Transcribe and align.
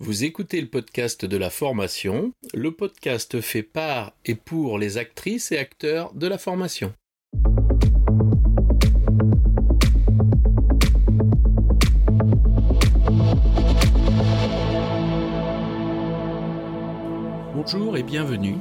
Vous 0.00 0.22
écoutez 0.22 0.60
le 0.60 0.68
podcast 0.68 1.24
de 1.24 1.36
la 1.36 1.50
formation, 1.50 2.32
le 2.54 2.70
podcast 2.70 3.40
fait 3.40 3.64
par 3.64 4.12
et 4.24 4.36
pour 4.36 4.78
les 4.78 4.96
actrices 4.96 5.50
et 5.50 5.58
acteurs 5.58 6.14
de 6.14 6.28
la 6.28 6.38
formation. 6.38 6.94
Bonjour 17.56 17.96
et 17.96 18.04
bienvenue. 18.04 18.54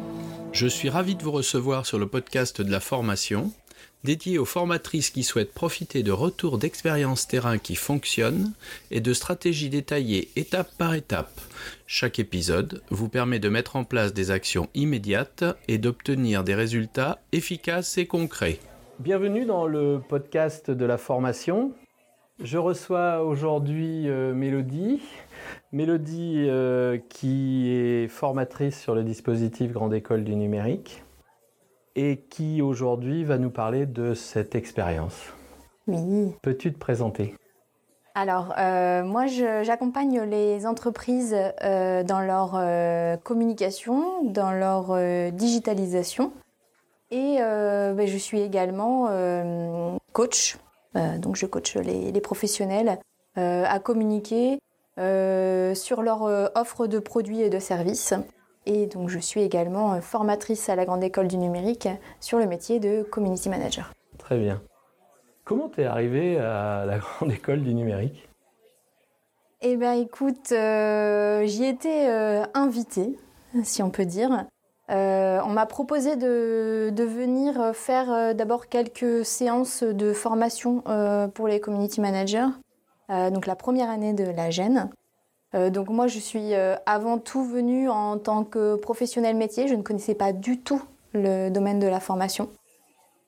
Je 0.54 0.66
suis 0.66 0.90
ravi 0.90 1.14
de 1.14 1.22
vous 1.22 1.32
recevoir 1.32 1.86
sur 1.86 2.00
le 2.00 2.08
podcast 2.08 2.64
de 2.64 2.72
la 2.72 2.80
formation 2.80 3.52
dédié 4.04 4.38
aux 4.38 4.46
formatrices 4.46 5.10
qui 5.10 5.24
souhaitent 5.24 5.54
profiter 5.54 6.04
de 6.04 6.12
retours 6.12 6.58
d'expériences 6.58 7.28
terrain 7.28 7.58
qui 7.58 7.76
fonctionnent 7.76 8.54
et 8.92 9.02
de 9.02 9.14
stratégies 9.14 9.70
détaillées 9.70 10.30
étape 10.36 10.70
par 10.78 10.94
étape. 10.94 11.42
Chaque 11.88 12.20
épisode 12.20 12.82
vous 12.90 13.10
permet 13.10 13.40
de 13.40 13.50
mettre 13.50 13.76
en 13.76 13.84
place 13.84 14.14
des 14.14 14.32
actions 14.32 14.70
immédiates 14.76 15.44
et 15.68 15.78
d'obtenir 15.78 16.44
des 16.44 16.56
résultats 16.56 17.20
efficaces 17.32 17.98
et 17.98 18.06
concrets. 18.06 18.60
Bienvenue 19.00 19.46
dans 19.46 19.68
le 19.68 20.02
podcast 20.08 20.72
de 20.72 20.86
la 20.86 20.98
formation. 20.98 21.74
Je 22.40 22.58
reçois 22.58 23.24
aujourd'hui 23.24 24.08
euh, 24.08 24.34
Mélodie. 24.34 25.02
Mélodie 25.72 26.46
euh, 26.48 26.98
qui 27.10 27.72
est 27.72 28.08
formatrice 28.08 28.80
sur 28.80 28.94
le 28.94 29.04
dispositif 29.04 29.72
Grande 29.72 29.94
École 29.94 30.24
du 30.24 30.36
numérique 30.36 31.04
et 31.98 32.18
qui 32.30 32.62
aujourd'hui 32.62 33.26
va 33.26 33.38
nous 33.38 33.50
parler 33.50 33.86
de 33.88 34.14
cette 34.14 34.56
expérience. 34.56 35.34
Oui. 35.88 36.32
Peux-tu 36.44 36.72
te 36.72 36.78
présenter? 36.78 37.34
Alors, 38.14 38.54
euh, 38.58 39.04
moi, 39.04 39.26
j'accompagne 39.28 40.22
les 40.22 40.66
entreprises 40.66 41.36
euh, 41.64 42.04
dans 42.04 42.22
leur 42.22 42.54
euh, 42.56 43.18
communication, 43.18 44.24
dans 44.24 44.52
leur 44.52 44.96
digitalisation. 45.34 46.32
Et 47.10 47.38
ben, 47.40 48.06
je 48.06 48.18
suis 48.18 48.42
également 48.42 49.08
coach. 50.12 50.58
donc, 50.94 51.38
je 51.38 51.46
coach 51.46 51.78
les, 51.78 52.12
les 52.12 52.22
professionnels 52.22 53.00
à 53.36 53.80
communiquer 53.80 54.60
sur 54.98 56.02
leur 56.02 56.52
offre 56.56 56.88
de 56.88 57.00
produits 57.00 57.42
et 57.42 57.50
de 57.50 57.60
services 57.60 58.14
et 58.68 58.86
donc, 58.86 59.08
je 59.08 59.18
suis 59.18 59.42
également 59.42 59.94
euh, 59.94 60.02
formatrice 60.02 60.68
à 60.68 60.76
la 60.76 60.84
Grande 60.84 61.02
École 61.02 61.30
du 61.30 61.38
Numérique 61.38 61.88
sur 62.20 62.38
le 62.38 62.46
métier 62.46 62.82
de 62.82 63.02
Community 63.02 63.48
Manager. 63.48 63.94
Très 64.18 64.38
bien. 64.38 64.62
Comment 65.46 65.70
tu 65.70 65.82
es 65.82 65.86
arrivée 65.86 66.38
à 66.38 66.84
la 66.86 66.98
Grande 67.00 67.32
École 67.32 67.64
du 67.64 67.74
Numérique? 67.74 68.28
Eh 69.62 69.78
bien, 69.78 69.94
écoute, 69.94 70.52
euh, 70.52 71.46
j'y 71.46 71.64
étais 71.64 72.10
euh, 72.10 72.44
invitée, 72.54 73.18
si 73.64 73.82
on 73.82 73.90
peut 73.90 74.06
dire. 74.06 74.46
on 74.90 75.50
m'a 75.50 75.66
proposé 75.66 76.18
de, 76.18 76.90
de, 76.94 77.04
venir 77.06 77.72
faire 77.74 78.36
d'abord 78.36 78.68
quelques 78.68 79.26
séances 79.26 79.82
de 79.84 80.12
formation 80.12 80.84
pour 81.34 81.48
les 81.48 81.60
community 81.60 82.02
managers, 82.02 82.50
donc 83.10 83.48
la 83.48 83.56
première 83.56 83.90
année 83.90 84.14
de 84.14 84.26
la 84.26 84.52
GEN. 84.52 84.90
Euh, 85.58 85.70
donc 85.70 85.90
moi, 85.90 86.08
je 86.08 86.20
suis 86.20 86.54
euh, 86.54 86.76
avant 86.86 87.18
tout 87.18 87.44
venue 87.44 87.90
en 87.90 88.18
tant 88.18 88.44
que 88.44 88.76
professionnel 88.76 89.36
métier. 89.36 89.68
Je 89.68 89.76
ne 89.76 89.82
connaissais 89.82 90.16
pas 90.16 90.32
du 90.32 90.60
tout 90.60 90.82
le 91.14 91.50
domaine 91.50 91.80
de 91.80 91.88
la 91.88 92.00
formation. 92.00 92.50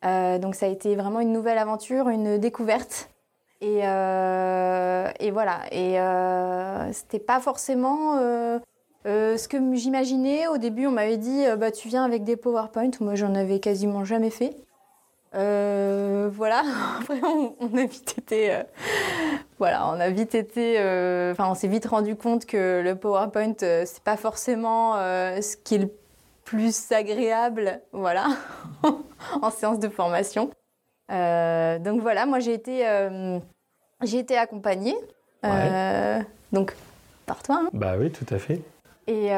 Euh, 0.06 0.38
donc 0.38 0.56
ça 0.56 0.68
a 0.68 0.70
été 0.70 0.96
vraiment 0.96 1.20
une 1.20 1.34
nouvelle 1.34 1.58
aventure, 1.58 2.08
une 2.10 2.38
découverte. 2.38 3.10
Et, 3.62 3.82
voilà. 5.32 5.62
Et 5.72 5.98
c'était 6.94 7.20
pas 7.20 7.40
forcément 7.40 8.18
ce 9.06 9.48
que 9.48 9.58
j'imaginais. 9.76 10.48
Au 10.48 10.58
début, 10.58 10.88
on 10.88 10.92
m'avait 10.92 11.18
dit 11.18 11.44
bah 11.58 11.72
tu 11.72 11.90
viens 11.90 12.06
avec 12.06 12.24
des 12.24 12.38
PowerPoint. 12.38 12.92
Moi, 13.02 13.16
j'en 13.16 13.36
avais 13.36 13.60
quasiment 13.60 14.06
jamais 14.06 14.30
fait. 14.30 14.56
Euh, 15.36 16.30
voilà, 16.34 16.64
après 17.00 17.22
on, 17.24 17.78
a 17.78 17.86
vite 17.86 18.16
été, 18.18 18.54
euh, 18.54 18.64
voilà, 19.60 19.88
on 19.88 20.00
a 20.00 20.10
vite 20.10 20.34
été, 20.34 20.80
euh, 20.80 21.34
enfin 21.34 21.48
on 21.50 21.54
s'est 21.54 21.68
vite 21.68 21.86
rendu 21.86 22.16
compte 22.16 22.46
que 22.46 22.82
le 22.84 22.96
PowerPoint 22.96 23.54
c'est 23.60 24.04
pas 24.04 24.18
forcément 24.18 24.96
ce 24.96 25.56
qui 25.56 25.76
est 25.76 25.80
le 25.80 25.92
plus 26.46 26.92
agréable, 26.92 27.80
voilà, 27.92 28.30
en 29.42 29.52
séance 29.52 29.80
de 29.80 29.90
formation. 29.90 30.50
donc 31.10 32.02
voilà, 32.02 32.26
moi 32.26 32.40
j'ai 32.40 32.54
été, 32.54 32.84
j'ai 34.02 34.18
été 34.18 34.36
accompagnée, 34.36 34.96
donc 36.52 36.76
par 37.28 37.44
toi. 37.44 37.62
Hein. 37.66 37.70
Bah 37.74 37.94
oui, 38.00 38.12
tout 38.12 38.26
à 38.34 38.40
fait. 38.40 38.62
Et 39.06 39.30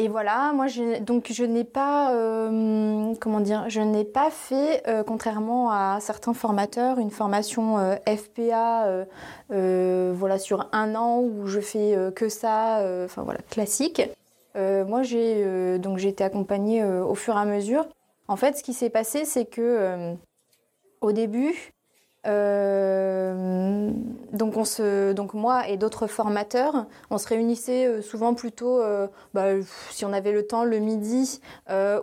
et 0.00 0.08
voilà, 0.08 0.52
moi 0.54 0.66
je, 0.66 0.98
donc 1.00 1.30
je 1.30 1.44
n'ai 1.44 1.62
pas 1.62 2.14
euh, 2.14 3.12
comment 3.20 3.40
dire, 3.40 3.68
je 3.68 3.82
n'ai 3.82 4.06
pas 4.06 4.30
fait 4.30 4.82
euh, 4.88 5.04
contrairement 5.04 5.70
à 5.70 5.98
certains 6.00 6.32
formateurs 6.32 6.98
une 6.98 7.10
formation 7.10 7.76
euh, 7.76 7.96
FPA 8.08 9.04
voilà 9.50 10.38
sur 10.38 10.70
un 10.72 10.94
an 10.94 11.20
où 11.20 11.46
je 11.46 11.60
fais 11.60 11.98
que 12.16 12.30
ça, 12.30 12.82
enfin 13.04 13.24
voilà 13.24 13.40
classique. 13.50 14.00
moi 14.54 15.02
j'ai 15.02 15.78
donc 15.78 15.98
j'ai 15.98 16.08
été 16.08 16.24
accompagnée 16.24 16.82
au 16.82 17.14
fur 17.14 17.36
et 17.36 17.40
à 17.40 17.44
mesure. 17.44 17.86
En 18.26 18.36
fait, 18.36 18.56
ce 18.56 18.62
qui 18.62 18.72
s'est 18.72 18.90
passé, 18.90 19.26
c'est 19.26 19.44
que 19.44 20.14
au 21.02 21.12
début, 21.12 21.74
euh, 22.26 23.90
donc, 24.32 24.56
on 24.56 24.64
se, 24.64 25.12
donc 25.12 25.34
moi 25.34 25.68
et 25.68 25.76
d'autres 25.76 26.06
formateurs, 26.06 26.86
on 27.10 27.18
se 27.18 27.28
réunissait 27.28 27.86
euh, 27.86 28.02
souvent 28.02 28.34
plutôt, 28.34 28.80
euh, 28.80 29.06
bah, 29.32 29.46
si 29.90 30.04
on 30.04 30.12
avait 30.12 30.32
le 30.32 30.46
temps, 30.46 30.64
le 30.64 30.78
midi 30.78 31.40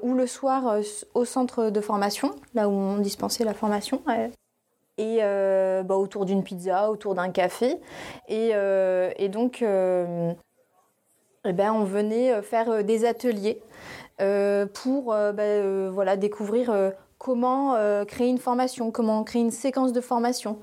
ou 0.02 0.14
le 0.14 0.28
soir 0.28 0.80
au 1.14 1.26
centre 1.26 1.70
de 1.70 1.82
formation, 1.82 2.34
là 2.54 2.68
où 2.68 2.72
on 2.72 2.98
dispensait 2.98 3.44
la 3.44 3.54
formation. 3.54 4.02
Et 4.98 5.20
bah, 5.20 5.96
autour 5.96 6.26
d'une 6.26 6.44
pizza, 6.44 6.90
autour 6.90 7.14
d'un 7.16 7.30
café. 7.30 7.78
Et, 8.28 8.52
et 9.18 9.30
donc, 9.30 9.62
eh 9.62 11.54
ben, 11.54 11.72
on 11.74 11.84
venait 11.84 12.42
faire 12.42 12.84
des 12.84 13.06
ateliers 13.06 13.62
pour 14.74 15.06
bah, 15.06 15.90
voilà, 15.90 16.18
découvrir 16.18 16.94
comment 17.18 17.76
euh, 17.76 18.06
créer 18.06 18.30
une 18.30 18.38
formation, 18.38 18.92
comment 18.92 19.24
créer 19.24 19.42
une 19.42 19.52
séquence 19.52 19.94
de 19.94 20.02
formation. 20.02 20.60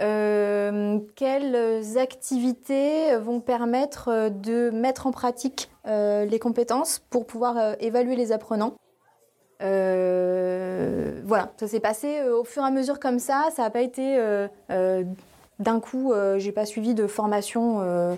Euh, 0.00 0.98
quelles 1.14 1.98
activités 1.98 3.16
vont 3.16 3.40
permettre 3.40 4.08
euh, 4.08 4.30
de 4.30 4.70
mettre 4.70 5.06
en 5.06 5.10
pratique 5.10 5.70
les 5.86 6.38
compétences 6.38 7.00
pour 7.10 7.26
pouvoir 7.26 7.74
évaluer 7.80 8.14
les 8.14 8.30
apprenants. 8.32 8.74
voilà, 9.58 11.52
ça 11.56 11.66
s'est 11.66 11.80
passé 11.80 12.22
au 12.22 12.44
fur 12.44 12.62
et 12.62 12.66
à 12.66 12.70
mesure 12.70 13.00
comme 13.00 13.18
ça. 13.18 13.48
Ça 13.56 13.62
n'a 13.62 13.70
pas 13.70 13.80
été 13.80 14.16
d'un 14.68 15.80
coup. 15.80 16.12
j'ai 16.36 16.52
pas 16.52 16.66
suivi 16.66 16.94
de 16.94 17.08
formation 17.08 18.16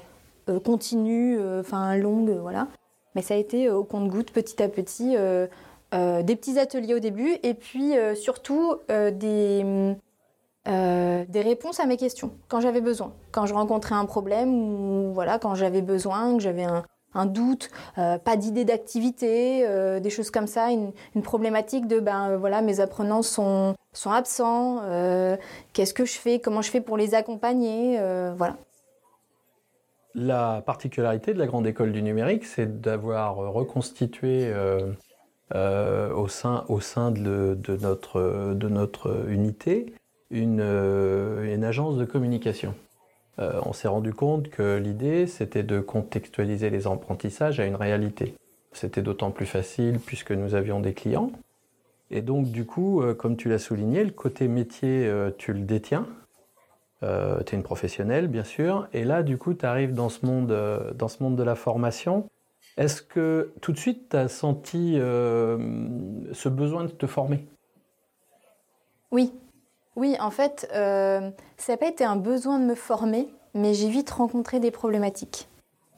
continue, 0.65 1.39
enfin 1.61 1.97
longue, 1.97 2.37
voilà. 2.43 2.67
Mais 3.15 3.23
ça 3.23 3.35
a 3.35 3.37
été 3.39 3.71
au 3.71 3.85
compte-goutte, 3.85 4.33
petit 4.33 4.61
à 4.63 4.69
petit. 4.69 5.17
Euh, 5.95 6.23
des 6.23 6.37
petits 6.37 6.59
ateliers 6.59 6.95
au 6.95 7.01
début 7.01 7.37
et 7.43 7.53
puis 7.53 7.99
euh, 7.99 8.15
surtout 8.15 8.77
euh, 8.91 9.11
des, 9.11 9.95
des 10.65 11.41
réponses 11.43 11.81
à 11.81 11.87
mes 11.87 11.99
questions 11.99 12.33
quand 12.49 12.61
j'avais 12.61 12.81
besoin. 12.81 13.13
Quand 13.31 13.45
je 13.45 13.53
rencontrais 13.53 13.95
un 13.95 14.07
problème 14.07 14.55
ou 14.55 15.13
voilà, 15.13 15.39
quand 15.39 15.55
j'avais 15.55 15.83
besoin, 15.83 16.35
que 16.37 16.43
j'avais 16.43 16.65
un, 16.65 16.85
un, 17.13 17.27
doute, 17.27 17.69
pas 17.97 18.37
d'idée 18.37 18.65
d'activité, 18.65 19.67
des 20.01 20.11
choses 20.11 20.31
comme 20.31 20.47
ça, 20.47 20.71
une, 20.71 20.93
problématique 21.23 21.89
de 21.89 21.99
ben 21.99 22.37
voilà, 22.37 22.63
mes 22.63 22.79
apprenants 22.79 23.23
sont, 23.23 23.75
sont 23.93 24.13
absents, 24.13 24.83
qu'est-ce 25.73 25.95
que 25.95 26.05
je 26.05 26.17
fais, 26.17 26.39
comment 26.39 26.63
je 26.63 26.71
fais 26.71 26.81
pour 26.81 26.97
les 26.97 27.15
accompagner, 27.15 27.99
voilà. 28.37 28.57
La 30.15 30.63
particularité 30.65 31.35
de 31.35 31.41
la 31.41 31.47
grande 31.47 31.67
école 31.67 31.91
du 31.91 32.03
numérique, 32.03 32.45
c'est 32.45 32.81
d'avoir 32.81 33.35
reconstitué 33.37 34.53
euh, 35.55 36.11
au 36.15 36.29
sein, 36.29 36.65
au 36.69 36.81
sein 36.81 37.11
de, 37.11 37.57
notre, 37.83 38.55
de 38.55 38.69
notre 38.69 39.29
unité 39.29 39.93
une, 40.31 40.61
euh, 40.63 41.55
une 41.55 41.63
agence 41.65 41.99
de 41.99 42.07
communication. 42.07 42.75
Euh, 43.39 43.61
on 43.67 43.75
s'est 43.75 43.89
rendu 43.89 44.15
compte 44.15 44.49
que 44.49 44.79
l'idée, 44.79 45.27
c'était 45.27 45.63
de 45.63 45.81
contextualiser 45.81 46.71
les 46.71 46.87
apprentissages 46.87 47.61
à 47.61 47.67
une 47.67 47.77
réalité. 47.77 48.35
C'était 48.73 49.03
d'autant 49.03 49.31
plus 49.31 49.45
facile 49.45 50.01
puisque 50.05 50.33
nous 50.33 50.55
avions 50.55 50.81
des 50.81 50.95
clients. 50.95 51.33
Et 52.11 52.23
donc, 52.23 52.51
du 52.51 52.65
coup, 52.65 53.03
comme 53.19 53.37
tu 53.37 53.49
l'as 53.49 53.59
souligné, 53.59 54.05
le 54.05 54.11
côté 54.11 54.49
métier, 54.49 55.11
tu 55.39 55.55
le 55.55 55.61
détiens. 55.61 56.07
tu 57.01 57.07
es 57.07 57.53
une 57.53 57.63
professionnelle, 57.63 58.29
bien 58.29 58.45
sûr. 58.45 58.87
Et 58.93 59.05
là, 59.05 59.23
du 59.23 59.39
coup, 59.39 59.55
tu 59.55 59.65
arrives 59.65 59.95
dans 59.95 60.11
ce 60.11 60.27
monde, 60.27 60.55
dans 60.95 61.09
ce 61.09 61.23
monde 61.23 61.37
de 61.37 61.43
la 61.43 61.55
formation 61.55 62.29
est-ce 62.77 63.03
que 63.03 63.53
tout 63.61 63.73
de 63.73 63.79
suite, 63.79 64.11
tu 64.11 64.17
as 64.17 64.29
senti 64.29 64.97
euh, 64.99 65.59
ce 66.33 66.49
besoin 66.49 66.85
de 66.85 66.91
te 66.91 67.07
former? 67.07 67.47
Oui. 69.11 69.33
Oui, 69.95 70.17
en 70.21 70.31
fait, 70.31 70.69
euh, 70.75 71.31
ça 71.59 71.73
n'a 71.73 71.77
pas 71.77 71.89
été 71.89 72.05
un 72.05 72.17
besoin 72.17 72.59
de 72.59 72.65
me 72.65 72.75
former, 72.75 73.29
mais 73.55 73.75
j'ai 73.75 73.91
vite 73.91 74.11
rencontré 74.11 74.59
des 74.59 74.71
problématiques. 74.71 75.49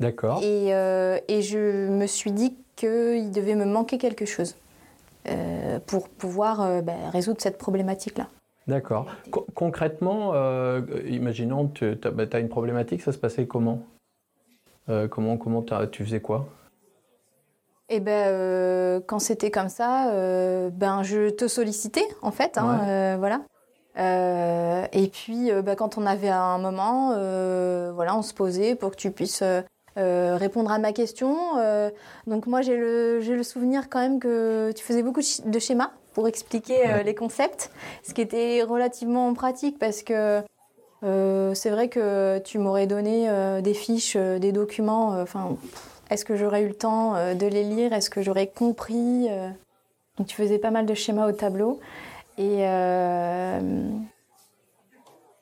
D'accord. 0.00 0.42
Et, 0.42 0.70
et, 0.70 1.42
je 1.42 1.88
me 1.88 2.06
suis 2.08 2.32
dit 2.32 2.56
qu'il 2.74 3.30
devait 3.30 3.54
me 3.54 3.64
manquer 3.64 3.98
quelque 3.98 4.26
chose 4.26 4.56
pour 5.86 6.08
pouvoir 6.08 6.82
bah, 6.82 7.10
résoudre 7.12 7.40
cette 7.40 7.56
problématique-là. 7.56 8.26
D'accord. 8.66 9.06
concrètement, 9.54 10.32
euh, 10.34 10.80
imaginons 11.06 11.68
tu 11.68 11.84
as, 11.84 12.10
bah, 12.10 12.38
une 12.38 12.48
problématique, 12.48 13.02
ça 13.02 13.12
se 13.12 13.18
passait 13.18 13.46
comment? 13.46 13.82
Euh, 14.88 15.06
Comment, 15.08 15.36
comment 15.36 15.64
tu 15.90 16.04
faisais 16.04 16.20
quoi? 16.20 16.46
Eh 17.88 18.00
ben, 18.00 18.28
euh, 18.28 19.00
quand 19.06 19.18
c'était 19.18 19.50
comme 19.50 19.68
ça, 19.68 20.10
ben, 20.70 21.02
je 21.02 21.30
te 21.30 21.48
sollicitais, 21.48 22.06
en 22.22 22.30
fait. 22.30 22.58
Hein, 22.58 23.16
voilà. 23.18 23.40
et 24.92 25.08
puis, 25.08 25.50
ben, 25.62 25.74
quand 25.76 25.98
on 25.98 26.06
avait 26.06 26.28
un 26.28 26.58
moment, 26.58 27.08
voilà, 27.92 28.16
on 28.16 28.22
se 28.22 28.34
posait 28.34 28.74
pour 28.74 28.90
que 28.90 28.96
tu 28.96 29.10
puisses 29.10 29.42
répondre 29.96 30.70
à 30.72 30.78
ma 30.78 30.92
question. 30.92 31.36
donc, 32.26 32.46
moi, 32.46 32.62
j'ai 32.62 32.76
le, 32.76 33.20
le 33.20 33.42
souvenir 33.42 33.88
quand 33.88 34.00
même 34.00 34.18
que 34.18 34.72
tu 34.72 34.82
faisais 34.82 35.02
beaucoup 35.02 35.20
de 35.44 35.58
schémas 35.58 35.90
pour 36.14 36.28
expliquer 36.28 36.88
euh, 36.88 37.02
les 37.02 37.14
concepts, 37.14 37.70
ce 38.02 38.14
qui 38.14 38.22
était 38.22 38.62
relativement 38.62 39.34
pratique 39.34 39.78
parce 39.78 40.02
que 40.02 40.42
euh, 41.02 41.52
c'est 41.54 41.70
vrai 41.70 41.88
que 41.88 42.38
tu 42.38 42.58
m'aurais 42.58 42.86
donné 42.86 43.28
euh, 43.28 43.60
des 43.60 43.74
fiches, 43.74 44.16
des 44.16 44.52
documents. 44.52 45.20
Enfin, 45.20 45.56
est-ce 46.10 46.24
que 46.24 46.36
j'aurais 46.36 46.62
eu 46.62 46.68
le 46.68 46.74
temps 46.74 47.14
de 47.34 47.46
les 47.46 47.64
lire? 47.64 47.92
Est-ce 47.92 48.10
que 48.10 48.22
j'aurais 48.22 48.46
compris 48.46 49.28
Donc 50.18 50.26
tu 50.26 50.36
faisais 50.36 50.58
pas 50.58 50.70
mal 50.70 50.86
de 50.86 50.94
schémas 50.94 51.28
au 51.28 51.32
tableau 51.32 51.80
et 52.38 52.64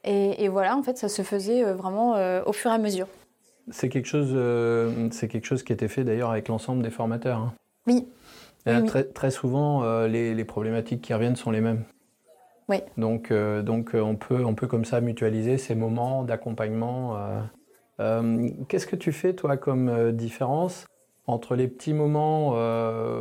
et, 0.05 0.49
voilà, 0.49 0.77
en 0.77 0.83
fait, 0.83 0.99
ça 0.99 1.09
se 1.09 1.23
faisait 1.23 1.63
vraiment 1.63 2.17
au 2.45 2.53
fur 2.53 2.71
et 2.71 2.75
à 2.75 2.79
mesure. 2.79 3.07
C'est 3.71 3.89
quelque 3.89 4.07
chose, 4.07 4.37
c'est 5.13 5.29
quelque 5.29 5.47
chose 5.47 5.63
qui 5.63 5.73
était 5.73 5.89
fait 5.89 6.05
d'ailleurs 6.05 6.31
avec 6.31 6.49
l'ensemble 6.49 6.83
des 6.83 6.91
formateurs. 6.91 7.39
Hein. 7.39 7.53
Oui, 7.87 8.07
Très, 8.65 9.05
très, 9.05 9.31
souvent, 9.31 9.83
euh, 9.83 10.07
les, 10.07 10.45
problématiques 10.45 11.03
qui 11.03 11.13
reviennent 11.13 11.37
sont 11.37 11.51
les 11.51 11.61
mêmes. 11.61 11.85
Oui. 12.69 12.79
Donc, 12.97 13.31
euh, 13.31 13.63
donc 13.63 13.95
euh, 13.95 14.01
on, 14.01 14.15
peut, 14.15 14.45
on 14.45 14.55
peut 14.55 14.69
comme 14.69 14.85
ça 14.85 15.01
mutualiser 15.01 15.59
ces 15.59 15.75
moments 15.75 16.23
d'accompagnement. 16.23 17.19
Qu'est-ce 18.69 18.87
que 18.87 18.97
tu 18.97 19.13
fais, 19.13 19.35
toi, 19.35 19.57
comme 19.57 20.13
différence 20.13 20.87
entre 21.27 21.55
les 21.55 21.69
petits 21.69 21.93
moments 21.95 22.51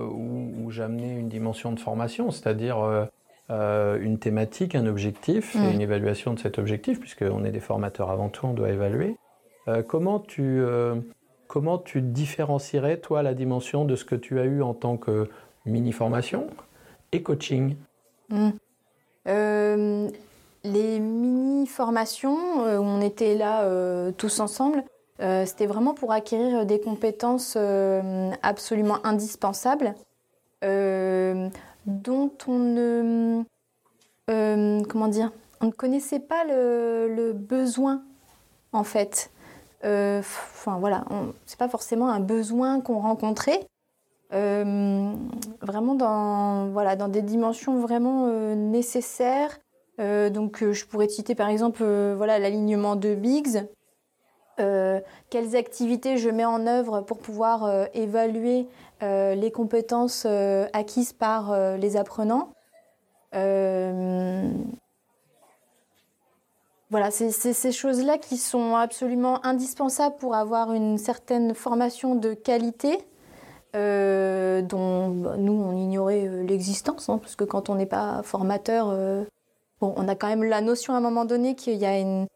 où, 0.10 0.54
où 0.63 0.72
j'amenais 0.72 1.16
une 1.16 1.30
dimension 1.30 1.72
de 1.72 1.80
formation, 1.80 2.31
c'est-à-dire 2.31 3.10
une 3.50 4.18
thématique, 4.19 4.75
un 4.75 4.88
objectif, 4.88 5.56
et 5.56 5.74
une 5.74 5.81
évaluation 5.81 6.33
de 6.33 6.39
cet 6.39 6.57
objectif, 6.57 7.00
puisqu'on 7.00 7.44
est 7.44 7.51
des 7.51 7.60
formateurs 7.60 8.10
avant 8.10 8.30
tout, 8.30 8.48
on 8.48 8.54
doit 8.54 8.69
évaluer. 8.69 9.18
comment 9.88 10.19
tu 10.19 10.63
comment 11.51 11.78
tu 11.78 12.01
différencierais, 12.01 12.98
toi, 12.98 13.24
la 13.24 13.33
dimension 13.33 13.83
de 13.83 13.98
ce 13.98 14.06
que 14.06 14.16
tu 14.16 14.39
as 14.39 14.45
eu 14.45 14.62
en 14.62 14.74
tant 14.74 14.95
que 14.95 15.30
mini-formation 15.66 16.48
et 17.12 17.22
coaching? 17.24 17.75
Hmm. 18.30 18.51
Euh, 20.65 20.71
Les 20.71 20.99
mini-formations, 20.99 22.65
euh, 22.65 22.77
où 22.77 22.83
on 22.83 23.01
était 23.01 23.35
là 23.35 23.63
euh, 23.63 24.11
tous 24.11 24.39
ensemble, 24.39 24.83
c'était 25.45 25.67
vraiment 25.67 25.93
pour 25.93 26.11
acquérir 26.11 26.65
des 26.65 26.79
compétences 26.81 27.55
absolument 28.41 28.97
indispensables, 29.03 29.93
dont 30.63 32.31
on 32.47 32.57
ne... 32.57 33.43
comment 34.85 35.07
dire 35.07 35.31
On 35.59 35.67
ne 35.67 35.71
connaissait 35.71 36.21
pas 36.21 36.43
le 36.43 37.33
besoin, 37.33 38.01
en 38.73 38.83
fait. 38.83 39.29
Euh, 39.83 40.19
enfin 40.19 40.77
voilà, 40.77 41.05
c'est 41.45 41.57
pas 41.57 41.69
forcément 41.69 42.09
un 42.09 42.19
besoin 42.19 42.81
qu'on 42.81 42.99
rencontrait. 42.99 43.67
Euh, 44.33 45.13
vraiment 45.61 45.95
dans, 45.95 46.69
voilà, 46.69 46.95
dans 46.95 47.09
des 47.09 47.21
dimensions 47.21 47.79
vraiment 47.79 48.27
euh, 48.27 48.55
nécessaires. 48.55 49.59
Donc 50.01 50.63
je 50.63 50.86
pourrais 50.86 51.07
citer 51.07 51.36
par 51.36 51.50
exemple 51.50 51.83
voilà, 51.83 52.39
l'alignement 52.39 52.95
de 52.95 53.13
Biggs. 53.13 53.68
quelles 54.57 55.56
activités 55.56 56.18
je 56.18 56.30
mets 56.30 56.45
en 56.45 56.65
œuvre 56.65 57.01
pour 57.01 57.19
pouvoir 57.19 57.88
évaluer 57.94 58.68
les 59.01 59.51
compétences 59.51 60.25
acquises 60.74 61.13
par 61.13 61.77
les 61.77 61.98
apprenants? 61.98 62.50
Voilà, 66.92 67.09
c'est 67.09 67.31
ces 67.31 67.71
choses-là 67.71 68.18
qui 68.18 68.36
sont 68.36 68.75
absolument 68.75 69.45
indispensables 69.45 70.18
pour 70.18 70.36
avoir 70.36 70.74
une 70.74 70.97
certaine 70.97 71.56
formation 71.56 72.15
de 72.15 72.33
qualité. 72.33 73.00
Euh, 73.74 74.62
dont 74.62 75.07
bah, 75.07 75.36
nous 75.38 75.54
on 75.54 75.77
ignorait 75.77 76.27
euh, 76.27 76.44
l'existence, 76.44 77.07
hein, 77.07 77.19
parce 77.19 77.38
que 77.38 77.45
quand 77.45 77.69
on 77.69 77.75
n'est 77.75 77.86
pas 77.86 78.21
formateur, 78.21 78.89
euh, 78.89 79.24
bon, 79.81 79.94
on 79.98 80.07
a 80.07 80.16
quand 80.16 80.28
même 80.28 80.44
la 80.44 80.62
notion 80.62 80.94
à 80.94 80.98
un 80.98 81.01
moment 81.01 81.25
donné 81.25 81.56
qu'il 81.56 81.75
y 81.75 81.86
a 81.86 82.00
une, 82.00 82.28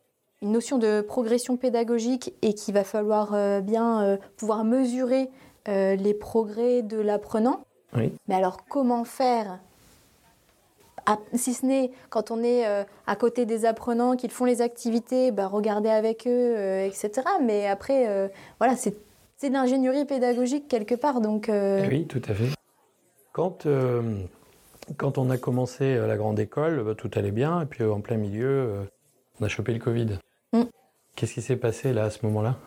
notion 0.41 0.77
de 0.77 1.01
progression 1.01 1.55
pédagogique 1.55 2.33
et 2.41 2.53
qu'il 2.53 2.73
va 2.73 2.83
falloir 2.83 3.61
bien 3.63 4.19
pouvoir 4.35 4.63
mesurer 4.63 5.29
les 5.65 6.13
progrès 6.13 6.83
de 6.83 6.97
l'apprenant. 6.97 7.61
Oui. 7.95 8.11
Mais 8.27 8.35
alors 8.35 8.65
comment 8.67 9.05
faire? 9.05 9.59
Si 11.33 11.53
ce 11.53 11.65
n'est 11.65 11.91
quand 12.09 12.31
on 12.31 12.43
est 12.43 12.65
euh, 12.65 12.83
à 13.05 13.15
côté 13.15 13.45
des 13.45 13.65
apprenants, 13.65 14.15
qu'ils 14.15 14.31
font 14.31 14.45
les 14.45 14.61
activités, 14.61 15.31
bah, 15.31 15.47
regarder 15.47 15.89
avec 15.89 16.25
eux, 16.25 16.55
euh, 16.57 16.85
etc. 16.87 17.27
Mais 17.43 17.67
après, 17.67 18.07
euh, 18.07 18.27
voilà, 18.59 18.75
c'est 18.75 18.95
de 19.43 19.53
l'ingénierie 19.53 20.05
pédagogique 20.05 20.67
quelque 20.67 20.95
part. 20.95 21.21
Donc, 21.21 21.49
eh 21.49 21.87
Oui, 21.87 22.07
tout 22.07 22.21
à 22.27 22.33
fait. 22.33 22.49
Quand, 23.33 23.67
quand 24.97 25.17
on 25.17 25.29
a 25.29 25.37
commencé 25.37 25.95
la 25.95 26.17
grande 26.17 26.39
école, 26.39 26.83
bah, 26.83 26.95
tout 26.95 27.11
allait 27.15 27.31
bien, 27.31 27.61
et 27.61 27.65
puis 27.65 27.83
en 27.83 28.01
plein 28.01 28.17
milieu, 28.17 28.87
on 29.39 29.45
a 29.45 29.47
chopé 29.47 29.73
le 29.73 29.79
Covid. 29.79 30.19
Mm. 30.53 30.63
Qu'est-ce 31.15 31.33
qui 31.33 31.41
s'est 31.41 31.55
passé 31.55 31.93
là 31.93 32.05
à 32.05 32.09
ce 32.09 32.25
moment-là? 32.25 32.57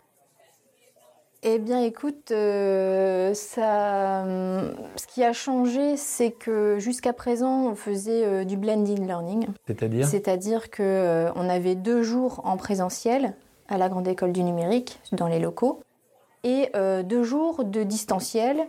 Eh 1.41 1.57
bien, 1.57 1.81
écoute, 1.81 2.31
euh, 2.31 3.33
ça, 3.33 4.25
ce 4.97 5.07
qui 5.07 5.23
a 5.23 5.31
changé, 5.31 5.95
c'est 5.95 6.31
que 6.31 6.77
jusqu'à 6.79 7.13
présent, 7.13 7.67
on 7.67 7.75
faisait 7.75 8.25
euh, 8.25 8.43
du 8.43 8.57
blending 8.57 9.07
learning. 9.07 9.47
C'est-à-dire? 9.65 10.05
C'est-à-dire 10.05 10.69
qu'on 10.69 10.83
euh, 10.83 11.31
avait 11.49 11.75
deux 11.75 12.03
jours 12.03 12.41
en 12.43 12.57
présentiel 12.57 13.35
à 13.69 13.77
la 13.77 13.87
Grande 13.87 14.07
École 14.07 14.33
du 14.33 14.43
Numérique, 14.43 14.99
dans 15.13 15.27
les 15.27 15.39
locaux, 15.39 15.81
et 16.43 16.71
deux 17.03 17.23
jours 17.23 17.65
de 17.65 17.83
distanciel 17.83 18.61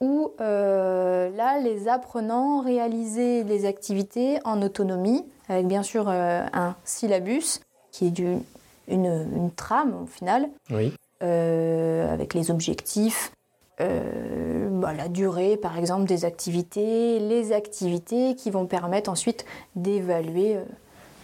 où 0.00 0.32
là, 0.38 1.58
les 1.58 1.88
apprenants 1.88 2.60
réalisaient 2.60 3.44
les 3.44 3.64
activités 3.64 4.38
en 4.44 4.62
autonomie, 4.62 5.24
avec 5.48 5.66
bien 5.66 5.82
sûr 5.82 6.08
un 6.08 6.76
syllabus, 6.84 7.60
qui 7.92 8.06
est 8.06 8.18
une, 8.18 8.42
une 8.88 9.50
trame 9.54 10.02
au 10.02 10.06
final. 10.06 10.48
Oui. 10.70 10.92
Euh, 11.22 12.12
avec 12.12 12.34
les 12.34 12.50
objectifs, 12.50 13.32
euh, 13.80 14.68
bah, 14.68 14.92
la 14.92 15.08
durée 15.08 15.56
par 15.56 15.78
exemple 15.78 16.04
des 16.04 16.26
activités, 16.26 17.18
les 17.18 17.52
activités 17.52 18.34
qui 18.34 18.50
vont 18.50 18.66
permettre 18.66 19.08
ensuite 19.08 19.46
d'évaluer 19.76 20.56
euh, 20.56 20.64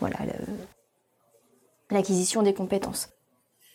voilà, 0.01 0.17
l'acquisition 1.91 2.43
des 2.43 2.55
compétences. 2.55 3.11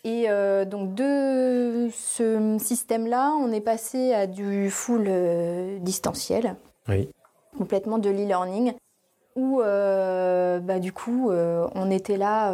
Et 0.04 0.27
donc 0.66 0.94
de 0.94 1.89
ce 1.92 2.58
système-là, 2.60 3.34
on 3.42 3.51
est 3.51 3.62
passé 3.62 4.13
à 4.13 4.25
du 4.25 4.70
full 4.70 5.10
distanciel, 5.82 6.56
complètement 7.58 7.98
de 7.98 8.10
l'e-learning, 8.10 8.74
où 9.36 9.58
bah, 9.60 10.80
du 10.80 10.94
coup 10.94 11.30
on 11.30 11.92
était 11.92 12.16
là 12.18 12.54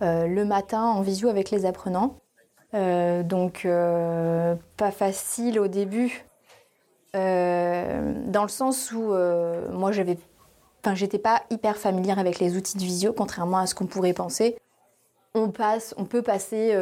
le 0.00 0.44
matin 0.44 0.82
en 0.82 1.02
visio 1.02 1.28
avec 1.28 1.50
les 1.50 1.66
apprenants. 1.66 2.16
Euh, 2.74 3.22
donc 3.22 3.64
euh, 3.64 4.56
pas 4.76 4.90
facile 4.90 5.60
au 5.60 5.68
début, 5.68 6.24
euh, 7.14 8.12
dans 8.26 8.42
le 8.42 8.48
sens 8.48 8.90
où 8.90 9.14
moi 9.72 9.92
j'avais, 9.92 10.18
enfin 10.82 10.94
j'étais 10.94 11.18
pas 11.18 11.42
hyper 11.50 11.76
familière 11.76 12.18
avec 12.18 12.40
les 12.40 12.56
outils 12.56 12.76
de 12.76 12.82
visio, 12.82 13.12
contrairement 13.12 13.58
à 13.58 13.66
ce 13.66 13.74
qu'on 13.74 13.86
pourrait 13.86 14.12
penser. 14.12 14.56
On 15.34 15.50
passe, 15.50 15.94
on 15.96 16.04
peut 16.04 16.22
passer, 16.22 16.76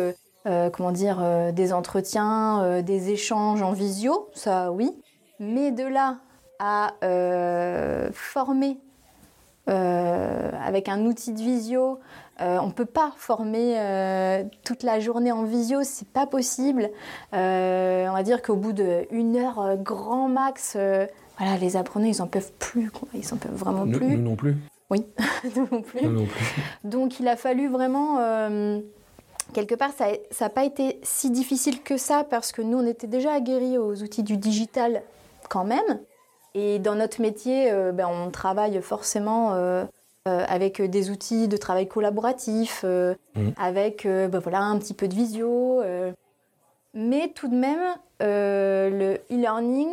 comment 0.44 0.92
dire, 0.92 1.52
des 1.52 1.72
entretiens, 1.72 2.82
des 2.82 3.10
échanges 3.10 3.62
en 3.62 3.72
visio, 3.72 4.28
ça 4.34 4.72
oui, 4.72 4.90
mais 5.40 5.70
de 5.70 5.84
là 5.84 6.18
à 6.58 6.92
former 8.12 8.78
avec 9.66 10.88
un 10.88 11.06
outil 11.06 11.32
de 11.32 11.40
visio 11.40 11.98
euh, 12.42 12.58
on 12.60 12.68
ne 12.68 12.72
peut 12.72 12.86
pas 12.86 13.12
former 13.16 13.74
euh, 13.78 14.42
toute 14.64 14.82
la 14.82 14.98
journée 15.00 15.30
en 15.30 15.44
visio, 15.44 15.80
c'est 15.84 16.08
pas 16.08 16.26
possible. 16.26 16.90
Euh, 17.34 18.08
on 18.08 18.12
va 18.12 18.22
dire 18.22 18.42
qu'au 18.42 18.56
bout 18.56 18.72
d'une 18.72 19.36
heure 19.36 19.76
grand 19.76 20.28
max, 20.28 20.76
voilà, 21.38 21.56
les 21.60 21.76
apprenants 21.76 22.06
ils 22.06 22.22
en 22.22 22.26
peuvent 22.26 22.52
plus, 22.58 22.90
ils 23.14 23.32
en 23.32 23.36
peuvent 23.36 23.54
vraiment 23.54 23.86
plus. 23.86 24.16
Nous 24.16 24.22
non 24.22 24.36
plus. 24.36 24.56
Oui, 24.92 25.04
nous 25.56 25.66
non 25.68 25.82
plus. 25.82 26.00
Donc 26.84 27.18
il 27.18 27.26
a 27.26 27.36
fallu 27.36 27.68
vraiment 27.68 28.18
quelque 29.52 29.74
part, 29.74 29.90
ça 29.92 30.06
n'a 30.40 30.50
pas 30.50 30.64
été 30.64 30.98
si 31.02 31.30
difficile 31.30 31.82
que 31.82 31.96
ça 31.96 32.24
parce 32.24 32.52
que 32.52 32.62
nous, 32.62 32.78
on 32.78 32.86
était 32.86 33.06
déjà 33.06 33.32
aguerris 33.32 33.78
aux 33.78 34.02
outils 34.02 34.22
du 34.22 34.36
digital 34.36 35.02
quand 35.48 35.64
même. 35.64 36.00
Et 36.54 36.78
dans 36.78 36.94
notre 36.94 37.20
métier, 37.20 37.70
euh, 37.72 37.92
ben, 37.92 38.06
on 38.06 38.30
travaille 38.30 38.80
forcément 38.82 39.54
euh, 39.54 39.84
euh, 40.28 40.44
avec 40.48 40.82
des 40.82 41.10
outils 41.10 41.48
de 41.48 41.56
travail 41.56 41.88
collaboratif, 41.88 42.84
mmh. 42.84 43.40
avec 43.56 44.06
ben, 44.06 44.38
voilà, 44.38 44.60
un 44.60 44.78
petit 44.78 44.94
peu 44.94 45.08
de 45.08 45.14
visio. 45.14 45.82
mais 46.94 47.32
tout 47.34 47.48
de 47.48 47.56
même, 47.56 47.96
le 48.20 49.16
e-learning 49.30 49.90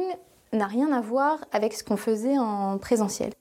n'a 0.52 0.68
rien 0.68 0.92
à 0.92 1.02
voir 1.02 1.40
avec 1.52 1.74
ce 1.74 1.84
qu'on 1.84 1.98
faisait 1.98 2.38
en 2.38 2.78
présentiel. 2.78 3.32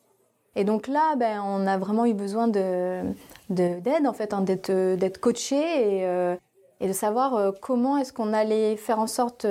Et 0.59 0.65
donc 0.65 0.89
là, 0.89 1.15
ben, 1.17 1.41
on 1.43 1.67
a 1.67 1.79
vraiment 1.79 2.05
eu 2.05 2.15
besoin 2.15 2.49
de, 2.49 3.03
d'aide, 3.49 4.07
en 4.07 4.13
fait, 4.13 4.35
hein, 4.35 4.43
d'être, 4.43 4.97
d'être 4.97 5.19
coaché 5.19 5.57
et, 5.57 6.37
et, 6.81 6.89
de 6.89 6.93
savoir 6.93 7.53
comment 7.63 7.97
est-ce 7.97 8.13
qu'on 8.13 8.33
allait 8.33 8.77
faire 8.77 8.99
en 8.99 9.07
sorte, 9.07 9.47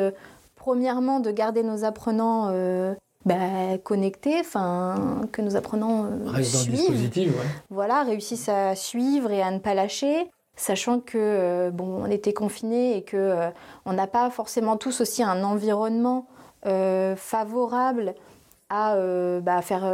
premièrement, 0.55 1.19
de 1.19 1.31
garder 1.31 1.63
nos 1.63 1.85
apprenants 1.85 2.51
bah, 3.27 3.77
connectés, 3.83 4.37
enfin 4.39 5.21
que 5.33 5.41
nos 5.41 5.57
apprenants 5.57 6.05
euh, 6.05 6.43
suivent. 6.43 7.33
Voilà, 7.69 8.03
réussissent 8.03 8.47
à 8.47 8.73
suivre 8.73 9.31
et 9.31 9.41
à 9.41 9.51
ne 9.51 9.59
pas 9.59 9.73
lâcher, 9.73 10.31
sachant 10.55 11.01
que 11.01 11.17
euh, 11.17 11.69
bon, 11.69 12.03
on 12.05 12.09
était 12.09 12.31
confinés 12.31 12.95
et 12.95 13.03
que 13.03 13.17
euh, 13.17 13.49
on 13.85 13.91
n'a 13.91 14.07
pas 14.07 14.29
forcément 14.29 14.77
tous 14.77 15.01
aussi 15.01 15.23
un 15.23 15.43
environnement 15.43 16.27
favorable 17.15 18.13
à, 18.69 18.95
bah, 19.41 19.61
faire 19.61 19.91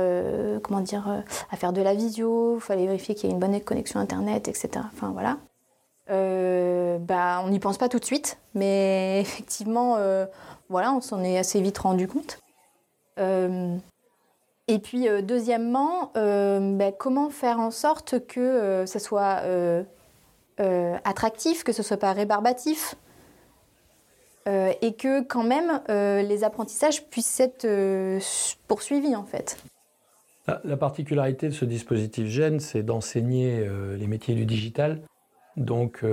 comment 0.63 0.81
dire 0.81 1.23
à 1.51 1.57
faire 1.57 1.73
de 1.73 1.81
la 1.81 1.93
visio. 1.93 2.57
Il 2.57 2.61
fallait 2.61 2.85
vérifier 2.85 3.15
qu'il 3.15 3.29
y 3.29 3.31
ait 3.31 3.33
une 3.33 3.39
bonne 3.39 3.59
connexion 3.61 3.99
internet, 3.99 4.47
etc. 4.47 4.85
Enfin 4.93 5.11
voilà. 5.11 5.37
bah, 6.99 7.41
on 7.43 7.49
n'y 7.49 7.59
pense 7.59 7.77
pas 7.77 7.89
tout 7.89 7.99
de 7.99 8.05
suite, 8.05 8.37
mais 8.55 9.19
effectivement, 9.21 9.97
voilà, 10.69 10.93
on 10.93 11.01
s'en 11.01 11.23
est 11.23 11.37
assez 11.37 11.61
vite 11.61 11.77
rendu 11.77 12.07
compte. 12.07 12.39
Euh, 13.19 13.77
et 14.67 14.79
puis, 14.79 15.07
euh, 15.07 15.21
deuxièmement, 15.21 16.11
euh, 16.15 16.75
ben, 16.75 16.93
comment 16.97 17.29
faire 17.29 17.59
en 17.59 17.71
sorte 17.71 18.25
que 18.27 18.85
ça 18.85 18.99
soit 18.99 19.41
attractif, 21.03 21.63
que 21.63 21.71
ce 21.71 21.83
soit 21.83 21.97
pas 21.97 22.13
rébarbatif, 22.13 22.95
et 24.45 24.93
que 24.93 25.23
quand 25.23 25.43
même 25.43 25.81
les 25.89 26.43
apprentissages 26.43 27.05
puissent 27.05 27.39
être 27.39 27.67
poursuivis 28.67 29.15
en 29.15 29.23
fait. 29.23 29.57
La, 30.65 30.75
particularité 30.75 31.47
de 31.47 31.53
ce 31.53 31.63
dispositif 31.63 32.27
GEN, 32.27 32.59
c'est 32.59 32.83
d'enseigner 32.83 33.65
les 33.97 34.07
métiers 34.07 34.35
du 34.35 34.45
digital. 34.45 34.99
Donc 35.55 36.03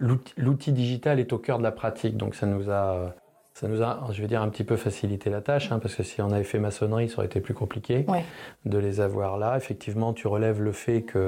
l'outil 0.00 0.72
digital 0.72 1.18
est 1.20 1.32
au 1.32 1.38
cœur 1.38 1.58
de 1.58 1.62
la 1.62 1.72
pratique, 1.72 2.16
donc 2.16 2.34
ça 2.34 2.46
nous 2.46 2.70
a 2.70 3.14
ça 3.54 3.68
nous 3.68 3.82
a, 3.82 4.08
je 4.12 4.20
vais 4.22 4.28
dire, 4.28 4.42
un 4.42 4.48
petit 4.48 4.64
peu 4.64 4.76
facilité 4.76 5.30
la 5.30 5.40
tâche, 5.40 5.70
hein, 5.70 5.78
parce 5.78 5.94
que 5.94 6.02
si 6.02 6.22
on 6.22 6.30
avait 6.30 6.44
fait 6.44 6.58
maçonnerie, 6.58 7.08
ça 7.08 7.18
aurait 7.18 7.26
été 7.26 7.40
plus 7.40 7.54
compliqué 7.54 8.06
de 8.64 8.78
les 8.78 9.00
avoir 9.00 9.38
là. 9.38 9.56
Effectivement, 9.56 10.12
tu 10.14 10.26
relèves 10.26 10.62
le 10.62 10.72
fait 10.72 11.02
qu'il 11.02 11.20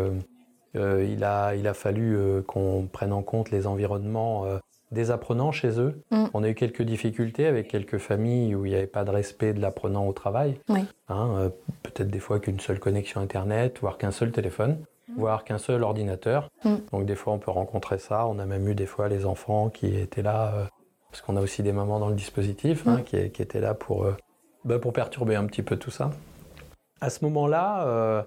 euh, 0.77 1.19
a, 1.23 1.55
il 1.55 1.69
a 1.69 1.75
fallu 1.75 2.17
euh, 2.17 2.43
qu'on 2.43 2.89
prenne 2.91 3.13
en 3.13 3.23
compte 3.23 3.51
les 3.51 3.67
environnements 3.67 4.47
euh, 4.47 4.59
des 4.95 5.11
apprenants 5.11 5.53
chez 5.53 5.79
eux. 5.79 6.01
Mm. 6.11 6.25
On 6.33 6.43
a 6.43 6.49
eu 6.49 6.55
quelques 6.55 6.83
difficultés 6.83 7.47
avec 7.47 7.69
quelques 7.69 7.99
familles 7.99 8.55
où 8.55 8.65
il 8.65 8.71
n'y 8.71 8.77
avait 8.77 8.87
pas 8.87 9.05
de 9.05 9.11
respect 9.11 9.53
de 9.53 9.61
l'apprenant 9.61 10.07
au 10.07 10.13
travail. 10.13 10.59
Hein, 11.09 11.51
peut-être 11.83 12.09
des 12.09 12.21
fois 12.21 12.41
qu'une 12.41 12.61
seule 12.61 12.81
connexion 12.81 13.21
Internet, 13.21 13.79
voire 13.81 13.99
qu'un 13.99 14.11
seul 14.11 14.33
téléphone 14.33 14.79
mm. 15.09 15.15
voire 15.17 15.45
qu'un 15.45 15.59
seul 15.59 15.83
ordinateur. 15.83 16.49
Mm. 16.65 16.75
Donc 16.93 17.07
des 17.07 17.15
fois 17.15 17.35
on 17.35 17.39
peut 17.39 17.51
rencontrer 17.51 17.99
ça. 17.99 18.27
On 18.27 18.39
a 18.39 18.47
même 18.47 18.67
eu 18.69 18.75
des 18.75 18.87
fois 18.87 19.09
les 19.09 19.27
enfants 19.27 19.69
qui 19.69 19.95
étaient 19.95 20.23
là 20.23 20.71
parce 21.15 21.23
qu'on 21.23 21.37
a 21.37 21.41
aussi 21.41 21.63
des 21.63 21.71
mamans 21.71 22.01
dans 22.01 22.09
le 22.09 22.17
dispositif 22.17 22.89
hein, 22.89 23.03
qui, 23.07 23.17
étaient 23.17 23.61
là 23.61 23.73
pour, 23.73 24.03
euh, 24.03 24.17
bah, 24.65 24.81
pour 24.81 24.93
perturber 24.93 25.37
un 25.37 25.47
petit 25.47 25.63
peu 25.63 25.77
tout 25.77 25.93
ça. 25.93 26.11
À 27.01 27.09
ce 27.09 27.25
moment-là, 27.25 27.87
euh, 27.87 28.23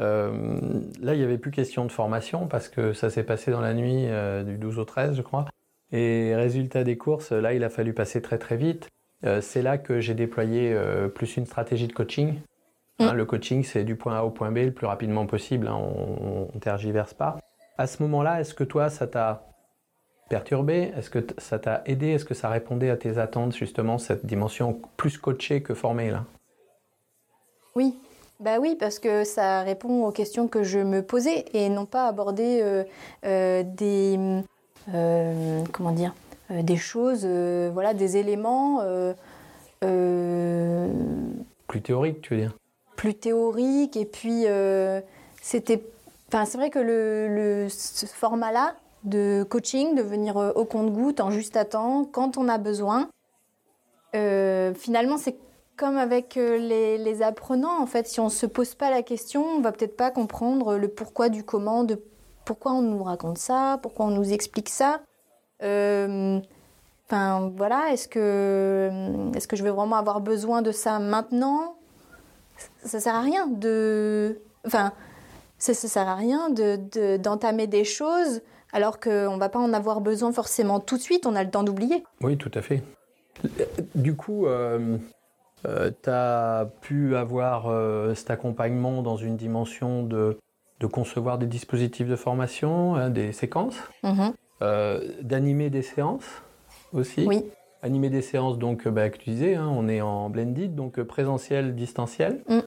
euh, 0.00 0.58
là, 1.00 1.14
il 1.14 1.18
n'y 1.18 1.24
avait 1.24 1.38
plus 1.38 1.52
question 1.52 1.84
de 1.84 1.92
formation 1.92 2.48
parce 2.48 2.68
que 2.68 2.94
ça 2.94 3.10
s'est 3.10 3.22
passé 3.22 3.52
dans 3.52 3.60
la 3.60 3.74
nuit 3.74 4.08
du 4.44 4.58
12 4.58 4.80
au 4.80 4.84
13, 4.84 5.14
je 5.14 5.22
crois. 5.22 5.44
Et 5.92 6.34
résultat 6.34 6.84
des 6.84 6.96
courses, 6.96 7.32
là, 7.32 7.52
il 7.52 7.64
a 7.64 7.70
fallu 7.70 7.92
passer 7.92 8.22
très 8.22 8.38
très 8.38 8.56
vite. 8.56 8.88
c'est 9.40 9.62
là 9.62 9.78
que 9.78 10.00
j'ai 10.00 10.14
déployé 10.14 10.74
plus 11.14 11.36
une 11.36 11.46
stratégie 11.46 11.86
de 11.86 11.92
coaching. 11.92 12.40
Hein, 12.98 13.12
mm. 13.12 13.16
le 13.16 13.24
coaching, 13.24 13.62
c'est 13.62 13.84
du 13.84 13.96
point 13.96 14.16
A 14.16 14.22
au 14.22 14.30
point 14.30 14.50
B 14.50 14.58
le 14.58 14.72
plus 14.72 14.86
rapidement 14.86 15.26
possible. 15.26 15.68
Hein, 15.68 15.76
on 15.76 16.48
ne 16.54 16.60
tergiverse 16.60 17.14
pas. 17.14 17.38
À 17.78 17.86
ce 17.86 18.02
moment-là, 18.02 18.40
est-ce 18.40 18.54
que 18.54 18.64
toi, 18.64 18.90
ça 18.90 19.06
t'a 19.06 19.48
perturbé? 20.28 20.92
Est-ce 20.96 21.10
que 21.10 21.26
ça 21.38 21.58
t'a 21.58 21.82
aidé? 21.86 22.08
Est-ce 22.08 22.24
que 22.24 22.34
ça 22.34 22.48
répondait 22.48 22.90
à 22.90 22.96
tes 22.96 23.18
attentes, 23.18 23.54
justement, 23.54 23.98
cette 23.98 24.24
dimension 24.24 24.80
plus 24.96 25.18
coachée 25.18 25.62
que 25.62 25.74
formée 25.74 26.10
là? 26.10 26.24
Oui, 27.74 27.98
bah 28.40 28.58
oui, 28.60 28.76
parce 28.78 28.98
que 28.98 29.24
ça 29.24 29.62
répond 29.62 30.04
aux 30.04 30.10
questions 30.10 30.48
que 30.48 30.62
je 30.62 30.78
me 30.78 31.02
posais 31.02 31.44
et 31.54 31.68
non 31.68 31.86
pas 31.86 32.06
aborder 32.06 32.60
euh, 32.62 32.84
euh, 33.24 33.62
des 33.62 34.16
euh, 34.18 34.40
comment 34.86 35.92
dire 35.92 36.14
des 36.50 36.76
choses, 36.76 37.26
voilà, 37.26 37.94
des 37.94 38.16
éléments 38.16 38.80
plus 39.80 41.80
théoriques, 41.82 42.20
tu 42.20 42.34
veux 42.34 42.40
dire? 42.40 42.56
Plus 42.96 43.14
théoriques 43.14 43.96
et 43.96 44.04
puis 44.04 44.44
c'était, 45.40 45.82
enfin 46.28 46.44
c'est 46.44 46.58
vrai 46.58 46.70
que 46.70 46.78
le, 46.78 47.28
le 47.28 47.68
ce 47.68 48.06
format-là 48.06 48.74
de 49.04 49.44
coaching, 49.48 49.94
de 49.94 50.02
venir 50.02 50.36
euh, 50.36 50.52
au 50.52 50.64
compte-goutte, 50.64 51.20
en 51.20 51.30
juste 51.30 51.56
à 51.56 51.64
temps, 51.64 52.04
quand 52.04 52.36
on 52.36 52.48
a 52.48 52.58
besoin. 52.58 53.08
Euh, 54.14 54.74
finalement, 54.74 55.16
c'est 55.16 55.36
comme 55.76 55.96
avec 55.96 56.36
euh, 56.36 56.58
les, 56.98 57.22
apprenants, 57.22 57.80
en 57.80 57.86
fait, 57.86 58.06
si 58.06 58.20
on 58.20 58.26
ne 58.26 58.30
se 58.30 58.46
pose 58.46 58.74
pas 58.74 58.90
la 58.90 59.02
question, 59.02 59.44
on 59.44 59.60
va 59.60 59.72
peut-être 59.72 59.96
pas 59.96 60.10
comprendre 60.10 60.76
le 60.76 60.88
pourquoi 60.88 61.28
du 61.28 61.44
comment, 61.44 61.84
de 61.84 62.00
pourquoi 62.44 62.72
on 62.72 62.82
nous 62.82 63.02
raconte 63.02 63.38
ça, 63.38 63.78
pourquoi 63.82 64.06
on 64.06 64.10
nous 64.10 64.32
explique 64.32 64.68
ça. 64.68 65.00
Enfin, 65.60 67.52
voilà, 67.56 67.92
est-ce 67.92 68.08
que, 68.08 68.90
est 69.34 69.46
que 69.46 69.56
je 69.56 69.62
vais 69.62 69.70
vraiment 69.70 69.96
avoir 69.96 70.20
besoin 70.20 70.62
de 70.62 70.72
ça 70.72 70.98
maintenant? 70.98 71.76
Ça 72.84 73.00
sert 73.00 73.14
à 73.14 73.20
rien 73.20 73.46
de... 73.46 74.40
Enfin, 74.66 74.92
ça, 75.58 75.74
ça 75.74 75.88
sert 75.88 76.08
à 76.08 76.14
rien 76.14 76.50
d'entamer 76.50 77.66
de, 77.66 77.72
des 77.72 77.84
choses 77.84 78.40
alors 78.72 78.98
qu'on 78.98 79.34
ne 79.34 79.38
va 79.38 79.48
pas 79.48 79.58
en 79.58 79.72
avoir 79.72 80.00
besoin 80.00 80.32
forcément 80.32 80.80
tout 80.80 80.96
de 80.96 81.02
suite, 81.02 81.26
on 81.26 81.36
a 81.36 81.44
le 81.44 81.50
temps 81.50 81.62
d'oublier. 81.62 82.02
Oui, 82.22 82.36
tout 82.36 82.50
à 82.54 82.62
fait. 82.62 82.82
Du 83.94 84.16
coup, 84.16 84.46
euh, 84.46 84.96
euh, 85.66 85.90
tu 86.02 86.10
as 86.10 86.66
pu 86.80 87.14
avoir 87.16 87.68
euh, 87.68 88.14
cet 88.14 88.30
accompagnement 88.30 89.02
dans 89.02 89.16
une 89.16 89.36
dimension 89.36 90.02
de, 90.02 90.38
concevoir 90.86 91.38
des 91.38 91.46
dispositifs 91.46 92.08
de 92.08 92.16
formation, 92.16 92.94
hein, 92.94 93.10
des 93.10 93.32
séquences, 93.32 93.76
mhm. 94.02 94.32
d'animer 95.22 95.70
des 95.70 95.82
séances 95.82 96.42
aussi. 96.92 97.24
Oui. 97.26 97.44
Animer 97.82 98.10
des 98.10 98.22
séances, 98.22 98.58
donc, 98.58 98.86
bah, 98.86 99.10
que 99.10 99.18
tu 99.18 99.30
disais, 99.30 99.56
hein, 99.56 99.68
on 99.68 99.88
est 99.88 100.00
en 100.00 100.30
blended, 100.30 100.76
donc 100.76 101.02
présentiel, 101.02 101.74
distanciel. 101.74 102.42
Mm. 102.48 102.60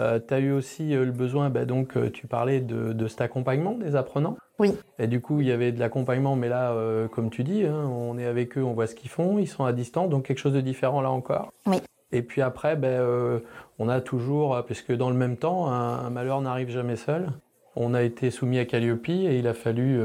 Euh, 0.00 0.20
tu 0.26 0.32
as 0.32 0.38
eu 0.38 0.52
aussi 0.52 0.94
euh, 0.94 1.04
le 1.04 1.10
besoin, 1.10 1.50
bah, 1.50 1.64
donc 1.64 1.96
euh, 1.96 2.10
tu 2.10 2.26
parlais 2.26 2.60
de, 2.60 3.08
cet 3.08 3.20
accompagnement 3.20 3.72
des 3.72 3.96
apprenants. 3.96 4.36
Oui. 4.58 4.74
Et 4.98 5.06
du 5.06 5.20
coup, 5.20 5.40
il 5.40 5.48
y 5.48 5.52
avait 5.52 5.72
de 5.72 5.80
l'accompagnement, 5.80 6.36
mais 6.36 6.48
là, 6.48 6.74
comme 7.12 7.30
tu 7.30 7.44
dis, 7.44 7.64
hein, 7.64 7.88
on 7.88 8.18
est 8.18 8.26
avec 8.26 8.58
eux, 8.58 8.64
on 8.64 8.72
voit 8.72 8.88
ce 8.88 8.96
qu'ils 8.96 9.10
font, 9.10 9.38
ils 9.38 9.46
sont 9.46 9.64
à 9.64 9.72
distance, 9.72 10.08
donc 10.08 10.24
quelque 10.24 10.38
chose 10.38 10.52
de 10.52 10.60
différent 10.60 11.00
là 11.00 11.10
encore. 11.10 11.52
Oui. 11.66 11.76
Et 12.10 12.22
puis 12.22 12.42
après, 12.42 12.74
ben, 12.74 13.40
on 13.78 13.88
a 13.88 14.00
toujours, 14.00 14.60
puisque 14.66 14.92
dans 14.92 15.10
le 15.10 15.16
même 15.16 15.36
temps, 15.36 15.70
un, 15.70 16.10
malheur 16.10 16.40
n'arrive 16.40 16.70
jamais 16.70 16.96
seul. 16.96 17.28
On 17.80 17.94
a 17.94 18.02
été 18.02 18.30
soumis 18.30 18.58
à 18.58 18.64
Calliope 18.64 19.08
et 19.08 19.38
il 19.38 19.46
a 19.46 19.54
fallu, 19.54 20.00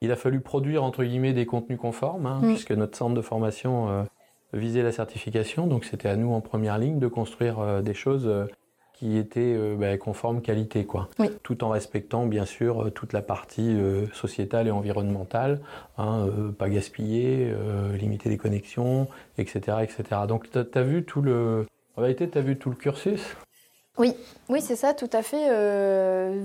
il 0.00 0.12
a 0.12 0.16
fallu 0.16 0.40
produire 0.40 0.84
entre 0.84 1.02
guillemets 1.02 1.32
des 1.32 1.46
contenus 1.46 1.78
conformes, 1.78 2.26
hein, 2.26 2.38
puisque 2.42 2.70
notre 2.70 2.96
centre 2.96 3.14
de 3.14 3.20
formation 3.20 4.06
visait 4.52 4.84
la 4.84 4.92
certification. 4.92 5.66
Donc 5.66 5.84
c'était 5.84 6.08
à 6.08 6.14
nous 6.14 6.32
en 6.32 6.40
première 6.40 6.78
ligne 6.78 7.00
de 7.00 7.08
construire 7.08 7.82
des 7.82 7.94
choses 7.94 8.30
qui 8.98 9.16
était 9.16 9.54
euh, 9.56 9.76
bah, 9.76 9.96
conforme 9.96 10.42
qualité, 10.42 10.84
quoi. 10.84 11.08
Tout 11.44 11.62
en 11.62 11.68
respectant 11.68 12.26
bien 12.26 12.44
sûr 12.44 12.82
euh, 12.82 12.90
toute 12.90 13.12
la 13.12 13.22
partie 13.22 13.76
euh, 13.76 14.06
sociétale 14.12 14.66
et 14.66 14.72
environnementale, 14.72 15.60
hein, 15.98 16.28
pas 16.58 16.68
gaspiller, 16.68 17.54
limiter 17.94 18.28
les 18.28 18.38
connexions, 18.38 19.06
etc., 19.38 19.78
etc. 19.82 20.22
Donc 20.26 20.50
tu 20.50 20.58
as, 20.58 20.82
vu 20.82 21.04
tout 21.04 21.22
le, 21.22 21.66
en 21.96 22.00
réalité, 22.00 22.28
tu 22.28 22.38
as 22.38 22.40
vu 22.40 22.58
tout 22.58 22.70
le 22.70 22.76
cursus? 22.76 23.36
Oui, 23.98 24.14
oui, 24.48 24.60
c'est 24.60 24.76
ça, 24.76 24.94
tout 24.94 25.10
à 25.12 25.22
fait. 25.22 25.48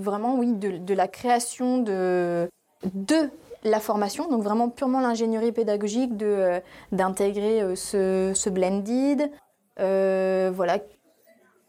vraiment, 0.00 0.36
oui, 0.36 0.52
de, 0.52 0.94
la 0.94 1.08
création 1.08 1.78
de, 1.78 2.48
de 2.94 3.30
la 3.62 3.80
formation, 3.80 4.28
donc 4.28 4.42
vraiment 4.42 4.68
purement 4.68 5.00
l'ingénierie 5.00 5.52
pédagogique 5.52 6.16
de 6.16 6.60
d'intégrer 6.92 7.76
ce, 7.76 8.32
ce, 8.34 8.50
blended, 8.50 9.30
voilà, 9.78 10.78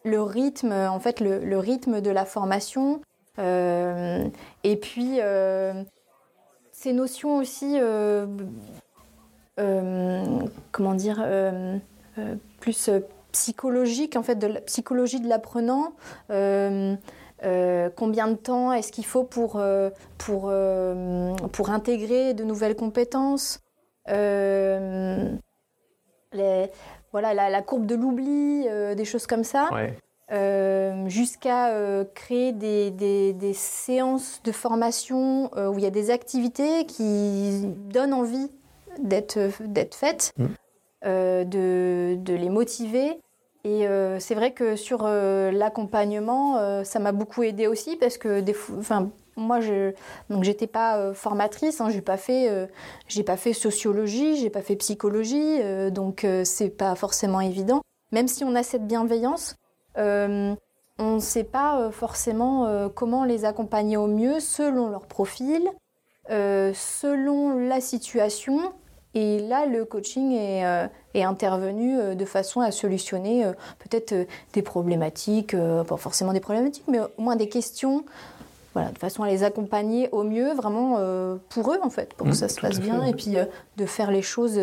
le 0.05 0.21
rythme, 0.21 0.71
en 0.71 0.99
fait, 0.99 1.19
le, 1.19 1.57
rythme 1.57 1.99
de 1.99 2.11
la 2.11 2.25
formation. 2.25 3.01
Euh, 3.39 4.23
et 4.63 4.77
puis, 4.77 5.19
euh, 5.19 5.83
ces 6.71 6.93
notions 6.93 7.37
aussi, 7.37 7.77
comment 10.71 10.93
dire, 10.93 11.25
plus 12.59 12.89
psychologiques, 13.35 14.15
en 14.15 14.23
fait, 14.23 14.35
de 14.35 14.47
la 14.47 14.61
psychologie 14.61 15.19
de 15.19 15.27
l'apprenant. 15.27 15.93
combien 17.95 18.27
de 18.27 18.35
temps 18.35 18.73
est-ce 18.73 18.91
qu'il 18.91 19.05
faut 19.05 19.23
pour, 19.23 19.61
pour, 20.17 20.51
pour 21.51 21.69
intégrer 21.69 22.33
de 22.33 22.43
nouvelles 22.43 22.75
compétences 22.75 23.59
les, 26.33 26.69
voilà, 27.11 27.33
la, 27.33 27.61
courbe 27.61 27.85
de 27.85 27.95
l'oubli, 27.95 28.67
des 28.95 29.05
choses 29.05 29.27
comme 29.27 29.43
ça. 29.43 29.69
Euh, 30.31 31.07
jusqu'à 31.07 31.69
euh, 31.69 32.03
créer 32.15 32.51
des, 32.51 32.89
des, 32.89 33.53
séances 33.53 34.41
de 34.43 34.51
formation 34.51 35.51
euh, 35.55 35.67
où 35.67 35.77
il 35.77 35.83
y 35.83 35.87
a 35.87 35.91
des 35.91 36.09
activités 36.09 36.87
qui 36.87 37.61
donnent 37.91 38.13
envie 38.13 38.49
d'être 38.97 39.49
faites, 39.93 40.33
mm. 40.37 40.45
de, 41.03 42.15
de, 42.15 42.33
les 42.33 42.49
motiver. 42.49 43.19
Et 43.65 43.87
c'est 44.19 44.35
vrai 44.35 44.51
que 44.51 44.75
sur 44.75 45.07
l'accompagnement, 45.07 46.83
ça 46.83 46.99
m'a 46.99 47.11
beaucoup 47.11 47.41
aidé 47.41 47.65
aussi 47.65 47.95
parce 47.95 48.19
que 48.19 48.43
moi, 49.35 49.59
je 49.59 49.91
donc 50.29 50.43
j'étais 50.43 50.67
pas 50.67 51.13
formatrice, 51.15 51.81
hein, 51.81 51.89
j'ai 51.89 52.01
pas 52.01 52.17
fait 52.17 52.69
j'ai 53.07 53.23
pas 53.23 53.37
fait 53.37 53.53
sociologie, 53.53 54.37
j'ai 54.37 54.51
pas 54.51 54.61
fait 54.61 54.75
psychologie, 54.75 55.59
donc 55.91 56.27
c'est 56.43 56.69
pas 56.69 56.93
forcément 56.93 57.41
évident. 57.41 57.81
Même 58.11 58.27
si 58.27 58.43
on 58.43 58.55
a 58.55 58.63
cette 58.63 58.87
bienveillance, 58.87 59.55
euh, 59.97 60.55
on 60.99 61.15
ne 61.15 61.19
sait 61.19 61.43
pas 61.43 61.79
euh, 61.79 61.91
forcément 61.91 62.65
euh, 62.65 62.87
comment 62.89 63.25
les 63.25 63.45
accompagner 63.45 63.97
au 63.97 64.07
mieux 64.07 64.39
selon 64.39 64.89
leur 64.89 65.07
profil, 65.07 65.69
selon 66.29 67.57
la 67.57 67.81
situation. 67.81 68.73
Et 69.15 69.39
là, 69.39 69.65
le 69.65 69.85
coaching 69.85 70.33
est, 70.33 70.63
intervenu 71.23 72.15
de 72.15 72.25
façon 72.25 72.59
à 72.59 72.71
solutionner 72.71 73.45
peut-être 73.79 74.27
des 74.51 74.61
problématiques, 74.61 75.55
pas 75.55 75.97
forcément 75.97 76.33
des 76.33 76.41
problématiques, 76.41 76.83
mais 76.89 76.99
au 76.99 77.21
moins 77.21 77.37
des 77.37 77.47
questions 77.47 78.03
voilà, 78.73 78.91
de 78.91 78.97
façon 78.97 79.23
à 79.23 79.29
les 79.29 79.43
accompagner 79.43 80.09
au 80.11 80.23
mieux, 80.23 80.53
vraiment 80.53 80.97
pour 81.47 81.71
eux 81.71 81.79
en 81.81 81.89
fait, 81.89 82.13
pour 82.15 82.27
que 82.27 82.33
mmh, 82.33 82.35
ça 82.35 82.49
se 82.49 82.59
passe 82.59 82.81
bien, 82.81 83.05
et 83.05 83.13
puis 83.13 83.37
de 83.77 83.85
faire 83.85 84.11
les 84.11 84.21
choses 84.21 84.59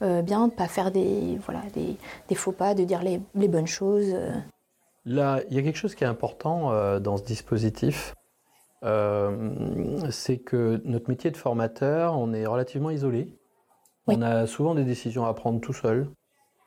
bien, 0.00 0.40
de 0.40 0.46
ne 0.46 0.50
pas 0.50 0.66
faire 0.66 0.90
des, 0.90 1.38
voilà, 1.44 1.62
des, 1.72 2.34
faux 2.34 2.50
pas, 2.50 2.74
de 2.74 2.82
dire 2.82 3.04
les, 3.04 3.20
les 3.36 3.46
bonnes 3.46 3.68
choses. 3.68 4.12
Là, 5.06 5.42
il 5.50 5.56
y 5.56 5.58
a 5.58 5.62
quelque 5.62 5.76
chose 5.76 5.94
qui 5.94 6.04
est 6.04 6.06
important 6.08 6.72
euh, 6.72 6.98
dans 6.98 7.16
ce 7.16 7.24
dispositif, 7.24 8.14
euh, 8.84 9.50
c'est 10.10 10.38
que 10.38 10.80
notre 10.84 11.10
métier 11.10 11.30
de 11.30 11.36
formateur, 11.36 12.18
on 12.18 12.32
est 12.32 12.46
relativement 12.46 12.90
isolé. 12.90 13.28
On 14.06 14.22
a 14.22 14.46
souvent 14.46 14.74
des 14.74 14.84
décisions 14.84 15.24
à 15.24 15.34
prendre 15.34 15.60
tout 15.60 15.72
seul. 15.72 16.08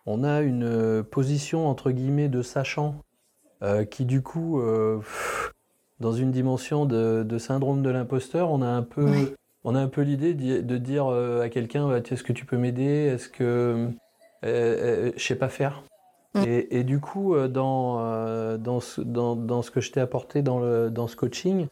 On 0.05 0.23
a 0.23 0.41
une 0.41 0.63
euh, 0.63 1.03
position 1.03 1.67
entre 1.67 1.91
guillemets 1.91 2.29
de 2.29 2.41
sachant 2.41 3.01
qui 3.89 4.05
du 4.05 4.21
coup, 4.21 4.61
dans 5.99 6.11
une 6.11 6.29
dimension 6.29 6.85
de, 6.85 7.37
syndrome 7.39 7.81
de 7.81 7.89
l'imposteur, 7.89 8.51
on 8.51 8.61
a 8.61 8.67
un 8.67 8.83
peu, 8.83 9.33
on 9.63 9.73
a 9.73 9.79
un 9.79 9.87
peu 9.87 10.01
l'idée 10.01 10.35
de 10.35 10.77
dire 10.77 11.07
à 11.07 11.49
quelqu'un, 11.49 11.87
bah, 11.87 11.97
est-ce 11.97 12.21
que 12.21 12.33
tu 12.33 12.45
peux 12.45 12.57
m'aider? 12.57 12.83
Est-ce 12.83 13.29
que 13.29 13.89
je 14.43 15.11
sais 15.17 15.33
pas 15.33 15.49
faire. 15.49 15.81
Mm. 16.37 16.43
Et, 16.45 16.83
du 16.83 16.99
coup, 16.99 17.35
euh, 17.35 17.47
dans, 17.47 17.99
euh, 17.99 18.57
dans, 18.57 18.79
ce, 18.79 19.01
dans, 19.01 19.35
dans 19.35 19.61
ce 19.61 19.71
que 19.71 19.81
je 19.81 19.91
t'ai 19.91 19.99
apporté 19.99 20.41
dans, 20.41 20.59
le, 20.59 20.89
dans 20.89 21.07
ce 21.07 21.15
coaching, 21.15 21.67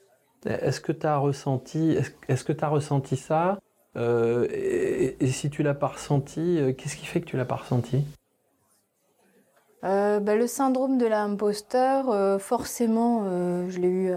est-ce 0.46 0.80
que 0.80 0.92
tu 0.92 1.06
as 1.08 1.18
ressenti, 1.18 1.98
est-ce 2.28 2.44
que 2.44 2.54
tu 2.54 2.64
as 2.64 2.70
ressenti 2.70 3.18
ça? 3.18 3.60
Euh, 3.96 4.48
et, 4.52 5.28
si 5.28 5.50
tu 5.50 5.64
l'as 5.64 5.74
pas 5.74 5.88
ressenti, 5.88 6.60
qu'est-ce 6.78 6.96
qui 6.96 7.06
fait 7.06 7.22
que 7.22 7.26
tu 7.26 7.38
l'as 7.38 7.46
pas 7.46 7.56
ressenti? 7.56 8.04
Bah, 9.84 10.36
le 10.36 10.48
syndrome 10.48 10.98
de 10.98 11.06
l'imposteur, 11.06 12.42
forcément, 12.42 13.24
je 13.70 13.80
l'ai 13.80 13.88
eu 13.88 14.14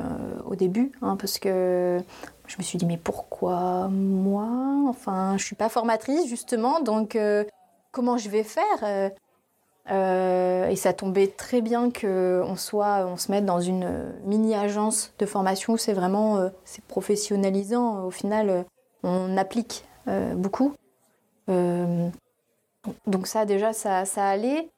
au 0.46 0.54
début, 0.54 0.92
hein, 1.02 1.16
parce 1.16 1.38
que 1.38 1.98
je 2.46 2.56
me 2.56 2.62
suis 2.62 2.78
dit 2.78 2.86
mais 2.86 2.96
pourquoi 2.96 3.88
moi? 3.88 4.48
Enfin, 4.88 5.36
je 5.36 5.44
suis 5.44 5.56
pas 5.56 5.68
formatrice 5.68 6.26
justement, 6.26 6.80
donc 6.80 7.18
comment 7.92 8.16
je 8.16 8.30
vais 8.30 8.44
faire? 8.44 9.12
Euh, 9.90 10.68
et 10.68 10.76
ça 10.76 10.92
tombait 10.92 11.28
très 11.28 11.62
bien 11.62 11.90
qu'on 11.90 12.44
on 12.50 13.16
se 13.16 13.32
mette 13.32 13.46
dans 13.46 13.60
une 13.60 14.12
mini 14.24 14.54
agence 14.54 15.14
de 15.18 15.26
formation. 15.26 15.76
C'est 15.76 15.94
vraiment, 15.94 16.36
euh, 16.38 16.48
c'est 16.64 16.84
professionnalisant. 16.84 18.04
Au 18.04 18.10
final, 18.10 18.50
euh, 18.50 18.62
on 19.02 19.36
applique 19.36 19.84
beaucoup. 20.34 20.74
donc 21.46 23.26
ça, 23.26 23.44
déjà, 23.44 23.72
ça, 23.72 24.04
allait. 24.16 24.70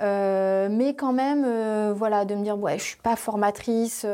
mais 0.00 0.94
quand 0.96 1.12
même, 1.12 1.92
voilà, 1.92 2.24
de 2.24 2.34
me 2.34 2.42
dire, 2.42 2.58
ouais, 2.58 2.78
je 2.78 2.84
suis 2.84 2.96
pas 2.96 3.16
formatrice. 3.16 4.06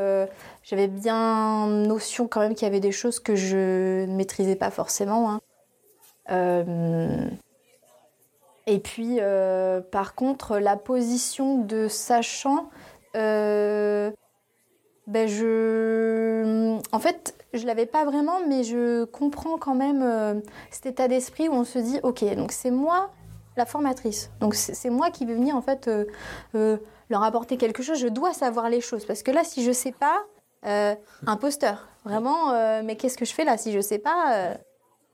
J'avais 0.63 0.89
bien 0.89 1.67
notion 1.67 2.27
quand 2.29 2.41
même 2.41 2.55
qu'il 2.55 2.67
y 2.67 2.71
avait 2.71 2.81
des 2.81 2.93
choses 2.93 3.21
que 3.21 3.37
je 3.37 4.05
ne 4.07 4.15
maîtrisais 4.17 4.57
pas 4.57 4.71
forcément. 4.71 5.39
Hein. 6.29 7.31
Et 8.67 8.79
puis, 8.79 9.19
euh, 9.21 9.81
par 9.81 10.15
contre, 10.15 10.59
la 10.59 10.77
position 10.77 11.59
de 11.59 11.89
sachant, 11.89 12.71
euh, 13.15 14.11
ben 15.07 15.29
je, 15.29 16.79
en 16.93 16.99
fait, 16.99 17.35
je 17.59 17.67
l'avais 17.67 17.87
pas 17.87 18.05
vraiment, 18.05 18.41
mais 18.49 18.65
je 18.65 19.05
comprends 19.05 19.59
quand 19.59 19.75
même 19.75 20.03
euh, 20.03 20.35
cet 20.71 20.87
état 20.87 21.09
d'esprit 21.09 21.49
où 21.49 21.53
on 21.53 21.65
se 21.65 21.79
dit, 21.79 22.01
ok, 22.03 22.25
donc 22.35 22.53
c'est 22.53 22.71
moi 22.71 23.11
la 23.57 23.67
formatrice, 23.67 24.31
donc 24.41 24.57
c'est 24.57 24.91
moi 24.91 25.11
qui 25.11 25.25
vais 25.27 25.35
venir 25.35 25.55
en 25.55 25.63
fait 25.63 25.89
leur 26.53 27.23
apporter 27.23 27.57
quelque 27.57 27.85
chose. 27.85 27.99
Je 27.99 28.09
dois 28.09 28.33
savoir 28.33 28.69
les 28.69 28.81
choses 28.81 29.05
parce 29.05 29.23
que 29.23 29.31
là, 29.31 29.45
si 29.45 29.63
je 29.63 29.71
sais 29.71 29.93
pas, 29.93 30.25
imposteur, 31.25 31.87
vraiment. 32.05 32.83
mais 32.83 32.97
qu'est-ce 32.97 33.17
que 33.17 33.25
je 33.25 33.33
fais 33.33 33.45
là 33.45 33.57
si 33.57 33.71
je 33.71 33.81
sais 33.81 34.01
pas 34.01 34.57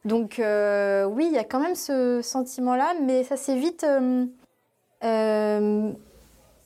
donc 0.04 0.38
euh, 0.38 1.04
oui, 1.04 1.26
il 1.26 1.34
y 1.34 1.38
a 1.38 1.44
quand 1.44 1.60
même 1.60 1.74
ce 1.74 2.20
sentiment-là, 2.22 2.94
mais 3.02 3.22
ça 3.22 3.36
s'est 3.36 3.56
vite, 3.56 3.84
euh, 3.84 4.26
euh, 5.04 5.92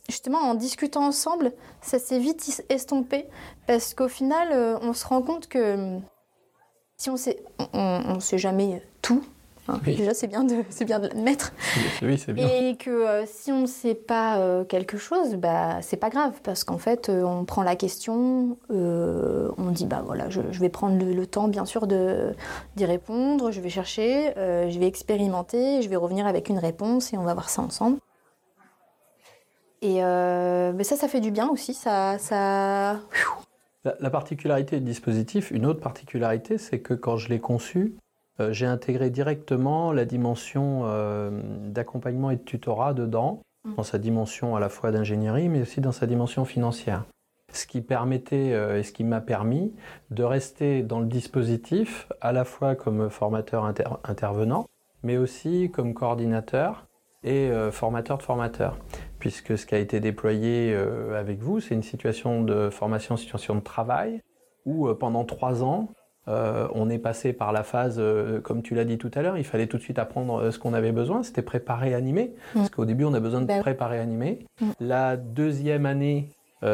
justement 0.09 0.39
en 0.39 0.55
discutant 0.55 1.05
ensemble, 1.05 1.53
ça 1.81 1.99
s'est 1.99 2.19
vite 2.19 2.63
estompé, 2.69 3.25
parce 3.67 3.93
qu'au 3.93 4.07
final, 4.07 4.79
on 4.81 4.93
se 4.93 5.05
rend 5.05 5.21
compte 5.21 5.47
que 5.47 5.99
si 6.97 7.09
on 7.09 7.17
sait, 7.17 7.43
on, 7.73 8.19
sait 8.19 8.37
jamais 8.37 8.81
tout, 9.01 9.23
Hein, 9.67 9.79
déjà, 9.83 10.13
c'est 10.13 10.27
bien 10.27 10.43
de, 10.43 10.63
c'est 10.69 10.85
bien 10.85 10.99
de 10.99 11.07
l'admettre. 11.07 11.53
Oui, 12.01 12.17
c'est 12.17 12.33
bien. 12.33 12.47
Et 12.47 12.75
que 12.75 12.89
euh, 12.89 13.25
si 13.25 13.51
on 13.51 13.61
ne 13.61 13.65
sait 13.65 13.95
pas 13.95 14.37
euh, 14.37 14.63
quelque 14.63 14.97
chose, 14.97 15.35
bah, 15.35 15.81
c'est 15.81 15.97
pas 15.97 16.09
grave, 16.09 16.33
parce 16.43 16.63
qu'en 16.63 16.77
fait, 16.77 17.09
euh, 17.09 17.23
on 17.23 17.45
prend 17.45 17.63
la 17.63 17.75
question, 17.75 18.57
on 18.69 19.71
dit, 19.71 19.85
bah 19.85 20.03
voilà, 20.05 20.29
je, 20.29 20.41
vais 20.41 20.69
prendre 20.69 21.03
le, 21.03 21.27
temps, 21.27 21.47
bien 21.47 21.65
sûr, 21.65 21.87
de, 21.87 22.35
d'y 22.75 22.85
répondre, 22.85 23.51
je 23.51 23.59
vais 23.59 23.69
chercher, 23.69 24.33
je 24.35 24.79
vais 24.79 24.87
expérimenter, 24.87 25.81
je 25.81 25.89
vais 25.89 25.95
revenir 25.95 26.27
avec 26.27 26.49
une 26.49 26.59
réponse 26.59 27.13
et 27.13 27.17
on 27.17 27.23
va 27.23 27.33
voir 27.33 27.49
ça 27.49 27.61
ensemble. 27.61 27.97
Et 29.85 30.01
bah, 30.01 30.83
ça, 30.83 30.95
ça 30.95 31.07
fait 31.07 31.21
du 31.21 31.31
bien 31.31 31.47
aussi, 31.49 31.73
ça... 31.73 32.17
ça... 32.17 32.99
La, 33.83 33.95
la 33.99 34.09
particularité 34.09 34.79
du 34.79 34.85
dispositif, 34.85 35.51
une 35.51 35.67
autre 35.67 35.79
particularité, 35.79 36.57
c'est 36.57 36.79
que 36.79 36.95
quand 36.95 37.17
je 37.17 37.29
l'ai 37.29 37.39
conçu, 37.39 37.95
euh, 38.39 38.51
j'ai 38.51 38.65
intégré 38.65 39.09
directement 39.09 39.93
la 39.93 40.05
dimension 40.05 40.81
euh, 40.85 41.29
d'accompagnement 41.69 42.31
et 42.31 42.35
de 42.35 42.41
tutorat 42.41 42.93
dedans, 42.93 43.41
mmh. 43.63 43.75
dans 43.75 43.83
sa 43.83 43.97
dimension 43.97 44.55
à 44.55 44.59
la 44.59 44.69
fois 44.69 44.91
d'ingénierie, 44.91 45.49
mais 45.49 45.61
aussi 45.61 45.81
dans 45.81 45.91
sa 45.91 46.07
dimension 46.07 46.45
financière. 46.45 47.05
Ce 47.53 47.65
qui 47.67 47.81
permettait 47.81 48.51
euh, 48.53 48.79
et 48.79 48.83
ce 48.83 48.91
qui 48.91 49.03
m'a 49.03 49.21
permis 49.21 49.73
de 50.09 50.23
rester 50.23 50.83
dans 50.83 50.99
le 50.99 51.05
dispositif 51.05 52.07
à 52.19 52.33
la 52.33 52.43
fois 52.43 52.75
comme 52.75 53.09
formateur 53.09 53.63
intervenant, 54.03 54.67
mais 55.03 55.17
aussi 55.17 55.71
comme 55.71 55.93
coordinateur 55.93 56.87
et 57.23 57.49
formateur 57.71 58.19
de 58.19 58.23
formateurs. 58.23 58.77
Puisque 59.25 59.57
ce 59.57 59.65
qui 59.65 59.73
a 59.73 59.79
été 59.79 59.99
déployé 59.99 60.77
avec 61.17 61.39
vous, 61.39 61.59
c'est 61.59 61.73
une 61.73 61.81
situation 61.81 62.43
de 62.43 62.69
formation, 62.69 63.17
situation 63.17 63.55
de 63.55 63.61
travail, 63.61 64.21
où 64.67 64.93
pendant 64.93 65.25
trois 65.25 65.63
ans, 65.63 65.89
euh, 66.27 66.67
on 66.73 66.89
est 66.89 66.97
passé 66.97 67.33
par 67.33 67.51
la 67.51 67.63
phase, 67.63 67.97
euh, 67.99 68.41
comme 68.41 68.63
tu 68.63 68.73
l'as 68.73 68.85
dit 68.85 68.97
tout 68.97 69.11
à 69.13 69.21
l'heure, 69.21 69.37
il 69.37 69.43
fallait 69.43 69.67
tout 69.67 69.77
de 69.77 69.83
suite 69.83 69.99
apprendre 69.99 70.41
euh, 70.41 70.51
ce 70.51 70.57
qu'on 70.57 70.73
avait 70.73 70.91
besoin, 70.91 71.21
c'était 71.21 71.43
préparer, 71.43 71.93
animer, 71.93 72.33
mm. 72.53 72.59
parce 72.59 72.69
qu'au 72.69 72.85
début 72.85 73.03
on 73.03 73.13
a 73.13 73.19
besoin 73.19 73.41
de 73.41 73.45
ben 73.45 73.61
préparer, 73.61 73.99
animer. 73.99 74.39
Mm. 74.59 74.71
La 74.79 75.17
deuxième 75.17 75.85
année, 75.85 76.29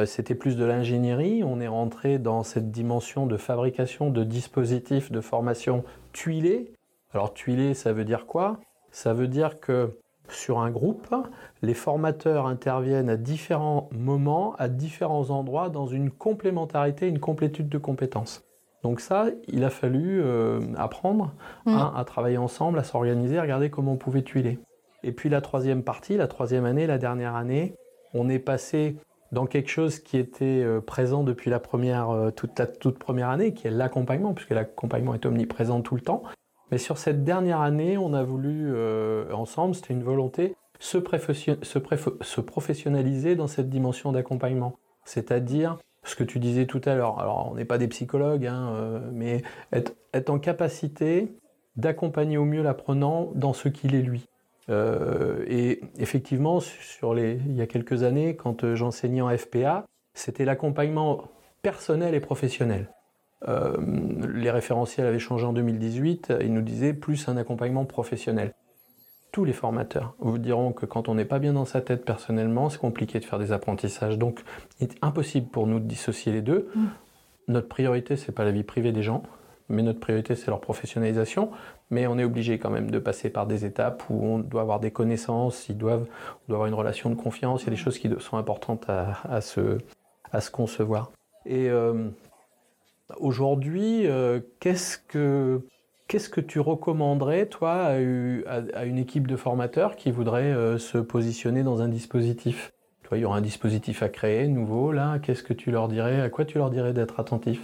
c'était 0.05 0.35
plus 0.35 0.55
de 0.55 0.63
l'ingénierie, 0.63 1.43
on 1.43 1.59
est 1.59 1.67
rentré 1.67 2.17
dans 2.17 2.43
cette 2.43 2.71
dimension 2.71 3.25
de 3.25 3.35
fabrication 3.35 4.09
de 4.09 4.23
dispositifs 4.23 5.11
de 5.11 5.19
formation 5.19 5.83
tuilés. 6.13 6.71
Alors 7.13 7.33
tuilés, 7.33 7.73
ça 7.73 7.91
veut 7.91 8.05
dire 8.05 8.25
quoi? 8.25 8.61
Ça 8.91 9.13
veut 9.13 9.27
dire 9.27 9.59
que 9.59 9.97
sur 10.31 10.59
un 10.59 10.69
groupe, 10.69 11.13
les 11.61 11.73
formateurs 11.73 12.45
interviennent 12.45 13.09
à 13.09 13.17
différents 13.17 13.89
moments, 13.91 14.55
à 14.57 14.67
différents 14.67 15.29
endroits, 15.29 15.69
dans 15.69 15.87
une 15.87 16.09
complémentarité, 16.09 17.07
une 17.07 17.19
complétude 17.19 17.69
de 17.69 17.77
compétences. 17.77 18.43
Donc 18.83 18.99
ça, 18.99 19.27
il 19.47 19.63
a 19.63 19.69
fallu 19.69 20.23
apprendre 20.75 21.33
mm. 21.65 21.77
à 21.95 22.03
travailler 22.03 22.37
ensemble, 22.37 22.79
à 22.79 22.83
s'organiser, 22.83 23.37
à 23.37 23.43
regarder 23.43 23.69
comment 23.69 23.93
on 23.93 23.97
pouvait 23.97 24.23
tuiler. 24.23 24.57
Et 25.03 25.11
puis 25.11 25.29
la 25.29 25.41
troisième 25.41 25.83
partie, 25.83 26.17
la 26.17 26.27
troisième 26.27 26.65
année, 26.65 26.87
la 26.87 26.97
dernière 26.97 27.35
année, 27.35 27.75
on 28.13 28.29
est 28.29 28.39
passé 28.39 28.97
dans 29.31 29.45
quelque 29.45 29.69
chose 29.69 29.99
qui 29.99 30.17
était 30.17 30.61
euh, 30.63 30.81
présent 30.81 31.23
depuis 31.23 31.49
la 31.49 31.59
première, 31.59 32.09
euh, 32.09 32.31
toute 32.31 32.57
la 32.59 32.67
toute 32.67 32.99
première 32.99 33.29
année, 33.29 33.53
qui 33.53 33.67
est 33.67 33.71
l'accompagnement, 33.71 34.33
puisque 34.33 34.51
l'accompagnement 34.51 35.13
est 35.13 35.25
omniprésent 35.25 35.81
tout 35.81 35.95
le 35.95 36.01
temps. 36.01 36.23
Mais 36.71 36.77
sur 36.77 36.97
cette 36.97 37.23
dernière 37.23 37.61
année, 37.61 37.97
on 37.97 38.13
a 38.13 38.23
voulu 38.23 38.71
euh, 38.73 39.31
ensemble, 39.33 39.75
c'était 39.75 39.93
une 39.93 40.03
volonté, 40.03 40.55
se, 40.79 40.97
se, 40.99 42.41
professionnaliser 42.41 43.35
dans 43.35 43.47
cette 43.47 43.69
dimension 43.69 44.11
d'accompagnement. 44.11 44.77
C'est-à-dire, 45.03 45.77
ce 46.03 46.15
que 46.15 46.23
tu 46.23 46.39
disais 46.39 46.65
tout 46.65 46.81
à 46.85 46.95
l'heure, 46.95 47.19
alors 47.19 47.51
on 47.51 47.55
n'est 47.55 47.65
pas 47.65 47.77
des 47.77 47.87
psychologues, 47.87 48.47
hein, 48.47 49.01
mais 49.11 49.43
être, 49.71 49.93
en 50.29 50.39
capacité 50.39 51.35
d'accompagner 51.75 52.37
au 52.37 52.45
mieux 52.45 52.63
l'apprenant 52.63 53.31
dans 53.35 53.53
ce 53.53 53.69
qu'il 53.69 53.95
est 53.95 54.01
lui. 54.01 54.27
Euh, 54.69 55.43
et 55.47 55.81
effectivement, 55.97 56.59
sur 56.59 57.13
les, 57.13 57.39
il 57.45 57.55
y 57.55 57.61
a 57.61 57.67
quelques 57.67 58.03
années, 58.03 58.35
quand 58.35 58.63
euh, 58.63 58.75
j'enseignais 58.75 59.21
en 59.21 59.35
FPA, 59.35 59.85
c'était 60.13 60.45
l'accompagnement 60.45 61.23
personnel 61.61 62.13
et 62.15 62.19
professionnel. 62.19 62.89
Euh, 63.47 63.75
les 64.33 64.51
référentiels 64.51 65.07
avaient 65.07 65.19
changé 65.19 65.45
en 65.45 65.53
2018, 65.53 66.33
ils 66.41 66.53
nous 66.53 66.61
disaient 66.61 66.93
plus 66.93 67.27
un 67.27 67.37
accompagnement 67.37 67.85
professionnel. 67.85 68.53
Tous 69.31 69.45
les 69.45 69.53
formateurs 69.53 70.13
vous 70.19 70.37
diront 70.37 70.73
que 70.73 70.85
quand 70.85 71.07
on 71.07 71.15
n'est 71.15 71.25
pas 71.25 71.39
bien 71.39 71.53
dans 71.53 71.65
sa 71.65 71.81
tête 71.81 72.03
personnellement, 72.03 72.69
c'est 72.69 72.79
compliqué 72.79 73.19
de 73.19 73.25
faire 73.25 73.39
des 73.39 73.51
apprentissages. 73.51 74.17
Donc, 74.17 74.43
il 74.79 74.87
est 74.87 74.95
impossible 75.01 75.47
pour 75.47 75.67
nous 75.67 75.79
de 75.79 75.85
dissocier 75.85 76.31
les 76.33 76.41
deux. 76.41 76.69
Mmh. 76.75 76.85
Notre 77.47 77.67
priorité, 77.67 78.17
c'est 78.17 78.33
pas 78.33 78.43
la 78.43 78.51
vie 78.51 78.63
privée 78.63 78.91
des 78.91 79.03
gens, 79.03 79.23
mais 79.69 79.83
notre 79.83 79.99
priorité, 79.99 80.35
c'est 80.35 80.47
leur 80.47 80.59
professionnalisation 80.59 81.51
mais 81.91 82.07
on 82.07 82.17
est 82.17 82.23
obligé 82.23 82.57
quand 82.57 82.71
même 82.71 82.89
de 82.89 82.97
passer 82.97 83.29
par 83.29 83.45
des 83.45 83.65
étapes 83.65 84.03
où 84.09 84.25
on 84.25 84.39
doit 84.39 84.61
avoir 84.61 84.79
des 84.79 84.91
connaissances, 84.91 85.67
ils 85.69 85.77
doivent, 85.77 86.07
on 86.07 86.47
doit 86.47 86.55
avoir 86.55 86.67
une 86.67 86.73
relation 86.73 87.09
de 87.09 87.15
confiance, 87.15 87.61
il 87.61 87.65
y 87.65 87.67
a 87.67 87.71
des 87.71 87.75
choses 87.75 87.99
qui 87.99 88.09
sont 88.19 88.37
importantes 88.37 88.85
à, 88.89 89.41
se, 89.41 89.77
à 90.31 90.41
se 90.41 90.49
concevoir. 90.49 91.11
Et 91.45 91.69
euh, 91.69 92.07
aujourd'hui, 93.19 94.07
euh, 94.07 94.39
qu'est-ce 94.59 94.97
que 94.97 95.61
Qu'est-ce 96.11 96.27
que 96.27 96.41
tu 96.41 96.59
recommanderais, 96.59 97.45
toi, 97.45 97.85
à, 97.85 98.83
une 98.83 98.97
équipe 98.97 99.27
de 99.27 99.37
formateurs 99.37 99.95
qui 99.95 100.11
voudrait 100.11 100.51
euh, 100.51 100.77
se 100.77 100.97
positionner 100.97 101.63
dans 101.63 101.81
un 101.81 101.87
dispositif? 101.87 102.73
Toi, 103.03 103.17
il 103.17 103.21
y 103.21 103.23
aura 103.23 103.37
un 103.37 103.41
dispositif 103.41 104.03
à 104.03 104.09
créer, 104.09 104.49
nouveau, 104.49 104.91
là. 104.91 105.19
Qu'est-ce 105.19 105.41
que 105.41 105.53
tu 105.53 105.71
leur 105.71 105.87
dirais? 105.87 106.19
À 106.19 106.29
quoi 106.29 106.43
tu 106.43 106.57
leur 106.57 106.69
dirais 106.69 106.91
d'être 106.91 107.21
attentif? 107.21 107.61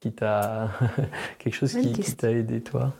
Qui 0.00 0.12
t'a 0.12 0.70
quelque 1.38 1.52
chose 1.52 1.74
qui, 1.74 2.16
t'a 2.16 2.30
aidé 2.30 2.62
toi? 2.62 2.94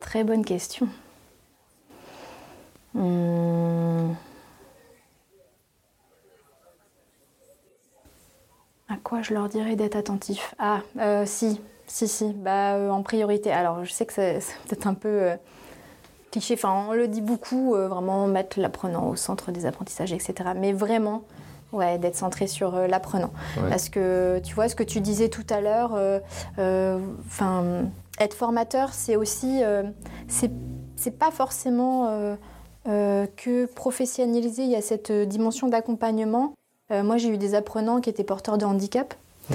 Très 0.00 0.24
bonne 0.24 0.46
question. 0.46 0.88
Hmm. 2.94 4.14
À 8.90 8.96
quoi 9.02 9.22
je 9.22 9.32
leur 9.32 9.48
dirais 9.48 9.76
d'être 9.76 9.96
attentif? 9.96 10.54
Ah, 10.58 10.80
euh, 10.98 11.24
si, 11.24 11.60
si, 11.86 12.08
si. 12.08 12.32
Bah, 12.32 12.74
euh, 12.74 12.90
en 12.90 13.02
priorité. 13.02 13.52
Alors, 13.52 13.84
je 13.84 13.92
sais 13.92 14.04
que 14.04 14.12
c'est 14.12 14.40
peut-être 14.66 14.86
un 14.86 14.94
peu 14.94 15.08
euh, 15.08 15.36
cliché. 16.30 16.54
Enfin, 16.54 16.86
on 16.88 16.92
le 16.92 17.08
dit 17.08 17.22
beaucoup, 17.22 17.74
vraiment 17.74 18.26
mettre 18.26 18.60
l'apprenant 18.60 19.08
au 19.08 19.16
centre 19.16 19.52
des 19.52 19.64
apprentissages, 19.64 20.12
etc. 20.12 20.50
Mais 20.56 20.72
vraiment, 20.72 21.22
Ouais, 21.72 21.98
d'être 21.98 22.16
centré 22.16 22.46
sur 22.46 22.74
euh, 22.74 22.86
l'apprenant. 22.88 23.30
Parce 23.68 23.88
que 23.88 24.40
tu 24.42 24.54
vois 24.54 24.68
ce 24.68 24.74
que 24.74 24.82
tu 24.82 25.00
disais 25.00 25.28
tout 25.28 25.46
à 25.50 25.60
l'heure, 25.60 25.94
euh, 25.94 26.18
euh, 26.58 26.98
enfin, 27.26 27.84
être 28.18 28.34
formateur, 28.34 28.92
c'est 28.92 29.16
aussi, 29.16 29.62
c'est 30.28 31.18
pas 31.18 31.30
forcément 31.30 32.36
que 32.84 33.66
professionnaliser. 33.66 34.64
Il 34.64 34.70
y 34.70 34.76
a 34.76 34.82
cette 34.82 35.12
dimension 35.12 35.68
d'accompagnement. 35.68 36.52
Moi, 36.90 37.16
j'ai 37.16 37.28
eu 37.28 37.38
des 37.38 37.54
apprenants 37.54 38.00
qui 38.00 38.10
étaient 38.10 38.24
porteurs 38.24 38.58
de 38.58 38.64
handicap. 38.64 39.14
Mmh. 39.50 39.54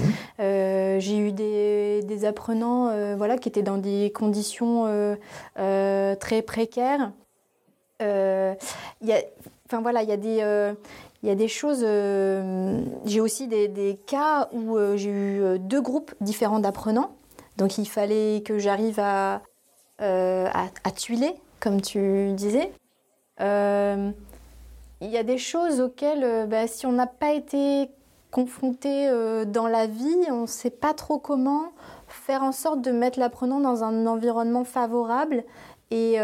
j'ai 0.99 1.17
eu 1.17 1.31
des, 1.31 2.01
des 2.03 2.25
apprenants 2.25 3.15
voilà, 3.15 3.37
qui 3.37 3.47
étaient 3.47 3.61
dans 3.61 3.77
des 3.77 4.11
conditions 4.13 5.17
très 5.55 6.41
précaires. 6.41 7.11
Enfin 8.01 9.81
voilà, 9.81 10.03
il 10.03 10.09
y 10.09 10.11
a 10.11 10.17
des, 10.17 10.75
il 11.25 11.29
y 11.29 11.31
a 11.31 11.35
des 11.35 11.47
choses. 11.47 11.81
Euh, 11.81 12.81
j'ai 13.05 13.19
aussi 13.19 13.47
des, 13.47 13.97
cas 14.05 14.47
où 14.51 14.77
euh, 14.77 14.95
j'ai 14.95 15.09
eu 15.09 15.41
euh, 15.41 15.57
deux 15.57 15.81
groupes 15.81 16.13
différents 16.21 16.59
d'apprenants. 16.59 17.15
Donc 17.57 17.79
il 17.79 17.87
fallait 17.87 18.43
que 18.45 18.59
j'arrive 18.59 18.99
à, 18.99 19.41
à, 19.97 20.91
tuiler, 20.95 21.33
comme 21.59 21.81
tu 21.81 22.31
disais. 22.33 22.71
Il 25.01 25.09
y 25.09 25.17
a 25.17 25.23
des 25.23 25.37
choses 25.37 25.81
auxquelles, 25.81 26.47
bah, 26.47 26.67
si 26.67 26.85
on 26.85 26.91
n'a 26.91 27.07
pas 27.07 27.33
été 27.33 27.89
confronté 28.31 29.09
dans 29.45 29.67
la 29.67 29.87
vie, 29.87 30.17
on 30.29 30.41
ne 30.41 30.45
sait 30.45 30.69
pas 30.69 30.93
trop 30.93 31.19
comment 31.19 31.71
faire 32.07 32.43
en 32.43 32.51
sorte 32.51 32.81
de 32.81 32.91
mettre 32.91 33.19
l'apprenant 33.19 33.59
dans 33.59 33.83
un 33.83 34.05
environnement 34.07 34.63
favorable 34.63 35.43
et 35.91 36.19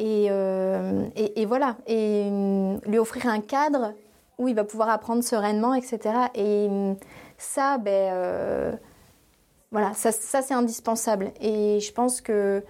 euh, 0.00 1.08
et, 1.16 1.40
et, 1.40 1.46
voilà, 1.46 1.76
et 1.86 2.30
mm, 2.30 2.80
lui 2.86 2.98
offrir 2.98 3.26
un 3.26 3.40
cadre 3.40 3.94
où 4.38 4.48
il 4.48 4.54
va 4.54 4.64
pouvoir 4.64 4.90
apprendre 4.90 5.22
sereinement, 5.24 5.74
etc. 5.74 6.00
Et 6.34 6.68
mm, 6.68 6.96
ça, 7.36 7.78
ben, 7.78 8.12
euh, 8.12 8.72
voilà, 9.72 9.92
ça 9.94 10.12
c'est 10.12 10.54
indispensable. 10.54 11.32
Et 11.40 11.80
je 11.80 11.92
pense 11.92 12.20
que 12.20 12.62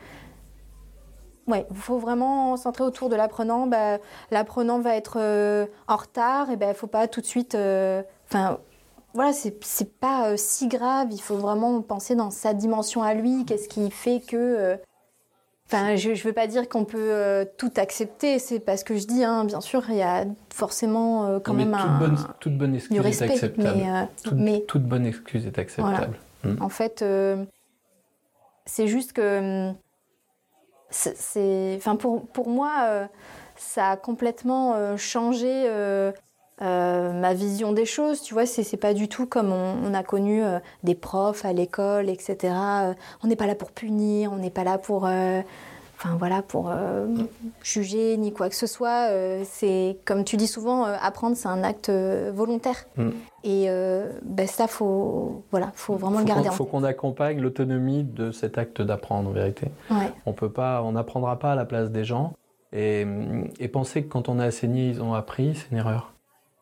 Ouais, 1.49 1.67
il 1.71 1.77
faut 1.77 1.99
vraiment 1.99 2.57
centrer 2.57 2.85
autour 2.85 3.09
de 3.09 3.17
l'apprenant. 3.17 3.67
Ben, 3.67 3.99
l'apprenant 4.31 4.79
va 4.79 4.95
être 4.95 5.19
euh, 5.19 5.67
en 5.89 5.97
retard, 5.97 6.51
et 6.51 6.57
ben 6.57 6.69
il 6.69 6.75
faut 6.75 6.87
pas 6.87 7.09
tout 7.09 7.21
de 7.21 7.27
suite. 7.27 7.55
Enfin, 7.55 8.59
voilà, 9.15 9.33
c'est 9.33 9.99
pas 9.99 10.37
si 10.37 10.69
grave. 10.69 11.09
Il 11.11 11.21
faut 11.21 11.37
vraiment 11.37 11.81
penser 11.83 12.15
dans 12.15 12.31
sa 12.31 12.55
dimension 12.55 13.03
à 13.03 13.15
lui. 13.15 13.45
Qu'est-ce 13.45 13.69
qui 13.69 13.91
fait 13.91 14.21
que 14.21 14.79
Enfin, 15.71 15.97
je 15.97 16.11
ne 16.11 16.15
veux 16.15 16.33
pas 16.33 16.47
dire 16.47 16.67
qu'on 16.67 16.87
peut 16.87 17.13
euh, 17.13 17.45
tout 17.59 17.71
accepter, 17.77 18.39
c'est 18.39 18.59
pas 18.59 18.79
ce 18.79 18.87
que 18.87 18.97
je 18.97 19.07
dis, 19.07 19.23
hein. 19.23 19.45
bien 19.45 19.61
sûr, 19.61 19.85
il 19.91 19.97
y 19.97 20.03
a 20.03 20.25
forcément 20.49 21.27
euh, 21.27 21.41
quand 21.41 21.53
même 21.53 21.73
toute 21.73 21.81
un. 21.81 21.99
Bonne, 21.99 22.17
toute 22.41 22.57
bonne 22.57 22.75
excuse 22.75 22.99
est 23.05 23.23
acceptable. 23.23 23.77
Mais, 23.77 23.91
euh, 23.91 24.59
toute, 24.67 24.85
bonne 24.85 25.05
excuse 25.05 25.47
est 25.47 25.59
acceptable. 25.59 26.19
Hmm. 26.43 26.55
En 26.63 26.71
fait, 26.71 27.05
c'est 28.65 28.87
juste 28.87 29.13
que. 29.13 29.71
C'est, 30.91 31.75
enfin, 31.77 31.97
pour, 31.97 32.27
pour 32.29 32.49
moi, 32.49 33.09
ça 33.57 33.91
a 33.91 33.97
complètement 33.97 34.97
changé 34.97 35.69
euh, 36.61 37.13
ma 37.13 37.35
vision 37.35 37.73
des 37.73 37.87
choses, 37.87 38.21
tu 38.21 38.35
vois, 38.35 38.45
c'est 38.45 38.77
pas 38.77 38.93
du 38.93 39.07
tout 39.07 39.27
comme 39.27 39.53
on, 39.53 39.95
a 39.95 40.03
connu 40.03 40.43
euh, 40.43 40.59
des 40.83 40.97
profs 40.97 41.45
à 41.45 41.53
l'école, 41.53 42.09
etc. 42.09 42.37
Euh, 42.43 42.95
on 43.23 43.29
n'est 43.29 43.37
pas 43.37 43.47
là 43.47 43.55
pour 43.55 43.71
punir, 43.71 44.33
on 44.33 44.39
n'est 44.39 44.51
pas 44.51 44.65
là 44.65 44.77
pour, 44.77 45.09
enfin 45.99 46.17
voilà, 46.17 46.43
pour 46.43 46.73
juger 47.63 48.17
ni 48.17 48.33
quoi 48.33 48.49
que 48.49 48.55
ce 48.55 48.67
soit. 48.67 49.09
c'est 49.45 49.99
comme 50.05 50.25
tu 50.25 50.37
dis 50.37 50.47
souvent, 50.47 50.85
apprendre 50.85 51.37
c'est 51.37 51.49
un 51.49 51.65
acte 51.65 51.91
volontaire. 51.91 52.87
Mm. 52.97 53.11
Et 53.45 53.69
ben 54.23 54.47
ça, 54.47 54.69
faut, 54.69 55.43
voilà, 55.51 55.73
faut 55.75 55.97
vraiment 55.97 56.21
le 56.21 56.25
garder. 56.25 56.49
Il 56.51 56.53
faut 56.53 56.65
qu'on 56.65 56.85
accompagne 56.85 57.41
l'autonomie 57.41 58.05
de 58.05 58.31
cet 58.31 58.59
acte 58.59 58.81
d'apprendre, 58.81 59.29
en 59.29 59.33
vérité. 59.33 59.69
On 60.25 60.33
peut 60.33 60.51
pas, 60.51 60.83
on 60.83 60.93
n'apprendra 60.93 61.39
pas 61.39 61.53
à 61.53 61.55
la 61.57 61.65
place 61.65 61.91
des 61.91 62.05
gens. 62.05 62.33
Et, 62.73 63.07
et 63.59 63.69
penser 63.69 64.05
que 64.05 64.09
quand 64.09 64.29
on 64.29 64.39
a 64.39 64.49
enseigné, 64.49 64.89
ils 64.89 65.03
ont 65.03 65.15
appris, 65.15 65.55
c'est 65.55 65.71
une 65.71 65.79
erreur. 65.79 66.13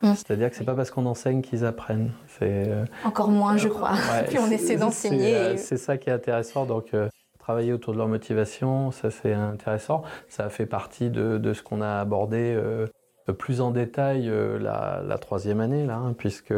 Mmh. 0.03 0.14
C'est-à-dire 0.14 0.51
que 0.51 0.57
c'est 0.57 0.64
pas 0.64 0.75
parce 0.75 0.90
qu'on 0.90 1.07
enseigne 1.07 1.40
qu'ils 1.40 1.64
apprennent. 1.64 2.12
Euh, 2.42 2.85
Encore 3.05 3.31
moins, 3.31 3.57
je 3.57 3.68
crois. 3.68 3.92
Puis 4.29 4.38
on 4.46 4.51
essaie 4.51 4.77
d'enseigner. 4.77 5.35
Euh, 5.35 5.57
c'est 5.57 5.79
ça 5.79 5.96
qui 5.96 6.11
est 6.11 6.12
intéressant. 6.12 6.66
Donc, 6.66 6.88
euh, 6.92 7.09
travailler 7.47 7.73
autour 7.73 7.93
de 7.93 7.99
leur 7.99 8.09
motivation, 8.09 8.91
ça 8.91 9.13
c'est 9.13 9.33
intéressant. 9.33 10.03
Ça 10.29 10.51
fait 10.51 10.67
partie 10.67 11.11
de, 11.11 11.53
ce 11.53 11.63
qu'on 11.63 11.81
a 11.81 12.01
abordé 12.01 12.61
plus 13.39 13.61
en 13.61 13.71
détail 13.71 14.29
la, 14.59 15.19
troisième 15.21 15.61
année, 15.61 15.87
là, 15.87 15.97
hein, 15.97 16.13
puisque 16.19 16.55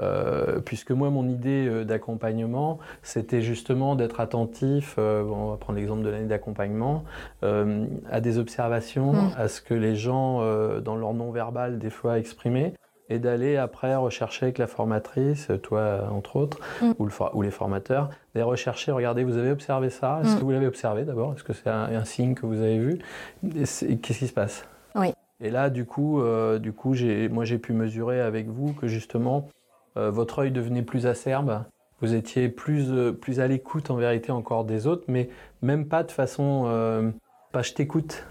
euh, 0.00 0.60
puisque 0.60 0.92
moi, 0.92 1.10
mon 1.10 1.28
idée 1.28 1.66
euh, 1.66 1.84
d'accompagnement, 1.84 2.78
c'était 3.02 3.40
justement 3.40 3.96
d'être 3.96 4.20
attentif, 4.20 4.94
euh, 4.98 5.24
on 5.24 5.50
va 5.50 5.56
prendre 5.56 5.78
l'exemple 5.78 6.02
de 6.02 6.08
l'année 6.08 6.28
d'accompagnement, 6.28 7.04
à 7.42 8.20
des 8.20 8.38
observations, 8.38 9.12
mm. 9.12 9.32
à 9.36 9.48
ce 9.48 9.60
que 9.60 9.74
les 9.74 9.96
gens, 9.96 10.38
dans 10.80 10.96
leur 10.96 11.14
non-verbal, 11.14 11.78
des 11.78 11.90
fois 11.90 12.18
exprimaient, 12.18 12.74
et 13.08 13.18
d'aller 13.18 13.56
après 13.56 13.94
rechercher 13.96 14.46
avec 14.46 14.58
la 14.58 14.66
formatrice, 14.66 15.48
toi 15.62 16.08
entre 16.10 16.36
autres, 16.36 16.58
mm. 16.82 16.92
ou, 16.98 17.42
les 17.42 17.50
formateurs, 17.50 18.10
d'aller 18.34 18.44
rechercher, 18.44 18.92
regardez, 18.92 19.24
vous 19.24 19.36
avez 19.36 19.50
observé 19.50 19.90
ça, 19.90 20.20
est-ce 20.22 20.36
mm. 20.36 20.38
que 20.38 20.44
vous 20.44 20.50
l'avez 20.50 20.66
observé 20.66 21.04
d'abord? 21.04 21.34
Est-ce 21.34 21.44
que 21.44 21.52
c'est 21.52 21.70
un, 21.70 22.04
signe 22.04 22.34
que 22.34 22.46
vous 22.46 22.60
avez 22.60 22.78
vu? 22.78 22.98
Qu'est-ce 23.42 24.18
qui 24.18 24.26
se 24.26 24.32
passe? 24.32 24.66
Oui. 24.94 25.12
Et 25.40 25.50
là, 25.50 25.70
du 25.70 25.84
coup, 25.84 26.20
euh, 26.20 26.58
du 26.58 26.72
coup 26.72 26.94
moi 27.30 27.44
j'ai 27.44 27.58
pu 27.58 27.72
mesurer 27.72 28.20
avec 28.20 28.48
vous 28.48 28.72
que 28.72 28.88
justement, 28.88 29.48
euh, 29.96 30.10
votre 30.10 30.40
œil 30.40 30.50
devenait 30.50 30.82
plus 30.82 31.06
acerbe, 31.06 31.62
vous 32.00 32.14
étiez 32.14 32.48
plus, 32.48 32.90
euh, 32.90 33.12
plus 33.12 33.40
à 33.40 33.46
l'écoute 33.46 33.90
en 33.90 33.96
vérité 33.96 34.32
encore 34.32 34.64
des 34.64 34.86
autres, 34.86 35.04
mais 35.08 35.28
même 35.62 35.86
pas 35.86 36.02
de 36.02 36.10
façon, 36.10 37.12
pas 37.52 37.62
je 37.62 37.72
t'écoute, 37.72 38.26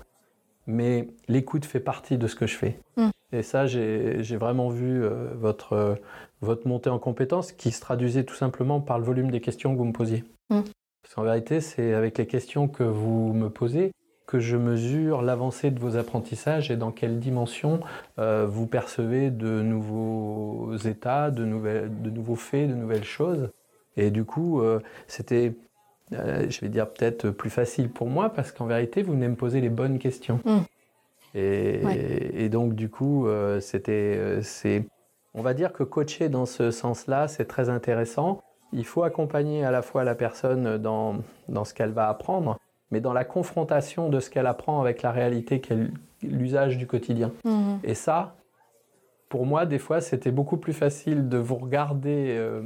mais 0.68 1.08
l'écoute 1.28 1.66
fait 1.66 1.80
partie 1.80 2.18
de 2.18 2.28
ce 2.28 2.36
que 2.36 2.46
je 2.46 2.56
fais. 2.56 2.80
Mm. 2.98 3.10
Et 3.34 3.44
ça, 3.44 3.66
j'ai 3.66 4.38
vraiment 4.38 4.70
vu 4.70 5.04
votre, 5.36 5.98
votre 6.42 6.68
montée 6.68 6.90
en 6.90 7.00
compétence 7.00 7.52
qui 7.52 7.72
se 7.72 7.82
traduisait 7.82 8.24
tout 8.24 8.36
simplement 8.36 8.80
par 8.80 9.00
le 9.00 9.06
volume 9.06 9.32
des 9.32 9.42
questions 9.42 9.74
que 9.74 9.78
vous 9.78 9.86
me 9.86 9.94
posiez. 9.94 10.24
Mm. 10.50 10.62
Parce 11.02 11.16
qu'en 11.16 11.24
vérité, 11.24 11.60
c'est 11.60 11.94
avec 11.94 12.18
les 12.18 12.28
questions 12.28 12.68
que 12.68 12.84
vous 12.84 13.34
me 13.34 13.50
posez 13.50 13.92
que 14.28 14.40
je 14.40 14.58
mesure 14.58 15.22
l'avancée 15.22 15.72
de 15.72 15.80
vos 15.80 15.96
apprentissages 15.96 16.70
et 16.70 16.76
dans 16.76 16.92
quelle 16.92 17.18
dimension 17.18 17.80
euh, 18.20 18.46
vous 18.46 18.68
percevez 18.68 19.32
de 19.32 19.62
nouveaux 19.62 20.76
états, 20.76 21.32
de, 21.32 21.46
nouvelles, 21.46 21.90
de 22.02 22.10
nouveaux 22.10 22.36
faits, 22.36 22.70
de 22.70 22.76
nouvelles 22.76 23.06
choses. 23.06 23.50
Et 23.96 24.12
du 24.12 24.26
coup, 24.26 24.62
euh, 24.62 24.82
c'était, 25.08 25.56
euh, 26.14 26.50
je 26.50 26.62
vais 26.62 26.70
dire 26.70 26.90
peut-être 26.90 27.30
plus 27.30 27.50
facile 27.50 27.90
pour 27.90 28.08
moi 28.08 28.30
parce 28.30 28.52
qu'en 28.52 28.66
vérité, 28.66 29.02
vous 29.02 29.14
venez 29.14 29.28
me 29.28 29.36
poser 29.36 29.62
les 29.62 29.70
bonnes 29.70 30.00
questions. 30.00 30.40
Mm. 30.46 30.58
Et, 31.36 32.46
et, 32.46 32.50
donc, 32.50 32.74
du 32.74 32.90
coup, 32.90 33.28
c'était, 33.60 34.40
c'est, 34.42 34.86
on 35.36 35.42
va 35.42 35.54
dire 35.54 35.72
que 35.72 35.84
coacher 35.84 36.30
dans 36.30 36.48
ce 36.48 36.72
sens-là, 36.72 37.28
c'est 37.28 37.46
très 37.46 37.70
intéressant. 37.70 38.42
Il 38.74 38.86
faut 38.86 39.04
accompagner 39.04 39.64
à 39.64 39.70
la 39.70 39.84
fois 39.84 40.04
la 40.04 40.16
personne 40.16 40.78
dans, 40.78 41.18
dans 41.48 41.64
ce 41.64 41.76
qu'elle 41.76 41.92
va 41.92 42.10
apprendre, 42.10 42.58
mais 42.92 43.02
dans 43.02 43.14
la 43.14 43.24
confrontation 43.24 44.10
de 44.10 44.20
ce 44.20 44.30
qu'elle 44.30 44.48
apprend 44.48 44.82
avec 44.82 45.02
la 45.02 45.12
réalité 45.12 45.62
l'usage 46.24 46.78
du 46.78 46.88
quotidien. 46.88 47.32
Mhm. 47.46 47.80
Et 47.84 47.94
ça, 47.94 48.36
pour 49.30 49.46
moi, 49.46 49.66
des 49.66 49.80
fois, 49.80 50.02
c'était 50.02 50.32
beaucoup 50.32 50.58
plus 50.58 50.74
facile 50.74 51.30
de 51.30 51.38
vous 51.38 51.56
regarder 51.56 52.36
euh, 52.38 52.62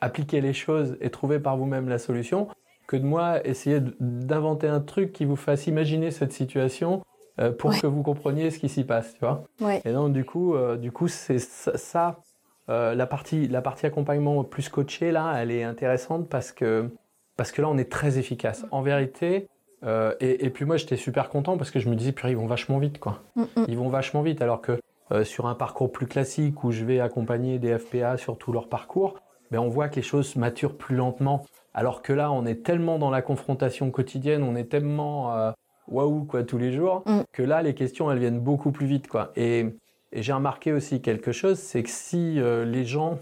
appliquer 0.00 0.40
les 0.40 0.52
choses 0.52 0.96
et 1.00 1.10
trouver 1.10 1.38
par 1.38 1.56
vous-même 1.56 1.88
la 1.88 1.98
solution 1.98 2.48
que 2.92 2.96
de 2.96 3.04
moi 3.04 3.44
essayer 3.46 3.80
d'inventer 4.00 4.68
un 4.68 4.80
truc 4.80 5.12
qui 5.12 5.24
vous 5.24 5.36
fasse 5.36 5.66
imaginer 5.66 6.10
cette 6.10 6.32
situation 6.32 7.02
euh, 7.40 7.50
pour 7.50 7.78
que 7.78 7.86
vous 7.86 8.02
compreniez 8.02 8.50
ce 8.50 8.58
qui 8.58 8.68
s'y 8.68 8.84
passe, 8.84 9.14
tu 9.14 9.20
vois. 9.20 9.44
Et 9.84 9.92
donc, 9.92 10.12
du 10.12 10.24
coup, 10.24 10.54
euh, 10.54 10.76
du 10.76 10.92
coup, 10.92 11.08
c'est 11.08 11.38
ça. 11.40 12.20
la 12.68 13.06
partie, 13.06 13.48
la 13.48 13.62
partie 13.62 13.86
accompagnement 13.86 14.44
plus 14.44 14.68
coaché 14.68 15.10
là, 15.10 15.34
elle 15.38 15.50
est 15.50 15.64
intéressante 15.64 16.28
parce 16.28 16.52
que 16.52 16.88
parce 17.36 17.50
que 17.50 17.62
là, 17.62 17.68
on 17.68 17.78
est 17.78 17.90
très 17.90 18.18
efficace. 18.18 18.66
En 18.70 18.82
vérité, 18.82 19.48
euh, 19.84 20.14
et, 20.20 20.50
puis 20.50 20.64
moi, 20.64 20.76
j'étais 20.76 20.96
super 20.96 21.28
content 21.28 21.56
parce 21.56 21.70
que 21.70 21.80
je 21.80 21.88
me 21.88 21.96
disais, 21.96 22.12
purée, 22.12 22.32
ils 22.32 22.36
vont 22.36 22.46
vachement 22.46 22.78
vite, 22.78 22.98
quoi. 22.98 23.20
Mm, 23.36 23.42
mm. 23.42 23.64
Ils 23.68 23.76
vont 23.76 23.88
vachement 23.88 24.22
vite, 24.22 24.40
alors 24.42 24.60
que 24.60 24.80
euh, 25.10 25.24
sur 25.24 25.46
un 25.46 25.54
parcours 25.54 25.90
plus 25.90 26.06
classique 26.06 26.62
où 26.64 26.70
je 26.70 26.84
vais 26.84 27.00
accompagner 27.00 27.58
des 27.58 27.78
FPA 27.78 28.16
sur 28.16 28.38
tout 28.38 28.52
leur 28.52 28.68
parcours, 28.68 29.14
ben 29.50 29.58
on 29.58 29.68
voit 29.68 29.88
que 29.88 29.96
les 29.96 30.02
choses 30.02 30.36
maturent 30.36 30.76
plus 30.76 30.96
lentement. 30.96 31.44
Alors 31.74 32.02
que 32.02 32.12
là, 32.12 32.30
on 32.30 32.44
est 32.44 32.62
tellement 32.62 32.98
dans 32.98 33.10
la 33.10 33.22
confrontation 33.22 33.90
quotidienne, 33.90 34.42
on 34.42 34.56
est 34.56 34.64
tellement 34.64 35.34
euh, 35.34 35.52
waouh 35.88 36.24
quoi 36.24 36.44
tous 36.44 36.58
les 36.58 36.72
jours, 36.72 37.02
mm. 37.06 37.20
que 37.32 37.42
là, 37.42 37.62
les 37.62 37.74
questions, 37.74 38.10
elles 38.10 38.18
viennent 38.18 38.40
beaucoup 38.40 38.72
plus 38.72 38.86
vite, 38.86 39.08
quoi. 39.08 39.32
Et, 39.36 39.66
et 40.12 40.22
j'ai 40.22 40.32
remarqué 40.32 40.72
aussi 40.72 41.00
quelque 41.00 41.32
chose, 41.32 41.58
c'est 41.58 41.82
que 41.82 41.90
si 41.90 42.34
les 42.34 42.84
gens 42.84 43.18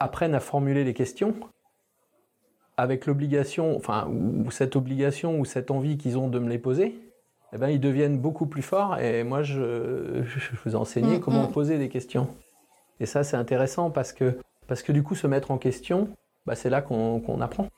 apprennent 0.00 0.34
à 0.34 0.40
formuler 0.40 0.84
les 0.84 0.94
questions, 0.94 1.34
avec 2.78 3.06
l'obligation, 3.06 3.76
enfin, 3.76 4.08
ou 4.08 4.50
cette 4.52 4.76
obligation 4.76 5.40
ou 5.40 5.44
cette 5.44 5.72
envie 5.72 5.98
qu'ils 5.98 6.16
ont 6.16 6.28
de 6.28 6.38
me 6.38 6.48
les 6.48 6.58
poser, 6.58 6.94
eh 7.52 7.58
ben, 7.58 7.68
ils 7.68 7.80
deviennent 7.80 8.18
beaucoup 8.18 8.46
plus 8.46 8.62
forts. 8.62 8.98
Et 9.00 9.24
moi, 9.24 9.42
je, 9.42 10.22
je 10.22 10.50
vous 10.64 10.72
ai 10.72 10.76
enseigné 10.76 11.18
mm, 11.18 11.20
comment 11.20 11.48
mm. 11.48 11.52
poser 11.52 11.76
des 11.76 11.88
questions. 11.88 12.28
Et 13.00 13.06
ça, 13.06 13.24
c'est 13.24 13.36
intéressant 13.36 13.90
parce 13.90 14.12
que, 14.12 14.38
parce 14.68 14.82
que 14.82 14.92
du 14.92 15.02
coup, 15.02 15.16
se 15.16 15.26
mettre 15.26 15.50
en 15.50 15.58
question, 15.58 16.08
bah, 16.48 16.54
c'est 16.54 16.70
là 16.70 16.80
qu'on 16.80 17.40
apprend. 17.42 17.68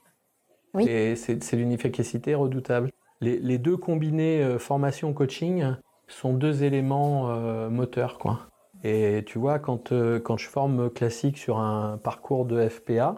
Oui. 0.74 0.88
Et 0.88 1.16
c'est 1.16 1.52
une 1.54 1.72
efficacité 1.72 2.36
redoutable. 2.36 2.92
Les, 3.20 3.40
les 3.40 3.58
deux 3.58 3.76
combinés 3.76 4.44
euh, 4.44 4.60
formation-coaching 4.60 5.74
sont 6.06 6.32
deux 6.34 6.62
éléments 6.62 7.30
euh, 7.30 7.68
moteurs. 7.68 8.16
Quoi. 8.16 8.46
Et 8.84 9.24
tu 9.26 9.40
vois, 9.40 9.58
quand, 9.58 9.90
euh, 9.90 10.20
quand 10.20 10.36
je 10.36 10.48
forme 10.48 10.88
classique 10.88 11.36
sur 11.36 11.58
un 11.58 11.98
parcours 11.98 12.44
de 12.44 12.68
FPA, 12.68 13.16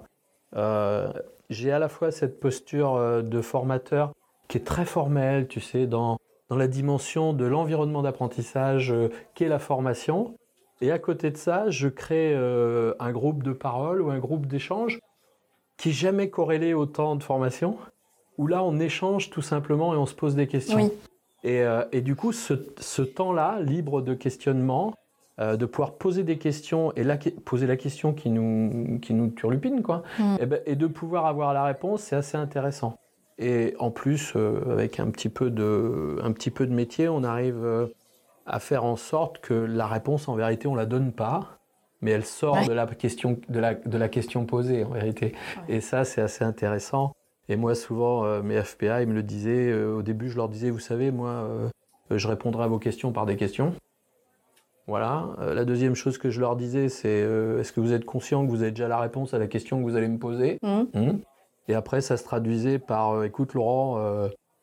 j'ai 1.50 1.70
à 1.70 1.78
la 1.78 1.90
fois 1.90 2.10
cette 2.10 2.40
posture 2.40 3.22
de 3.22 3.40
formateur 3.42 4.14
qui 4.48 4.56
est 4.56 4.64
très 4.64 4.86
formelle, 4.86 5.48
tu 5.48 5.60
sais, 5.60 5.86
dans, 5.86 6.16
dans 6.48 6.56
la 6.56 6.66
dimension 6.66 7.34
de 7.34 7.44
l'environnement 7.44 8.00
d'apprentissage 8.00 8.94
qu'est 9.34 9.48
la 9.48 9.58
formation. 9.58 10.34
Et 10.80 10.90
à 10.90 10.98
côté 10.98 11.30
de 11.30 11.36
ça, 11.36 11.68
je 11.68 11.88
crée 11.88 12.34
un 12.34 13.12
groupe 13.12 13.42
de 13.42 13.52
parole 13.52 14.00
ou 14.00 14.10
un 14.10 14.18
groupe 14.18 14.46
d'échange 14.46 14.98
qui 15.76 15.88
n'est 15.88 15.94
jamais 15.94 16.30
corrélé 16.30 16.74
au 16.74 16.86
temps 16.86 17.16
de 17.16 17.22
formation, 17.22 17.76
où 18.38 18.46
là 18.46 18.62
on 18.62 18.78
échange 18.78 19.30
tout 19.30 19.42
simplement 19.42 19.94
et 19.94 19.96
on 19.96 20.06
se 20.06 20.14
pose 20.14 20.34
des 20.34 20.46
questions. 20.46 20.90
Et, 21.44 21.64
et, 21.90 22.02
du 22.02 22.14
coup, 22.14 22.30
ce, 22.30 22.54
ce 22.78 23.02
temps-là, 23.02 23.58
libre 23.60 24.00
de 24.00 24.14
questionnement, 24.14 24.94
euh, 25.40 25.56
de 25.56 25.64
pouvoir 25.64 25.94
poser 25.94 26.24
des 26.24 26.36
questions 26.36 26.92
et 26.94 27.04
poser 27.46 27.66
la 27.66 27.78
question 27.78 28.12
qui 28.12 28.28
nous, 28.28 28.98
qui 29.00 29.14
nous 29.14 29.28
turlupine, 29.28 29.82
quoi, 29.82 30.02
mm. 30.18 30.36
eh 30.40 30.46
ben, 30.46 30.60
et, 30.66 30.76
de 30.76 30.86
pouvoir 30.86 31.24
avoir 31.24 31.54
la 31.54 31.64
réponse, 31.64 32.02
c'est 32.02 32.16
assez 32.16 32.36
intéressant. 32.36 32.98
Et 33.38 33.74
en 33.78 33.90
plus, 33.90 34.34
euh, 34.36 34.60
avec 34.70 35.00
un 35.00 35.08
petit, 35.08 35.30
peu 35.30 35.50
de, 35.50 36.18
un 36.22 36.32
petit 36.32 36.50
peu 36.50 36.66
de 36.66 36.74
métier, 36.74 37.08
on 37.08 37.24
arrive 37.24 37.64
euh, 37.64 37.86
à 38.44 38.60
faire 38.60 38.84
en 38.84 38.96
sorte 38.96 39.38
que 39.38 39.54
la 39.54 39.86
réponse, 39.86 40.28
en 40.28 40.34
vérité, 40.34 40.68
on 40.68 40.74
la 40.74 40.84
donne 40.84 41.12
pas, 41.12 41.58
mais 42.02 42.10
elle 42.10 42.24
sort 42.24 42.66
de, 42.66 42.72
la 42.72 42.86
question, 42.86 43.38
de, 43.48 43.60
la, 43.60 43.74
de 43.74 43.96
la 43.96 44.08
question 44.08 44.44
posée, 44.44 44.84
en 44.84 44.90
vérité. 44.90 45.34
Et 45.68 45.80
ça, 45.80 46.04
c'est 46.04 46.20
assez 46.20 46.44
intéressant. 46.44 47.14
Et 47.48 47.56
moi, 47.56 47.74
souvent, 47.74 48.42
mes 48.42 48.60
FPA, 48.62 49.02
ils 49.02 49.08
me 49.08 49.14
le 49.14 49.22
disaient, 49.22 49.72
au 49.72 50.02
début, 50.02 50.28
je 50.28 50.36
leur 50.36 50.48
disais, 50.48 50.70
vous 50.70 50.78
savez, 50.78 51.10
moi, 51.10 51.48
je 52.10 52.28
répondrai 52.28 52.64
à 52.64 52.66
vos 52.66 52.78
questions 52.78 53.12
par 53.12 53.26
des 53.26 53.36
questions. 53.36 53.74
Voilà. 54.86 55.28
Euh, 55.40 55.54
la 55.54 55.64
deuxième 55.64 55.94
chose 55.94 56.18
que 56.18 56.30
je 56.30 56.40
leur 56.40 56.56
disais, 56.56 56.88
c'est 56.88 57.08
euh, 57.08 57.60
est-ce 57.60 57.72
que 57.72 57.80
vous 57.80 57.92
êtes 57.92 58.04
conscient 58.04 58.44
que 58.44 58.50
vous 58.50 58.62
avez 58.62 58.72
déjà 58.72 58.88
la 58.88 58.98
réponse 58.98 59.32
à 59.32 59.38
la 59.38 59.46
question 59.46 59.78
que 59.78 59.84
vous 59.84 59.96
allez 59.96 60.08
me 60.08 60.18
poser? 60.18 60.58
Mmh. 60.62 60.82
Mmh. 60.94 61.18
Et 61.68 61.74
après, 61.74 62.00
ça 62.00 62.16
se 62.16 62.24
traduisait 62.24 62.78
par 62.78 63.12
euh, 63.12 63.24
écoute, 63.24 63.54
Laurent, 63.54 63.98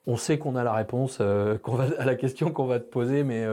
on 0.07 0.17
sait 0.17 0.37
qu'on 0.37 0.55
a 0.55 0.63
la 0.63 0.73
réponse 0.73 1.21
à 1.21 2.05
la 2.05 2.15
question 2.15 2.51
qu'on 2.51 2.65
va 2.65 2.79
te 2.79 2.89
poser, 2.89 3.23
mais 3.23 3.45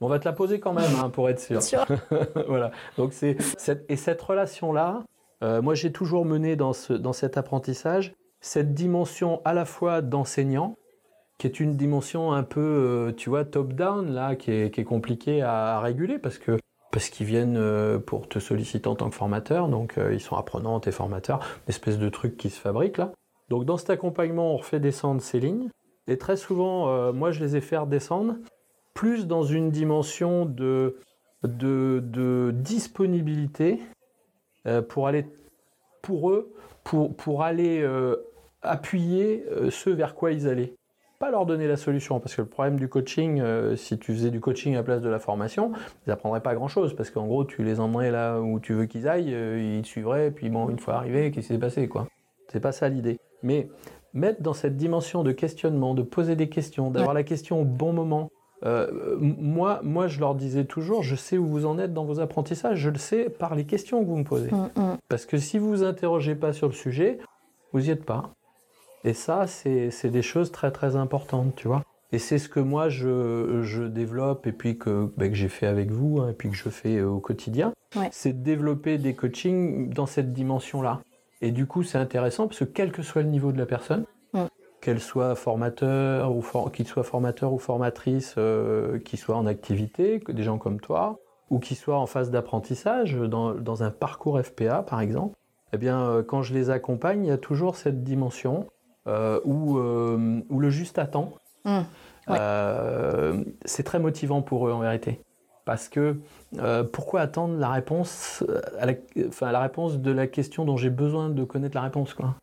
on 0.00 0.08
va 0.08 0.18
te 0.18 0.24
la 0.24 0.32
poser 0.32 0.60
quand 0.60 0.72
même 0.72 0.90
hein, 1.02 1.10
pour 1.10 1.28
être 1.28 1.40
sûr. 1.40 1.84
voilà. 2.48 2.70
Donc 2.96 3.12
c'est 3.12 3.36
et 3.88 3.96
cette 3.96 4.20
relation 4.20 4.72
là, 4.72 5.02
moi 5.40 5.74
j'ai 5.74 5.92
toujours 5.92 6.24
mené 6.24 6.56
dans 6.56 6.72
ce 6.72 6.92
dans 6.92 7.12
cet 7.12 7.36
apprentissage 7.36 8.14
cette 8.40 8.74
dimension 8.74 9.40
à 9.44 9.54
la 9.54 9.64
fois 9.64 10.02
d'enseignant 10.02 10.76
qui 11.38 11.46
est 11.46 11.60
une 11.60 11.76
dimension 11.76 12.32
un 12.32 12.42
peu, 12.42 12.60
euh, 12.60 13.12
tu 13.12 13.28
vois, 13.28 13.44
top-down, 13.44 14.12
là, 14.12 14.36
qui 14.36 14.52
est, 14.52 14.74
qui 14.74 14.84
compliquée 14.84 15.42
à, 15.42 15.80
réguler 15.80 16.18
parce 16.18 16.38
que 16.38 16.58
parce 16.92 17.08
qu'ils 17.08 17.26
viennent 17.26 17.56
euh, 17.56 17.98
pour 17.98 18.28
te 18.28 18.38
solliciter 18.38 18.86
en 18.86 18.94
tant 18.94 19.10
que 19.10 19.16
formateur, 19.16 19.68
donc 19.68 19.98
euh, 19.98 20.14
ils 20.14 20.20
sont 20.20 20.36
apprenants, 20.36 20.80
et 20.80 20.92
formateurs, 20.92 21.40
une 21.66 21.70
espèce 21.70 21.98
de 21.98 22.08
truc 22.08 22.36
qui 22.36 22.50
se 22.50 22.60
fabrique 22.60 22.98
là. 22.98 23.10
Donc 23.48 23.64
dans 23.64 23.76
cet 23.76 23.90
accompagnement, 23.90 24.54
on 24.54 24.56
refait 24.58 24.78
descendre 24.78 25.20
ces 25.20 25.40
lignes, 25.40 25.70
et 26.06 26.18
très 26.18 26.36
souvent, 26.36 27.12
moi 27.12 27.32
je 27.32 27.42
les 27.42 27.56
ai 27.56 27.60
fait 27.60 27.76
descendre 27.86 28.36
plus 28.94 29.26
dans 29.26 29.42
une 29.42 29.70
dimension 29.70 30.46
de, 30.46 30.96
de, 31.42 32.00
de 32.02 32.52
disponibilité 32.54 33.80
pour 34.88 35.08
aller, 35.08 35.26
pour 36.00 36.30
eux, 36.30 36.54
pour, 36.84 37.14
pour 37.14 37.42
aller 37.42 37.86
appuyer 38.62 39.44
ce 39.70 39.90
vers 39.90 40.14
quoi 40.14 40.32
ils 40.32 40.48
allaient 40.48 40.74
pas 41.18 41.30
leur 41.30 41.46
donner 41.46 41.68
la 41.68 41.76
solution, 41.76 42.20
parce 42.20 42.34
que 42.34 42.42
le 42.42 42.48
problème 42.48 42.78
du 42.78 42.88
coaching, 42.88 43.40
euh, 43.40 43.76
si 43.76 43.98
tu 43.98 44.12
faisais 44.12 44.30
du 44.30 44.40
coaching 44.40 44.74
à 44.76 44.82
place 44.82 45.00
de 45.00 45.08
la 45.08 45.18
formation, 45.18 45.72
ils 46.06 46.10
apprendraient 46.10 46.42
pas 46.42 46.54
grand-chose, 46.54 46.94
parce 46.94 47.10
qu'en 47.10 47.26
gros, 47.26 47.44
tu 47.44 47.62
les 47.62 47.80
emmènerais 47.80 48.10
là 48.10 48.40
où 48.40 48.58
tu 48.58 48.74
veux 48.74 48.86
qu'ils 48.86 49.08
aillent, 49.08 49.32
euh, 49.32 49.78
ils 49.78 49.86
suivraient, 49.86 50.32
puis 50.32 50.50
bon, 50.50 50.68
une 50.68 50.78
fois 50.78 50.94
arrivés, 50.94 51.30
qu'est-ce 51.30 51.46
qui 51.46 51.54
s'est 51.54 51.58
passé, 51.58 51.88
quoi? 51.88 52.08
C'est 52.48 52.60
pas 52.60 52.72
ça 52.72 52.88
l'idée. 52.88 53.18
Mais 53.42 53.68
mettre 54.12 54.42
dans 54.42 54.54
cette 54.54 54.76
dimension 54.76 55.22
de 55.22 55.32
questionnement, 55.32 55.94
de 55.94 56.02
poser 56.02 56.36
des 56.36 56.48
questions, 56.48 56.90
d'avoir 56.90 57.14
la 57.14 57.22
question 57.22 57.62
au 57.62 57.64
bon 57.64 57.92
moment. 57.92 58.30
Euh, 58.64 59.16
moi, 59.18 59.80
moi, 59.82 60.08
je 60.08 60.20
leur 60.20 60.34
disais 60.34 60.64
toujours, 60.64 61.02
je 61.02 61.16
sais 61.16 61.36
où 61.36 61.46
vous 61.46 61.66
en 61.66 61.78
êtes 61.78 61.92
dans 61.92 62.04
vos 62.04 62.20
apprentissages, 62.20 62.78
je 62.78 62.90
le 62.90 62.98
sais 62.98 63.28
par 63.28 63.54
les 63.54 63.64
questions 63.64 64.00
que 64.00 64.06
vous 64.06 64.16
me 64.16 64.24
posez. 64.24 64.50
Mm, 64.50 64.70
mm. 64.76 64.98
Parce 65.08 65.26
que 65.26 65.36
si 65.36 65.58
vous 65.58 65.68
vous 65.68 65.82
interrogez 65.84 66.34
pas 66.34 66.52
sur 66.52 66.68
le 66.68 66.72
sujet, 66.72 67.18
vous 67.72 67.80
n'y 67.80 67.90
êtes 67.90 68.04
pas. 68.04 68.30
Et 69.04 69.12
ça, 69.12 69.46
c'est 69.46 70.10
des 70.10 70.22
choses 70.22 70.50
très 70.50 70.70
très 70.70 70.96
importantes, 70.96 71.54
tu 71.56 71.68
vois. 71.68 71.84
Et 72.12 72.18
c'est 72.18 72.38
ce 72.38 72.48
que 72.48 72.60
moi 72.60 72.88
je, 72.88 73.62
je, 73.62 73.82
développe 73.82 74.46
et 74.46 74.52
puis 74.52 74.78
que, 74.78 75.12
ben, 75.16 75.30
que 75.30 75.36
j'ai 75.36 75.48
fait 75.48 75.66
avec 75.66 75.90
vous 75.90 76.20
hein, 76.20 76.30
et 76.30 76.32
puis 76.32 76.48
que 76.48 76.54
je 76.54 76.68
fais 76.68 76.98
euh, 76.98 77.08
au 77.08 77.18
quotidien. 77.18 77.72
C'est 78.12 78.32
de 78.32 78.44
développer 78.44 78.98
des 78.98 79.14
coachings 79.14 79.92
dans 79.92 80.06
cette 80.06 80.32
dimension-là. 80.32 81.00
Et 81.42 81.50
du 81.50 81.66
coup, 81.66 81.82
c'est 81.82 81.98
intéressant 81.98 82.46
parce 82.46 82.60
que 82.60 82.64
quel 82.64 82.92
que 82.92 83.02
soit 83.02 83.22
le 83.22 83.28
niveau 83.28 83.52
de 83.52 83.58
la 83.58 83.66
personne, 83.66 84.04
qu'elle 84.84 85.00
soit 85.00 85.34
formateur 85.34 86.30
ou 86.30 86.44
qu'il 86.68 86.86
soit 86.86 87.04
formateur 87.04 87.54
ou 87.54 87.58
formatrice, 87.58 88.34
euh, 88.36 88.98
qui 88.98 89.16
soit 89.16 89.34
en 89.34 89.46
activité, 89.46 90.20
que 90.20 90.30
des 90.30 90.42
gens 90.42 90.58
comme 90.58 90.78
toi, 90.78 91.20
ou 91.48 91.58
qui 91.58 91.74
soient 91.74 91.96
en 91.96 92.06
phase 92.06 92.30
d'apprentissage, 92.30 93.14
dans, 93.14 93.82
un 93.82 93.90
parcours 93.90 94.38
FPA 94.38 94.82
par 94.82 95.00
exemple, 95.00 95.36
eh 95.72 95.78
bien, 95.78 96.02
euh, 96.02 96.22
quand 96.22 96.42
je 96.42 96.52
les 96.52 96.68
accompagne, 96.68 97.24
il 97.24 97.28
y 97.28 97.32
a 97.32 97.38
toujours 97.38 97.76
cette 97.76 98.04
dimension 98.04 98.66
euh, 99.06 99.40
où, 99.44 99.78
où, 99.78 100.60
le 100.60 100.70
juste 100.70 100.98
attend. 100.98 101.32
Mmh. 101.64 101.80
c'est 103.64 103.84
très 103.84 103.98
motivant 103.98 104.42
pour 104.42 104.68
eux 104.68 104.72
en 104.72 104.80
vérité. 104.80 105.18
Parce 105.64 105.88
que 105.88 106.18
pourquoi 106.92 107.22
attendre 107.22 107.58
la 107.58 107.70
réponse, 107.70 108.44
à 108.78 108.84
la, 108.84 108.92
enfin, 109.28 109.50
la 109.50 109.60
réponse 109.60 109.98
de 109.98 110.10
la 110.10 110.26
question 110.26 110.66
dont 110.66 110.76
j'ai 110.76 110.90
besoin 110.90 111.30
de 111.30 111.42
connaître 111.42 111.74
la 111.74 111.82
réponse 111.82 112.12
quoi? 112.12 112.34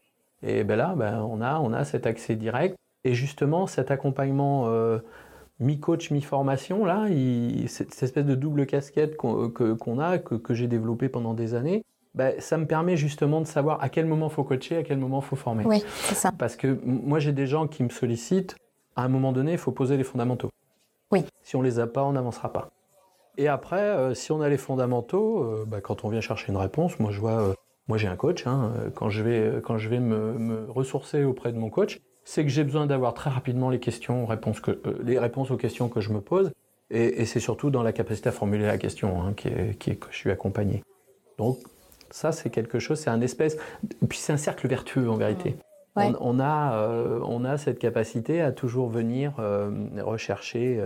Et 0.44 0.64
ben 0.64 0.76
là, 0.76 0.94
ben, 0.96 1.22
on, 1.22 1.42
a, 1.42 1.60
on 1.60 1.74
a 1.74 1.84
cet 1.84 2.06
accès 2.06 2.36
direct. 2.36 2.76
Et 3.04 3.14
justement, 3.14 3.68
cet 3.68 3.92
accompagnement 3.92 4.66
euh, 4.68 5.00
mi-coach, 5.60 6.12
mi-formation, 6.12 6.86
là, 6.86 7.08
cette, 7.68 8.02
espèce 8.02 8.26
de 8.26 8.36
double 8.36 8.66
casquette 8.66 9.18
qu'on 9.18 10.00
a, 10.00 10.18
que, 10.18 10.54
j'ai 10.54 10.68
développé 10.68 11.10
pendant 11.10 11.34
des 11.34 11.56
années, 11.56 11.84
ben, 12.14 12.40
ça 12.40 12.58
me 12.58 12.66
permet 12.66 12.98
justement 12.98 13.42
de 13.42 13.48
savoir 13.48 13.82
à 13.82 13.90
quel 13.90 14.06
moment 14.06 14.28
il 14.28 14.34
faut 14.34 14.44
coacher, 14.44 14.78
à 14.78 14.84
quel 14.84 14.98
moment 14.98 15.20
il 15.20 15.26
faut 15.26 15.36
former. 15.36 15.66
Oui, 15.66 15.84
c'est 16.04 16.16
ça. 16.16 16.32
Parce 16.38 16.56
que 16.56 16.80
moi, 16.84 17.20
j'ai 17.20 17.32
des 17.32 17.48
gens 17.48 17.68
qui 17.68 17.84
me 17.84 17.90
sollicitent. 17.90 18.56
À 18.96 19.04
un 19.04 19.08
moment 19.08 19.32
donné, 19.32 19.54
il 19.54 19.58
faut 19.58 19.72
poser 19.72 19.96
les 19.96 20.04
fondamentaux. 20.04 20.50
Oui. 21.12 21.24
Si 21.42 21.56
on 21.56 21.62
les 21.62 21.80
a 21.80 21.88
pas, 21.88 22.04
on 22.04 22.12
n'avancera 22.12 22.52
pas. 22.52 22.70
Et 23.38 23.48
après, 23.48 23.82
euh, 23.82 24.14
si 24.14 24.34
on 24.34 24.42
a 24.42 24.50
les 24.50 24.58
fondamentaux, 24.58 25.44
euh, 25.44 25.66
ben, 25.66 25.80
quand 25.80 26.04
on 26.04 26.10
vient 26.10 26.20
chercher 26.20 26.52
une 26.52 26.58
réponse, 26.58 27.00
moi 27.00 27.12
je 27.12 27.20
vois 27.20 27.56
moi, 27.92 27.98
j'ai 27.98 28.08
un 28.08 28.16
coach. 28.16 28.48
Hein. 28.48 28.72
Quand 28.96 29.10
je 29.10 29.22
vais, 29.22 29.62
quand 29.62 29.78
je 29.78 29.90
vais 29.90 30.00
me, 30.00 30.66
ressourcer 30.70 31.26
auprès 31.26 31.52
de 31.52 31.58
mon 31.58 31.70
coach, 31.70 32.00
c'est 32.24 32.44
que 32.44 32.50
j'ai 32.50 32.64
besoin 32.64 32.86
d'avoir 32.86 33.14
très 33.14 33.30
rapidement 33.30 33.70
les 33.70 33.82
questions, 33.82 34.26
réponses 34.26 34.62
que, 34.62 34.72
euh, 34.72 34.98
les 35.04 35.20
réponses 35.20 35.52
aux 35.52 35.58
questions 35.58 35.90
que 35.90 36.00
je 36.00 36.14
me 36.14 36.22
pose. 36.22 36.54
Et, 36.90 37.26
c'est 37.26 37.42
surtout 37.42 37.70
dans 37.70 37.84
la 37.84 37.92
capacité 37.92 38.30
à 38.30 38.32
formuler 38.32 38.66
la 38.66 38.78
question 38.78 39.22
hein, 39.22 39.34
qui, 39.36 39.50
est, 39.50 39.78
qui 39.78 39.90
est, 39.90 39.96
que 39.98 40.08
je 40.10 40.16
suis 40.16 40.32
accompagné. 40.32 40.86
Donc, 41.38 41.58
ça, 42.12 42.32
c'est 42.32 42.50
quelque 42.50 42.80
chose, 42.80 42.98
c'est 42.98 43.10
un 43.10 43.20
espèce. 43.20 43.58
Puis 44.08 44.20
c'est 44.20 44.32
un 44.32 44.38
cercle 44.38 44.70
vertueux 44.70 45.10
en 45.10 45.18
vérité. 45.18 45.58
On, 45.98 46.40
a, 46.40 46.78
euh, 46.78 47.20
on 47.26 47.44
a 47.44 47.58
cette 47.58 47.78
capacité 47.78 48.40
à 48.40 48.54
toujours 48.54 48.88
venir 48.88 49.34
euh, 49.40 49.70
rechercher. 49.98 50.82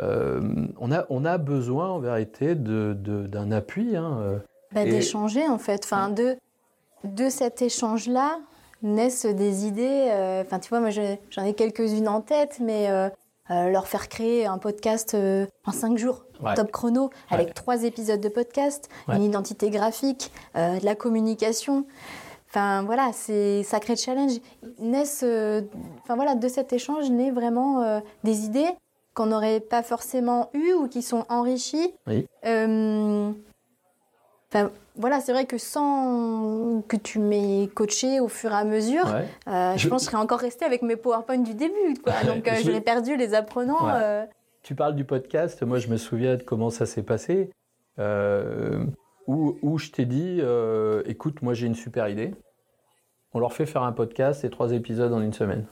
on, 0.00 0.90
a, 0.90 1.06
on 1.08 1.24
a 1.24 1.38
besoin 1.38 1.88
en 1.88 2.00
vérité 2.00 2.56
d'un 2.56 2.94
de, 2.94 3.28
d'un 3.28 3.52
appui. 3.52 3.94
Hein, 3.94 4.42
bah, 4.72 4.84
d'échanger 4.84 5.46
en 5.48 5.58
fait. 5.58 5.82
Enfin, 5.84 6.10
de, 6.10 6.36
de 7.04 7.28
cet 7.28 7.62
échange-là 7.62 8.38
naissent 8.82 9.26
des 9.26 9.66
idées. 9.66 10.08
Euh, 10.10 10.42
enfin, 10.42 10.58
tu 10.58 10.68
vois, 10.68 10.80
moi 10.80 10.90
j'en 10.90 11.44
ai 11.44 11.54
quelques-unes 11.54 12.08
en 12.08 12.20
tête, 12.20 12.58
mais 12.60 12.88
euh, 12.88 13.08
euh, 13.50 13.68
leur 13.68 13.86
faire 13.86 14.08
créer 14.08 14.46
un 14.46 14.58
podcast 14.58 15.16
en 15.66 15.72
cinq 15.72 15.98
jours, 15.98 16.24
top 16.54 16.70
chrono, 16.70 17.10
avec 17.30 17.54
trois 17.54 17.84
épisodes 17.84 18.20
de 18.20 18.28
podcast, 18.28 18.88
une 19.08 19.22
identité 19.22 19.70
graphique, 19.70 20.32
de 20.54 20.84
la 20.84 20.94
communication. 20.94 21.84
Enfin 22.48 22.82
voilà, 22.82 23.10
c'est 23.12 23.62
sacré 23.62 23.96
challenge. 23.96 24.40
Naissent, 24.78 25.24
enfin 26.02 26.16
voilà, 26.16 26.34
de 26.34 26.48
cet 26.48 26.72
échange 26.72 27.10
naît 27.10 27.30
vraiment 27.30 28.00
des 28.24 28.44
idées 28.44 28.70
qu'on 29.14 29.26
n'aurait 29.26 29.60
pas 29.60 29.82
forcément 29.82 30.50
eues 30.54 30.72
ou 30.72 30.86
qui 30.86 31.02
sont 31.02 31.24
enrichies. 31.28 31.92
Oui 32.06 32.26
voilà, 34.96 35.20
c'est 35.20 35.32
vrai 35.32 35.46
que 35.46 35.58
sans 35.58 36.82
que 36.86 36.96
tu 36.96 37.18
m'aies 37.18 37.68
coaché 37.74 38.20
au 38.20 38.28
fur 38.28 38.50
et 38.50 38.54
à 38.54 38.64
mesure, 38.64 39.06
euh, 39.06 39.76
je, 39.76 39.88
pense 39.88 40.02
que 40.02 40.06
je 40.06 40.10
serais 40.10 40.22
encore 40.22 40.40
resté 40.40 40.64
avec 40.64 40.82
mes 40.82 40.96
PowerPoint 40.96 41.38
du 41.38 41.54
début. 41.54 41.94
Donc, 42.26 42.46
euh, 42.46 42.52
j'aurais 42.62 42.80
perdu 42.80 43.16
les 43.16 43.34
apprenants. 43.34 43.88
Euh. 43.88 44.24
Tu 44.62 44.74
parles 44.74 44.94
du 44.94 45.04
podcast. 45.04 45.62
Moi, 45.62 45.78
je 45.78 45.88
me 45.88 45.96
souviens 45.96 46.36
de 46.36 46.42
comment 46.42 46.70
ça 46.70 46.86
s'est 46.86 47.02
passé. 47.02 47.50
Où, 49.26 49.56
où, 49.62 49.78
je 49.78 49.90
t'ai 49.90 50.04
dit, 50.04 50.42
écoute, 51.06 51.42
moi, 51.42 51.54
j'ai 51.54 51.66
une 51.66 51.74
super 51.74 52.08
idée. 52.08 52.34
On 53.32 53.38
leur 53.38 53.52
fait 53.52 53.66
faire 53.66 53.84
un 53.84 53.92
podcast 53.92 54.44
et 54.44 54.50
trois 54.50 54.72
épisodes 54.72 55.12
en 55.12 55.22
une 55.22 55.32
semaine. 55.32 55.66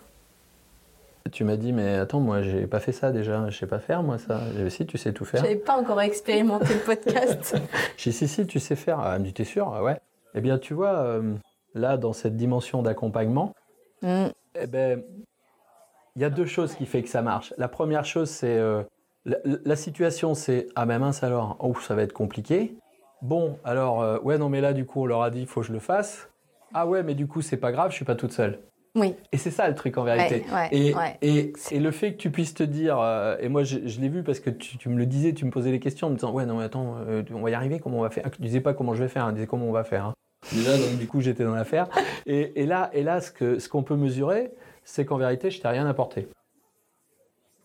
Tu 1.33 1.45
m'as 1.45 1.57
dit, 1.57 1.73
mais 1.73 1.95
attends, 1.95 2.21
moi, 2.21 2.43
j'ai 2.43 2.67
pas 2.67 2.81
fait 2.81 2.93
ça 2.93 3.11
déjà. 3.11 3.49
Je 3.51 3.57
sais 3.57 3.67
pas 3.67 3.79
faire, 3.79 4.03
moi, 4.03 4.19
ça. 4.19 4.41
J'ai 4.57 4.71
si, 4.71 4.87
tu 4.87 4.99
sais 4.99 5.13
tout 5.13 5.25
faire. 5.25 5.43
J'avais 5.43 5.57
pas 5.57 5.77
encore 5.77 6.01
expérimenté 6.01 6.75
le 6.75 6.81
podcast. 6.81 7.57
J'ai 7.97 8.13
si, 8.13 8.29
si, 8.29 8.47
tu 8.47 8.61
sais 8.61 8.77
faire. 8.77 9.01
Elle 9.07 9.21
me 9.21 9.25
dit, 9.27 9.33
t'es 9.33 9.45
sûr? 9.45 9.73
Ah 9.75 9.83
Ouais. 9.83 9.99
Eh 10.35 10.41
bien, 10.41 10.59
tu 10.59 10.75
vois, 10.75 10.99
euh, 10.99 11.35
là, 11.75 11.97
dans 11.97 12.13
cette 12.13 12.37
dimension 12.37 12.83
d'accompagnement, 12.83 13.55
mm. 14.03 14.27
eh 14.61 14.67
ben, 14.67 15.03
il 16.17 16.23
y 16.23 16.25
a 16.25 16.31
deux 16.31 16.47
choses 16.47 16.75
qui 16.75 16.85
font 16.85 17.01
que 17.01 17.09
ça 17.09 17.23
marche. 17.23 17.55
La 17.59 17.69
première 17.69 18.05
chose, 18.05 18.29
c'est 18.29 18.59
euh, 18.59 18.83
la, 19.25 19.77
situation, 19.77 20.35
c'est 20.35 20.67
ah 20.75 20.85
ben 20.85 20.99
mince 20.99 21.23
alors, 21.23 21.57
oh, 21.61 21.75
ça 21.81 21.95
va 21.95 22.03
être 22.03 22.13
compliqué. 22.13 22.75
Bon, 23.23 23.59
alors 23.65 24.03
euh, 24.03 24.19
ouais 24.21 24.39
non 24.39 24.49
mais 24.49 24.61
là 24.61 24.73
du 24.73 24.85
coup 24.85 25.03
on 25.03 25.07
leur 25.07 25.23
a 25.23 25.31
dit 25.31 25.41
il 25.41 25.47
faut 25.47 25.61
que 25.61 25.67
je 25.67 25.73
le 25.73 25.81
fasse. 25.81 26.29
Ah 26.75 26.87
ouais 26.87 27.03
mais 27.03 27.15
du 27.15 27.27
coup 27.27 27.43
c'est 27.43 27.57
pas 27.57 27.73
grave, 27.73 27.91
je 27.91 27.97
suis 27.97 28.05
pas 28.05 28.15
toute 28.15 28.33
seule. 28.33 28.61
Et 29.33 29.37
c'est 29.37 29.51
ça 29.51 29.69
le 29.69 29.75
truc 29.75 29.97
en 29.99 30.05
vérité. 30.05 30.45
et, 30.73 30.95
et, 31.71 31.79
le 31.79 31.91
fait 31.91 32.13
que 32.13 32.19
tu 32.19 32.31
puisses 32.31 32.55
te 32.55 32.63
dire, 32.63 32.99
euh, 33.01 33.37
et 33.41 33.49
moi 33.49 33.63
je, 33.63 33.79
l'ai 33.79 34.09
vu 34.09 34.23
parce 34.23 34.41
que 34.41 34.51
tu, 34.51 34.89
me 34.89 34.97
le 34.97 35.07
disais, 35.07 35.33
tu 35.33 35.45
me 35.45 35.51
posais 35.51 35.71
les 35.71 35.81
questions 35.81 36.09
en 36.09 36.11
me 36.11 36.17
disant, 36.17 36.33
ouais, 36.33 36.47
non, 36.47 36.59
mais 36.59 36.65
attends, 36.65 36.97
euh, 37.07 37.23
on 37.33 37.41
va 37.41 37.51
y 37.51 37.55
arriver, 37.55 37.79
comment 37.79 37.99
on 37.99 38.03
va 38.03 38.11
faire? 38.11 38.31
Tu 38.31 38.43
disais 38.43 38.61
pas 38.61 38.75
comment 38.75 38.95
je 38.95 39.03
vais 39.03 39.09
faire, 39.09 39.25
tu 39.25 39.29
hein, 39.29 39.33
disais 39.33 39.47
comment 39.47 39.67
on 39.67 39.73
va 39.73 39.85
faire. 39.85 40.07
Hein. 40.07 40.15
Déjà, 40.53 40.77
donc 40.77 40.99
du 40.99 41.07
coup, 41.07 41.21
j'étais 41.21 41.45
dans 41.45 41.55
l'affaire. 41.55 41.89
Et, 42.27 42.67
là, 42.67 42.91
et 42.93 43.03
là, 43.03 43.23
ce 43.23 43.33
qu'on 43.33 43.59
ce 43.59 43.69
qu'on 43.71 43.83
peut 43.83 43.97
mesurer, 43.97 44.53
c'est 44.85 45.07
qu'en 45.07 45.17
vérité, 45.17 45.51
je 45.51 45.61
t'ai 45.63 45.69
rien 45.69 45.87
apporté. 45.87 46.29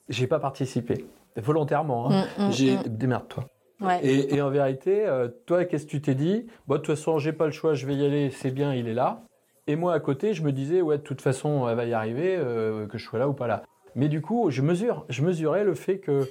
J'ai 0.08 0.26
pas 0.26 0.40
participé, 0.40 1.06
volontairement. 1.36 2.10
Hein. 2.10 2.26
Mm, 2.38 2.44
mm, 2.44 2.52
J'ai 2.52 2.78
mm. 2.78 2.84
démerde-toi. 2.88 3.46
Et, 4.02 4.42
en 4.42 4.50
vérité, 4.50 5.06
euh, 5.06 5.28
toi, 5.46 5.66
qu'est-ce 5.66 5.86
que 5.86 5.92
tu 5.92 6.02
t'es 6.02 6.16
dit? 6.16 6.48
Bon, 6.68 6.76
de 6.76 6.80
toute 6.80 6.96
façon, 6.96 7.20
j'ai 7.20 7.34
pas 7.34 7.46
le 7.46 7.52
choix, 7.52 7.74
je 7.74 7.86
vais 7.86 7.96
y 7.96 8.06
aller, 8.06 8.30
c'est 8.30 8.52
bien, 8.52 8.74
il 8.74 8.88
est 8.88 8.94
là. 8.94 9.24
Et 9.68 9.76
moi, 9.76 9.94
à 9.94 10.00
côté, 10.00 10.34
je 10.34 10.44
me 10.44 10.52
disais, 10.52 10.82
ouais, 10.82 10.98
de 10.98 11.04
toute 11.04 11.22
façon, 11.22 11.68
elle 11.70 11.76
va 11.76 11.86
y 11.86 11.94
arriver, 11.94 12.36
euh, 12.38 12.86
que 12.88 12.98
je 12.98 13.06
sois 13.06 13.20
là 13.20 13.30
ou 13.30 13.34
pas 13.34 13.48
là. 13.48 13.64
Mais 13.96 14.10
du 14.10 14.22
coup, 14.22 14.50
je 14.50 14.62
mesure, 14.62 15.06
je 15.10 15.24
mesurais 15.24 15.64
le 15.64 15.74
fait 15.74 16.00
que, 16.00 16.30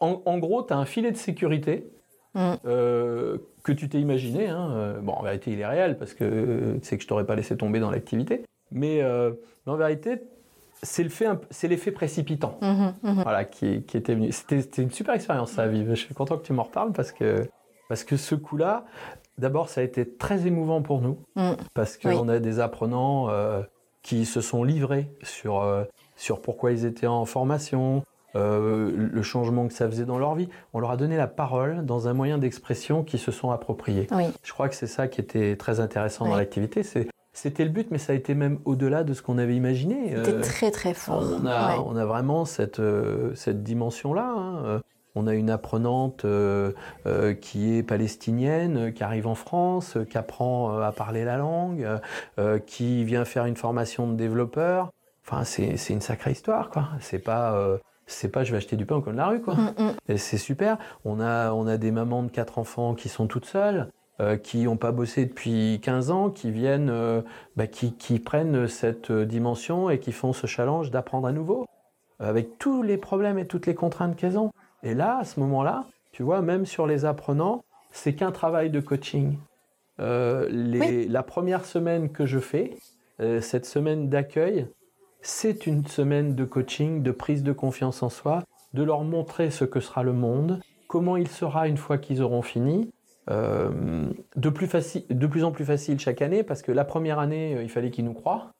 en, 0.00 0.38
gros, 0.38 0.62
tu 0.62 0.72
as 0.72 0.76
un 0.76 0.84
filet 0.84 1.10
de 1.10 1.16
sécurité 1.16 1.88
mm. 2.34 2.54
euh, 2.66 3.38
que 3.62 3.72
tu 3.72 3.88
t'es 3.88 4.00
imaginé. 4.00 4.48
Hein. 4.48 4.70
Euh, 4.72 5.00
bon, 5.00 5.12
en 5.12 5.22
vérité, 5.22 5.52
il 5.52 5.60
est 5.60 5.66
réel 5.66 5.96
parce 5.96 6.12
que 6.12 6.74
tu 6.74 6.86
sais 6.86 6.96
que 6.96 7.02
je 7.02 7.08
t'aurais 7.08 7.24
pas 7.24 7.36
laissé 7.36 7.56
tomber 7.56 7.78
dans 7.78 7.90
l'activité. 7.90 8.42
Mais, 8.72 9.02
en 9.66 9.76
vérité, 9.76 10.20
c'est 10.82 11.02
l'effet 11.04 11.92
précipitant 11.92 12.58
mm-hmm, 12.60 12.92
mm-hmm. 13.04 13.22
Voilà, 13.22 13.44
qui, 13.44 13.84
qui, 13.84 13.96
était 13.96 14.14
venu. 14.14 14.32
C'était 14.32 14.82
une 14.82 14.90
super 14.90 15.14
expérience, 15.14 15.52
ça, 15.52 15.62
à 15.62 15.68
vivre. 15.68 15.94
Je 15.94 16.00
suis 16.00 16.14
content 16.14 16.36
que 16.36 16.44
tu 16.44 16.52
m'en 16.52 16.64
reparles 16.64 16.92
parce 16.92 17.12
que, 17.12 17.48
parce 17.88 18.02
que 18.02 18.16
ce 18.16 18.34
coup-là, 18.34 18.84
D'abord, 19.38 19.68
ça 19.68 19.82
a 19.82 19.84
été 19.84 20.08
très 20.08 20.46
émouvant 20.46 20.80
pour 20.80 21.02
nous, 21.02 21.18
mm. 21.36 21.52
parce 21.74 21.98
qu'on 21.98 22.28
a 22.28 22.38
des 22.38 22.58
apprenants 22.58 23.28
euh, 23.28 23.62
qui 24.02 24.24
se 24.24 24.40
sont 24.40 24.64
livrés 24.64 25.10
sur, 25.22 25.62
euh, 25.62 25.84
sur 26.16 26.40
pourquoi 26.40 26.72
ils 26.72 26.86
étaient 26.86 27.06
en 27.06 27.26
formation, 27.26 28.02
euh, 28.34 28.92
le 28.96 29.22
changement 29.22 29.66
que 29.66 29.74
ça 29.74 29.88
faisait 29.88 30.04
dans 30.04 30.18
leur 30.18 30.34
vie. 30.34 30.48
On 30.72 30.80
leur 30.80 30.90
a 30.90 30.96
donné 30.96 31.16
la 31.16 31.26
parole 31.26 31.84
dans 31.84 32.08
un 32.08 32.14
moyen 32.14 32.38
d'expression 32.38 33.02
qui 33.02 33.18
se 33.18 33.30
sont 33.30 33.50
appropriés. 33.50 34.06
Je 34.42 34.52
crois 34.52 34.68
que 34.68 34.74
c'est 34.74 34.86
ça 34.86 35.06
qui 35.08 35.20
était 35.20 35.56
très 35.56 35.80
intéressant 35.80 36.26
dans 36.26 36.36
l'activité. 36.36 36.82
C'était 37.32 37.64
le 37.64 37.70
but, 37.70 37.90
mais 37.90 37.98
ça 37.98 38.14
a 38.14 38.16
été 38.16 38.34
même 38.34 38.58
au-delà 38.64 39.04
de 39.04 39.12
ce 39.12 39.20
qu'on 39.20 39.36
avait 39.36 39.56
imaginé. 39.56 40.14
C'était 40.16 40.40
très 40.40 40.70
très 40.70 40.94
fort. 40.94 41.22
On 41.42 41.46
a, 41.46 41.78
on 41.78 41.94
a 41.96 42.06
vraiment 42.06 42.46
cette, 42.46 42.80
cette 43.34 43.62
dimension-là. 43.62 44.34
Hein. 44.34 44.82
On 45.18 45.26
a 45.26 45.32
une 45.32 45.48
apprenante 45.48 46.26
euh, 46.26 46.72
euh, 47.06 47.32
qui 47.32 47.74
est 47.74 47.82
palestinienne, 47.82 48.92
qui 48.92 49.02
arrive 49.02 49.26
en 49.26 49.34
France, 49.34 49.96
qui 50.10 50.18
apprend 50.18 50.76
euh, 50.76 50.82
à 50.82 50.92
parler 50.92 51.24
la 51.24 51.38
langue, 51.38 51.88
qui 52.66 53.02
vient 53.04 53.24
faire 53.24 53.46
une 53.46 53.56
formation 53.56 54.06
de 54.06 54.14
développeur. 54.14 54.92
Enfin, 55.26 55.44
c'est 55.44 55.74
une 55.88 56.02
sacrée 56.02 56.32
histoire, 56.32 56.68
quoi. 56.68 56.90
C'est 57.00 57.18
pas 57.18 57.78
c'est 58.08 58.28
pas 58.28 58.44
je 58.44 58.52
vais 58.52 58.58
acheter 58.58 58.76
du 58.76 58.86
pain 58.86 58.96
au 58.96 59.00
coin 59.00 59.12
de 59.12 59.18
la 59.18 59.26
rue 59.26 59.40
quoi. 59.40 59.54
Mm, 59.54 59.74
mm. 59.78 60.16
C'est 60.16 60.38
super. 60.38 60.78
On 61.04 61.18
a 61.18 61.52
on 61.52 61.66
a 61.66 61.78
des 61.78 61.90
mamans 61.90 62.22
de 62.22 62.30
quatre 62.30 62.58
enfants 62.58 62.94
qui 62.94 63.08
sont 63.08 63.26
toutes 63.26 63.46
seules, 63.46 63.88
qui 64.42 64.64
n'ont 64.64 64.76
pas 64.76 64.92
bossé 64.92 65.24
depuis 65.24 65.80
15 65.82 66.10
ans, 66.10 66.30
qui 66.30 66.50
viennent, 66.50 66.92
bah, 67.56 67.66
qui, 67.66 67.94
qui, 67.94 68.20
prennent 68.20 68.68
cette 68.68 69.10
dimension 69.10 69.90
et 69.90 69.98
qui 69.98 70.12
font 70.12 70.32
ce 70.32 70.46
challenge 70.46 70.90
d'apprendre 70.90 71.26
à 71.26 71.32
nouveau, 71.32 71.66
avec 72.20 72.58
tous 72.58 72.82
les 72.82 72.98
problèmes 72.98 73.38
et 73.38 73.46
toutes 73.46 73.66
les 73.66 73.74
contraintes 73.74 74.14
qu'elles 74.14 74.38
ont. 74.38 74.52
Et 74.82 74.94
là, 74.94 75.18
à 75.18 75.24
ce 75.24 75.40
moment-là, 75.40 75.84
tu 76.12 76.22
vois, 76.22 76.42
même 76.42 76.66
sur 76.66 76.86
les 76.86 77.04
apprenants, 77.04 77.64
c'est 77.92 78.14
qu'un 78.14 78.32
travail 78.32 78.70
de 78.70 78.80
coaching. 78.80 79.36
Euh, 80.00 80.48
la 81.08 81.22
première 81.22 81.64
semaine 81.64 82.10
que 82.10 82.26
je 82.26 82.38
fais, 82.38 82.76
euh, 83.20 83.40
cette 83.40 83.66
semaine 83.66 84.08
d'accueil, 84.08 84.66
c'est 85.22 85.66
une 85.66 85.86
semaine 85.86 86.34
de 86.34 86.44
coaching, 86.44 87.02
de 87.02 87.10
prise 87.10 87.42
de 87.42 87.52
confiance 87.52 88.02
en 88.02 88.10
soi, 88.10 88.42
de 88.74 88.82
leur 88.82 89.04
montrer 89.04 89.50
ce 89.50 89.64
que 89.64 89.80
sera 89.80 90.02
le 90.02 90.12
monde, 90.12 90.60
comment 90.88 91.16
il 91.16 91.28
sera 91.28 91.66
une 91.68 91.78
fois 91.78 91.98
qu'ils 91.98 92.22
auront 92.22 92.42
fini. 92.42 92.90
Euh, 93.28 94.04
de, 94.36 94.50
plus 94.50 94.68
de 95.10 95.26
plus 95.26 95.42
en 95.42 95.50
plus 95.50 95.64
facile 95.64 95.98
chaque 95.98 96.22
année, 96.22 96.44
parce 96.44 96.62
que 96.62 96.70
la 96.70 96.84
première 96.84 97.18
année, 97.18 97.58
il 97.60 97.68
fallait 97.68 97.90
qu'ils 97.90 98.04
nous 98.04 98.14
croient. 98.14 98.52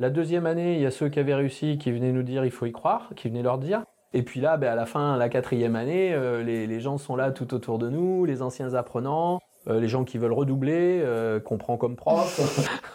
La 0.00 0.10
deuxième 0.10 0.46
année, 0.46 0.74
il 0.74 0.80
y 0.80 0.86
a 0.86 0.90
ceux 0.90 1.08
qui 1.08 1.20
avaient 1.20 1.34
réussi, 1.34 1.78
qui 1.78 1.92
venaient 1.92 2.12
nous 2.12 2.22
dire 2.22 2.44
il 2.44 2.50
faut 2.50 2.66
y 2.66 2.72
croire, 2.72 3.10
qui 3.14 3.28
venaient 3.28 3.42
leur 3.42 3.58
dire. 3.58 3.84
Et 4.14 4.22
puis 4.22 4.40
là, 4.40 4.56
ben, 4.56 4.70
à 4.70 4.76
la 4.76 4.86
fin, 4.86 5.16
la 5.16 5.28
quatrième 5.28 5.74
année, 5.74 6.14
euh, 6.14 6.44
les, 6.44 6.80
gens 6.80 6.98
sont 6.98 7.16
là 7.16 7.32
tout 7.32 7.52
autour 7.52 7.78
de 7.78 7.90
nous, 7.90 8.24
les 8.24 8.42
anciens 8.42 8.74
apprenants, 8.74 9.40
euh, 9.66 9.80
les 9.80 9.88
gens 9.88 10.04
qui 10.04 10.18
veulent 10.18 10.32
redoubler, 10.32 11.00
euh, 11.02 11.40
qu'on 11.40 11.58
prend 11.58 11.76
comme 11.76 11.96
prof. 11.96 12.40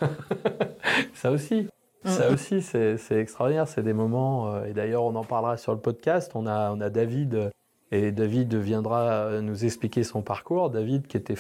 ça 1.14 1.30
aussi, 1.30 1.68
ça 2.06 2.30
mm. 2.30 2.34
aussi, 2.34 2.62
c'est 2.62 2.98
extraordinaire. 3.12 3.68
C'est 3.68 3.84
des 3.84 3.92
moments. 3.92 4.64
et 4.64 4.72
d'ailleurs, 4.72 5.04
on 5.04 5.16
en 5.16 5.26
parlera 5.26 5.58
sur 5.58 5.74
le 5.74 5.80
podcast. 5.80 6.32
On 6.36 6.48
a, 6.48 6.72
on 6.72 6.80
a 6.80 6.90
David 6.90 7.52
et 7.92 8.12
David 8.12 8.54
viendra 8.56 9.42
nous 9.42 9.66
expliquer 9.66 10.04
son 10.04 10.22
parcours. 10.22 10.70
David, 10.70 11.08
qui 11.08 11.18
était 11.18 11.36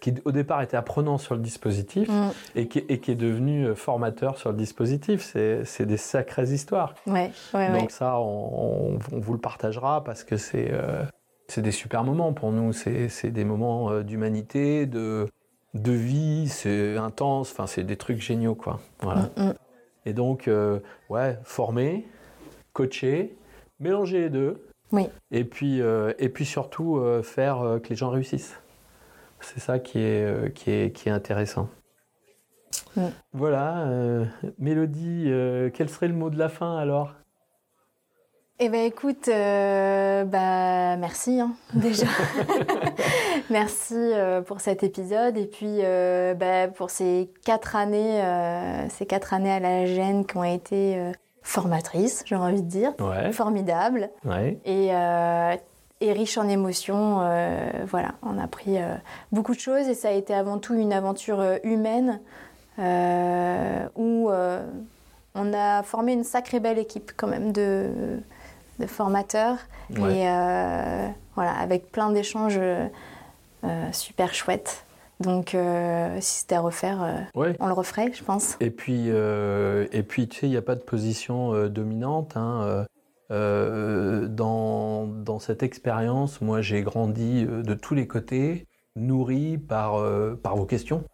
qui 0.00 0.14
au 0.24 0.32
départ 0.32 0.60
était 0.62 0.76
apprenant 0.76 1.16
sur 1.16 1.36
le 1.36 1.40
dispositif 1.40 2.08
mm. 2.08 2.30
et, 2.56 2.66
qui, 2.66 2.80
est 2.88 3.14
devenu 3.14 3.66
euh, 3.66 3.74
formateur 3.76 4.36
sur 4.36 4.50
le 4.50 4.56
dispositif. 4.56 5.22
C'est 5.22 5.86
des 5.86 5.96
sacrées 5.96 6.50
histoires. 6.50 6.94
Ouais, 7.06 7.30
Donc 7.52 7.92
ça, 7.92 8.18
on, 8.18 8.98
vous 9.12 9.32
le 9.32 9.38
partagera 9.38 10.02
parce 10.02 10.24
que 10.24 10.36
c'est 10.36 10.70
euh, 10.72 11.04
c'est 11.46 11.62
des 11.62 11.70
super 11.70 12.02
moments 12.02 12.32
pour 12.32 12.50
nous. 12.50 12.72
C'est 12.72 13.30
des 13.30 13.44
moments 13.44 13.90
euh, 13.90 14.02
d'humanité, 14.02 14.86
de 14.86 15.28
de 15.74 15.92
vie. 15.92 16.48
C'est 16.48 16.96
intense. 16.96 17.52
Enfin, 17.52 17.68
c'est 17.68 17.84
des 17.84 17.96
trucs 17.96 18.20
géniaux, 18.20 18.56
quoi. 18.56 18.80
Voilà. 19.00 19.30
Mm, 19.36 19.52
et 20.04 20.14
donc, 20.14 20.50
ouais, 21.10 21.38
former, 21.44 22.04
coacher, 22.72 23.36
mélanger 23.78 24.18
les 24.22 24.30
deux 24.30 24.66
oui. 24.92 25.08
Et 25.30 25.44
puis, 25.44 25.80
euh, 25.80 26.12
et 26.18 26.28
puis 26.28 26.44
surtout, 26.44 26.98
euh, 26.98 27.22
faire 27.22 27.62
euh, 27.62 27.78
que 27.78 27.88
les 27.88 27.96
gens 27.96 28.10
réussissent. 28.10 28.60
C'est 29.40 29.60
ça 29.60 29.78
qui 29.78 29.98
est, 29.98 30.54
qui 30.54 30.70
est, 30.70 30.94
qui 30.94 31.08
est 31.08 31.12
intéressant. 31.12 31.68
Voilà. 33.32 33.88
Mélodie, 34.60 35.24
quel 35.74 35.88
serait 35.88 36.06
le 36.06 36.14
mot 36.14 36.30
de 36.30 36.38
la 36.38 36.48
fin 36.48 36.76
alors? 36.76 37.12
Eh 38.60 38.68
bien, 38.68 38.84
écoute, 38.84 39.26
bah, 39.26 40.96
merci 40.96 41.40
hein, 41.40 41.56
déjà. 41.74 42.06
merci 43.50 44.12
pour 44.46 44.60
cet 44.60 44.84
épisode 44.84 45.36
et 45.36 45.46
puis 45.46 45.80
bah, 46.38 46.68
pour 46.68 46.90
ces 46.90 47.32
quatre 47.44 47.74
années, 47.74 48.22
ces 48.90 49.06
quatre 49.06 49.34
années 49.34 49.50
à 49.50 49.58
la 49.58 49.86
gêne 49.86 50.24
qui 50.24 50.36
ont 50.36 50.44
été 50.44 51.12
formatrice, 51.42 52.22
j'ai 52.26 52.36
envie 52.36 52.62
de 52.62 52.68
dire, 52.68 52.92
formidable. 53.32 54.10
Et, 54.64 54.88
euh, 54.92 55.56
et, 56.00 56.12
riche 56.12 56.38
en 56.38 56.48
émotions. 56.48 57.20
Euh, 57.22 57.70
voilà, 57.86 58.12
on 58.22 58.38
a 58.38 58.44
appris 58.44 58.78
euh, 58.78 58.94
beaucoup 59.32 59.54
de 59.54 59.60
choses 59.60 59.88
et 59.88 59.94
ça 59.94 60.08
a 60.08 60.12
été 60.12 60.34
avant 60.34 60.58
tout 60.58 60.74
une 60.74 60.92
aventure 60.92 61.42
humaine 61.64 62.20
où 62.78 64.30
on 65.34 65.52
a 65.54 65.82
formé 65.82 66.12
une 66.12 66.24
sacrée 66.24 66.60
belle 66.60 66.78
équipe 66.78 67.12
quand 67.16 67.28
même 67.28 67.52
de, 67.52 67.90
de 68.78 68.86
formateurs. 68.86 69.58
Et 69.90 70.26
voilà, 71.34 71.52
avec 71.60 71.90
plein 71.90 72.10
d'échanges 72.10 72.60
super 73.92 74.34
chouettes. 74.34 74.84
Donc, 75.22 75.54
euh, 75.54 76.16
si 76.20 76.40
c'était 76.40 76.56
à 76.56 76.60
refaire, 76.60 77.02
euh, 77.02 77.52
on 77.60 77.66
le 77.66 77.72
referait, 77.72 78.12
je 78.12 78.22
pense. 78.22 78.56
Et 78.60 78.70
puis, 78.70 79.06
euh, 79.08 79.86
et 79.92 80.02
puis 80.02 80.28
tu 80.28 80.40
sais, 80.40 80.46
il 80.46 80.50
n'y 80.50 80.56
a 80.56 80.62
pas 80.62 80.74
de 80.74 80.82
position 80.82 81.68
dominante. 81.68 82.36
Hein, 82.36 82.86
dans, 83.30 85.06
dans, 85.06 85.38
cette 85.38 85.62
expérience, 85.62 86.40
moi, 86.40 86.60
j'ai 86.60 86.82
grandi 86.82 87.46
de 87.46 87.74
tous 87.74 87.94
les 87.94 88.06
côtés, 88.06 88.66
nourri 88.94 89.56
par, 89.56 90.02
par 90.42 90.56
vos 90.56 90.66
questions. 90.66 91.04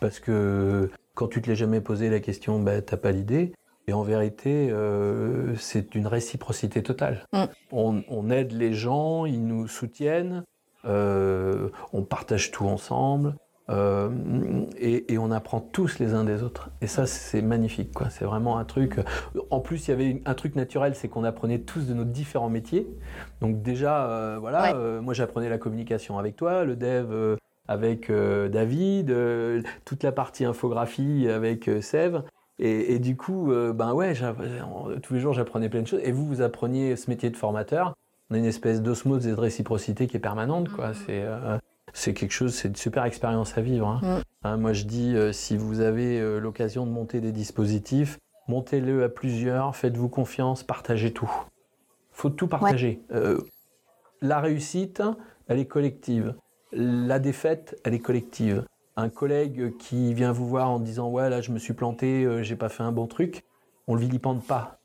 Parce 0.00 0.20
que 0.20 0.90
quand 1.14 1.28
tu 1.28 1.40
te 1.40 1.48
l'es 1.48 1.56
jamais 1.56 1.80
posé 1.80 2.10
la 2.10 2.20
question, 2.20 2.58
tu 2.58 2.64
n'as 2.64 2.82
pas 2.82 3.12
l'idée. 3.12 3.52
Et 3.86 3.92
en 3.92 4.02
vérité, 4.02 4.70
c'est 5.56 5.94
une 5.94 6.06
réciprocité 6.06 6.82
totale. 6.82 7.26
Mm. 7.32 7.44
On, 7.72 8.02
on, 8.08 8.30
aide 8.30 8.52
les 8.52 8.74
gens, 8.74 9.24
ils 9.24 9.46
nous 9.46 9.66
soutiennent. 9.66 10.44
Euh, 10.86 11.68
on 11.92 12.02
partage 12.02 12.50
tout 12.50 12.66
ensemble. 12.66 13.34
Euh, 13.70 14.10
et, 14.76 15.16
on 15.16 15.30
apprend 15.30 15.60
tous 15.60 15.98
les 15.98 16.12
uns 16.12 16.24
des 16.24 16.42
autres. 16.42 16.68
Et 16.82 16.86
ça, 16.86 17.06
c'est 17.06 17.40
magnifique, 17.40 17.92
quoi. 17.94 18.10
C'est 18.10 18.26
vraiment 18.26 18.58
un 18.58 18.64
truc. 18.64 18.96
En 19.50 19.60
plus, 19.60 19.88
il 19.88 19.90
y 19.90 19.94
avait 19.94 20.22
un 20.26 20.34
truc 20.34 20.54
naturel, 20.54 20.94
c'est 20.94 21.08
qu'on 21.08 21.24
apprenait 21.24 21.60
tous 21.60 21.86
de 21.86 21.94
nos 21.94 22.04
différents 22.04 22.50
métiers. 22.50 22.86
Donc 23.40 23.62
déjà, 23.62 24.06
euh, 24.10 24.36
voilà, 24.38 24.74
moi 25.00 25.14
j'apprenais 25.14 25.48
la 25.48 25.56
communication 25.56 26.18
avec 26.18 26.36
toi, 26.36 26.64
le 26.64 26.76
dev 26.76 27.38
avec 27.66 28.12
David, 28.12 29.16
toute 29.86 30.02
la 30.02 30.12
partie 30.12 30.44
infographie 30.44 31.26
avec 31.30 31.70
Sève. 31.80 32.22
Et, 32.58 32.94
et, 32.94 32.98
du 32.98 33.16
coup, 33.16 33.50
ben 33.74 33.94
ouais, 33.94 34.12
tous 35.02 35.14
les 35.14 35.20
jours 35.20 35.32
j'apprenais 35.32 35.70
plein 35.70 35.80
de 35.80 35.86
choses. 35.86 36.00
Et 36.04 36.12
vous, 36.12 36.26
vous 36.26 36.42
appreniez 36.42 36.96
ce 36.96 37.08
métier 37.08 37.30
de 37.30 37.36
formateur 37.36 37.94
on 38.34 38.36
a 38.36 38.40
une 38.40 38.46
espèce 38.46 38.82
d'osmose 38.82 39.28
et 39.28 39.30
de 39.30 39.36
réciprocité 39.36 40.08
qui 40.08 40.16
est 40.16 40.20
permanente. 40.20 40.68
Quoi. 40.68 40.92
C'est, 40.92 41.22
euh, 41.22 41.56
c'est 41.92 42.14
quelque 42.14 42.32
chose, 42.32 42.52
c'est 42.52 42.66
une 42.66 42.74
super 42.74 43.04
expérience 43.04 43.56
à 43.56 43.60
vivre. 43.60 43.86
Hein. 43.86 44.00
Mm. 44.02 44.22
Hein, 44.42 44.56
moi, 44.56 44.72
je 44.72 44.84
dis, 44.84 45.14
euh, 45.14 45.30
si 45.32 45.56
vous 45.56 45.80
avez 45.80 46.20
euh, 46.20 46.40
l'occasion 46.40 46.84
de 46.84 46.90
monter 46.90 47.20
des 47.20 47.30
dispositifs, 47.30 48.18
montez-le 48.48 49.04
à 49.04 49.08
plusieurs, 49.08 49.76
faites-vous 49.76 50.08
confiance, 50.08 50.64
partagez 50.64 51.12
tout. 51.12 51.30
faut 52.10 52.30
tout 52.30 52.48
partager. 52.48 53.00
la 54.20 54.40
réussite, 54.40 55.00
elle 55.46 55.60
est 55.60 55.66
collective. 55.66 56.34
La 56.72 57.20
défaite, 57.20 57.78
elle 57.84 57.94
est 57.94 58.00
collective. 58.00 58.64
Un 58.96 59.10
collègue 59.10 59.76
qui 59.76 60.12
vient 60.12 60.32
vous 60.32 60.48
voir 60.48 60.70
en 60.70 60.80
disant 60.80 61.08
ouais 61.08 61.28
là 61.28 61.40
je 61.40 61.50
me 61.50 61.58
suis 61.58 61.72
planté, 61.72 62.42
j'ai 62.42 62.56
pas 62.56 62.68
fait 62.68 62.84
un 62.84 62.92
bon 62.92 63.06
truc, 63.06 63.44
on 63.88 63.94
le 63.94 64.00
vilipende 64.00 64.44
pas 64.44 64.78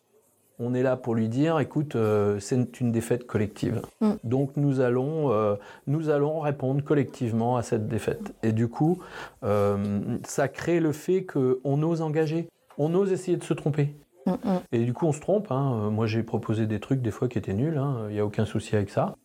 on 0.59 0.73
est 0.73 0.83
là 0.83 0.97
pour 0.97 1.15
lui 1.15 1.29
dire, 1.29 1.59
écoute, 1.59 1.95
euh, 1.95 2.39
c'est 2.39 2.79
une 2.81 2.91
défaite 2.91 3.25
collective. 3.25 3.81
Mm. 4.01 4.11
Donc 4.25 4.57
nous 4.57 4.81
allons, 4.81 5.31
euh, 5.31 5.55
nous 5.87 6.09
allons 6.09 6.41
répondre 6.41 6.83
collectivement 6.83 7.55
à 7.55 7.63
cette 7.63 7.87
défaite. 7.87 8.33
Et 8.43 8.51
du 8.51 8.67
coup, 8.67 9.01
euh, 9.43 10.17
ça 10.25 10.49
crée 10.49 10.81
le 10.81 10.91
fait 10.91 11.23
qu'on 11.25 11.81
ose 11.81 12.01
engager, 12.01 12.49
on 12.77 12.93
ose 12.93 13.11
essayer 13.11 13.37
de 13.37 13.43
se 13.43 13.53
tromper. 13.53 13.95
Mm, 14.25 14.31
mm. 14.31 14.59
Et 14.73 14.83
du 14.83 14.93
coup, 14.93 15.07
on 15.07 15.13
se 15.13 15.21
trompe. 15.21 15.49
Hein. 15.49 15.89
Moi, 15.91 16.07
j'ai 16.07 16.23
proposé 16.23 16.67
des 16.67 16.81
trucs 16.81 17.01
des 17.01 17.11
fois 17.11 17.29
qui 17.29 17.37
étaient 17.37 17.53
nuls. 17.53 17.77
Hein. 17.77 18.07
Il 18.09 18.13
n'y 18.13 18.19
a 18.19 18.25
aucun 18.25 18.45
souci 18.45 18.75
avec 18.75 18.89
ça. 18.89 19.15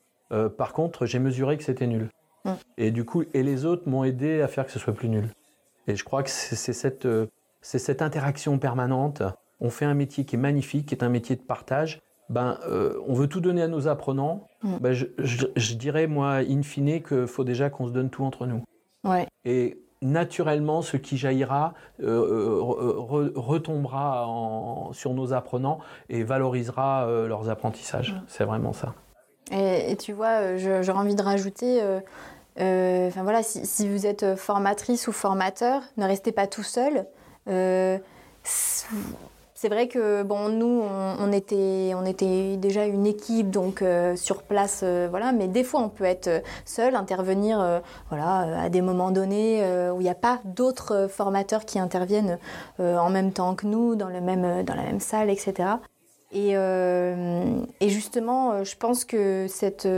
par 0.56 0.72
contre, 0.72 1.06
j'ai 1.06 1.18
mesuré 1.18 1.56
que 1.56 1.64
c'était 1.64 1.86
nul. 1.86 2.08
Et 2.76 2.90
du 2.90 3.04
coup, 3.04 3.24
et 3.32 3.42
les 3.42 3.64
autres 3.64 3.88
m'ont 3.88 4.04
aidé 4.04 4.42
à 4.42 4.48
faire 4.48 4.66
que 4.66 4.72
ce 4.72 4.78
soit 4.78 4.92
plus 4.92 5.08
nul. 5.08 5.28
Et 5.86 5.96
je 5.96 6.04
crois 6.04 6.22
que 6.22 6.30
c'est 6.30 6.72
cette, 6.72 7.08
cette 7.62 8.02
interaction 8.02 8.58
permanente 8.58 9.22
on 9.60 9.70
fait 9.70 9.84
un 9.84 9.94
métier 9.94 10.24
qui 10.24 10.36
est 10.36 10.38
magnifique, 10.38 10.86
qui 10.86 10.94
est 10.94 11.04
un 11.04 11.08
métier 11.08 11.36
de 11.36 11.42
partage, 11.42 12.00
ben, 12.30 12.58
euh, 12.66 12.98
on 13.06 13.14
veut 13.14 13.26
tout 13.26 13.40
donner 13.40 13.62
à 13.62 13.68
nos 13.68 13.88
apprenants, 13.88 14.48
mm. 14.62 14.76
ben, 14.80 14.92
je, 14.92 15.74
dirais, 15.74 16.06
moi, 16.06 16.36
in 16.48 16.62
fine, 16.62 17.02
qu'il 17.02 17.26
faut 17.26 17.44
déjà 17.44 17.70
qu'on 17.70 17.86
se 17.86 17.92
donne 17.92 18.10
tout 18.10 18.24
entre 18.24 18.46
nous. 18.46 18.62
Ouais. 19.04 19.26
Et 19.44 19.78
naturellement, 20.00 20.82
ce 20.82 20.96
qui 20.96 21.16
jaillira 21.16 21.74
euh, 22.02 22.06
euh, 22.06 23.32
retombera 23.34 24.26
sur 24.92 25.14
nos 25.14 25.32
apprenants 25.32 25.78
et 26.08 26.24
valorisera 26.24 27.06
leurs 27.26 27.48
apprentissages. 27.50 28.12
Mm. 28.12 28.22
C'est 28.28 28.44
vraiment 28.44 28.72
ça. 28.72 28.94
Et, 29.52 29.96
tu 29.96 30.12
vois, 30.12 30.56
j'aurais 30.56 30.98
envie 30.98 31.14
de 31.16 31.22
rajouter... 31.22 31.82
Enfin 32.56 33.24
voilà, 33.24 33.42
si, 33.42 33.66
si, 33.66 33.88
vous 33.88 34.06
êtes 34.06 34.36
formatrice 34.36 35.08
ou 35.08 35.12
formateur, 35.12 35.82
ne 35.96 36.06
restez 36.06 36.30
pas 36.30 36.46
tout 36.46 36.62
seul 36.62 37.04
c'est 39.64 39.70
vrai 39.70 39.88
que 39.88 40.22
bon, 40.22 40.50
nous, 40.50 40.82
on, 41.18 41.32
était, 41.32 41.92
on 41.94 42.04
était 42.04 42.58
déjà 42.58 42.84
une 42.84 43.06
équipe, 43.06 43.48
donc 43.48 43.80
euh, 43.80 44.14
sur 44.14 44.42
place, 44.42 44.82
euh, 44.82 45.06
voilà. 45.08 45.32
Mais 45.32 45.48
des 45.48 45.64
fois, 45.64 45.80
on 45.80 45.88
peut 45.88 46.04
être 46.04 46.42
seul, 46.66 46.94
intervenir, 46.94 47.58
euh, 47.58 47.80
voilà, 48.10 48.60
à 48.60 48.68
des 48.68 48.82
moments 48.82 49.10
donnés 49.10 49.62
où 49.90 50.02
il 50.02 50.04
n'y 50.04 50.10
a 50.10 50.14
pas 50.14 50.40
d'autres 50.44 51.08
formateurs 51.08 51.64
qui 51.64 51.78
interviennent 51.78 52.38
en 52.78 53.08
même 53.08 53.32
temps 53.32 53.54
que 53.54 53.66
nous, 53.66 53.96
dans 53.96 54.10
le 54.10 54.20
même, 54.20 54.64
dans 54.64 54.74
la 54.74 54.82
même 54.82 55.00
salle, 55.00 55.30
etc. 55.30 55.54
Et, 56.30 56.50
et 56.50 57.88
justement, 57.88 58.64
je 58.64 58.76
pense 58.76 59.06
que 59.06 59.46
cette, 59.48 59.88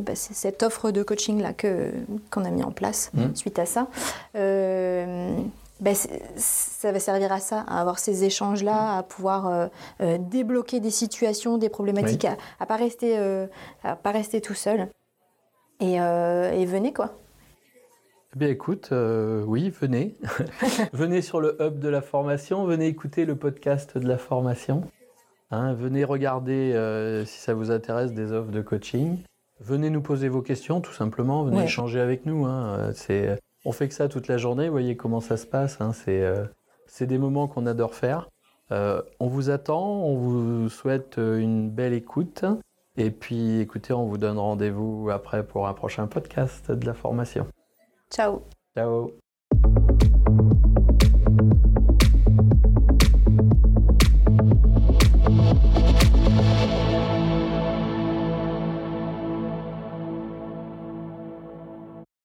bah, 0.00 0.16
cette 0.16 0.64
offre 0.64 0.90
de 0.90 1.04
coaching 1.04 1.40
là 1.40 1.52
que 1.52 1.92
qu'on 2.32 2.44
a 2.44 2.50
mis 2.50 2.64
en 2.64 2.72
place 2.72 3.12
mmh. 3.14 3.36
suite 3.36 3.60
à 3.60 3.66
ça 3.66 3.86
ben, 5.80 5.94
ça 5.94 6.90
va 6.90 6.98
servir 6.98 7.32
à 7.32 7.38
ça, 7.38 7.60
à 7.60 7.80
avoir 7.80 7.98
ces 7.98 8.24
échanges-là, 8.24 8.98
à 8.98 9.02
pouvoir 9.02 9.46
euh, 9.46 9.66
euh, 10.00 10.18
débloquer 10.18 10.80
des 10.80 10.90
situations, 10.90 11.58
des 11.58 11.68
problématiques, 11.68 12.24
à 12.24 12.36
ne 12.60 12.66
pas, 12.66 12.76
rester, 12.76 13.18
euh, 13.18 13.46
pas 13.82 14.10
rester 14.10 14.40
tout 14.40 14.54
seul. 14.54 14.88
Et, 15.80 15.98
venez 15.98 16.94
quoi. 16.94 17.18
Eh 18.34 18.38
bien 18.38 18.48
écoute, 18.48 18.90
oui, 19.46 19.68
venez. 19.68 20.14
venez 20.94 21.20
sur 21.20 21.40
le 21.40 21.56
hub 21.60 21.78
de 21.78 21.88
la 21.88 22.00
formation, 22.00 22.64
venez 22.64 22.86
écouter 22.86 23.26
le 23.26 23.36
podcast 23.36 23.98
de 23.98 24.08
la 24.08 24.16
formation. 24.16 24.82
Hein, 25.50 25.74
venez 25.74 26.04
regarder 26.04 26.72
si 27.26 27.38
ça 27.38 27.52
vous 27.52 27.70
intéresse 27.70 28.12
des 28.12 28.32
offres 28.32 28.50
de 28.50 28.62
coaching. 28.62 29.18
Venez 29.60 29.90
nous 29.90 30.02
poser 30.02 30.28
vos 30.28 30.42
questions, 30.42 30.80
tout 30.80 30.92
simplement. 30.92 31.44
Venez 31.44 31.64
échanger 31.64 32.00
avec 32.00 32.24
nous. 32.24 32.46
Hein. 32.46 32.90
C'est 32.94 33.38
on 33.66 33.72
fait 33.72 33.88
que 33.88 33.94
ça 33.94 34.08
toute 34.08 34.28
la 34.28 34.38
journée, 34.38 34.66
vous 34.66 34.72
voyez 34.72 34.96
comment 34.96 35.20
ça 35.20 35.36
se 35.36 35.46
passe. 35.46 35.80
Hein. 35.80 35.92
c'est, 35.92 36.22
euh, 36.22 36.44
c'est 36.86 37.06
des 37.06 37.18
moments 37.18 37.48
qu'on 37.48 37.66
adore 37.66 37.94
faire. 37.94 38.30
on 38.70 39.26
vous 39.26 39.50
attend, 39.50 40.02
on 40.04 40.16
vous 40.16 40.68
souhaite 40.68 41.16
une 41.18 41.70
belle 41.70 41.92
écoute. 41.92 42.44
Et 42.96 43.10
puis 43.10 43.60
écoutez, 43.60 43.92
on 43.92 44.06
vous 44.06 44.18
donne 44.18 44.38
rendez-vous 44.38 45.10
après 45.10 45.46
pour 45.46 45.68
un 45.68 45.74
prochain 45.74 46.06
podcast 46.06 46.70
de 46.70 46.86
la 46.86 46.94
formation. 46.94 47.46
Ciao. 48.10 48.42
Ciao. 48.74 49.12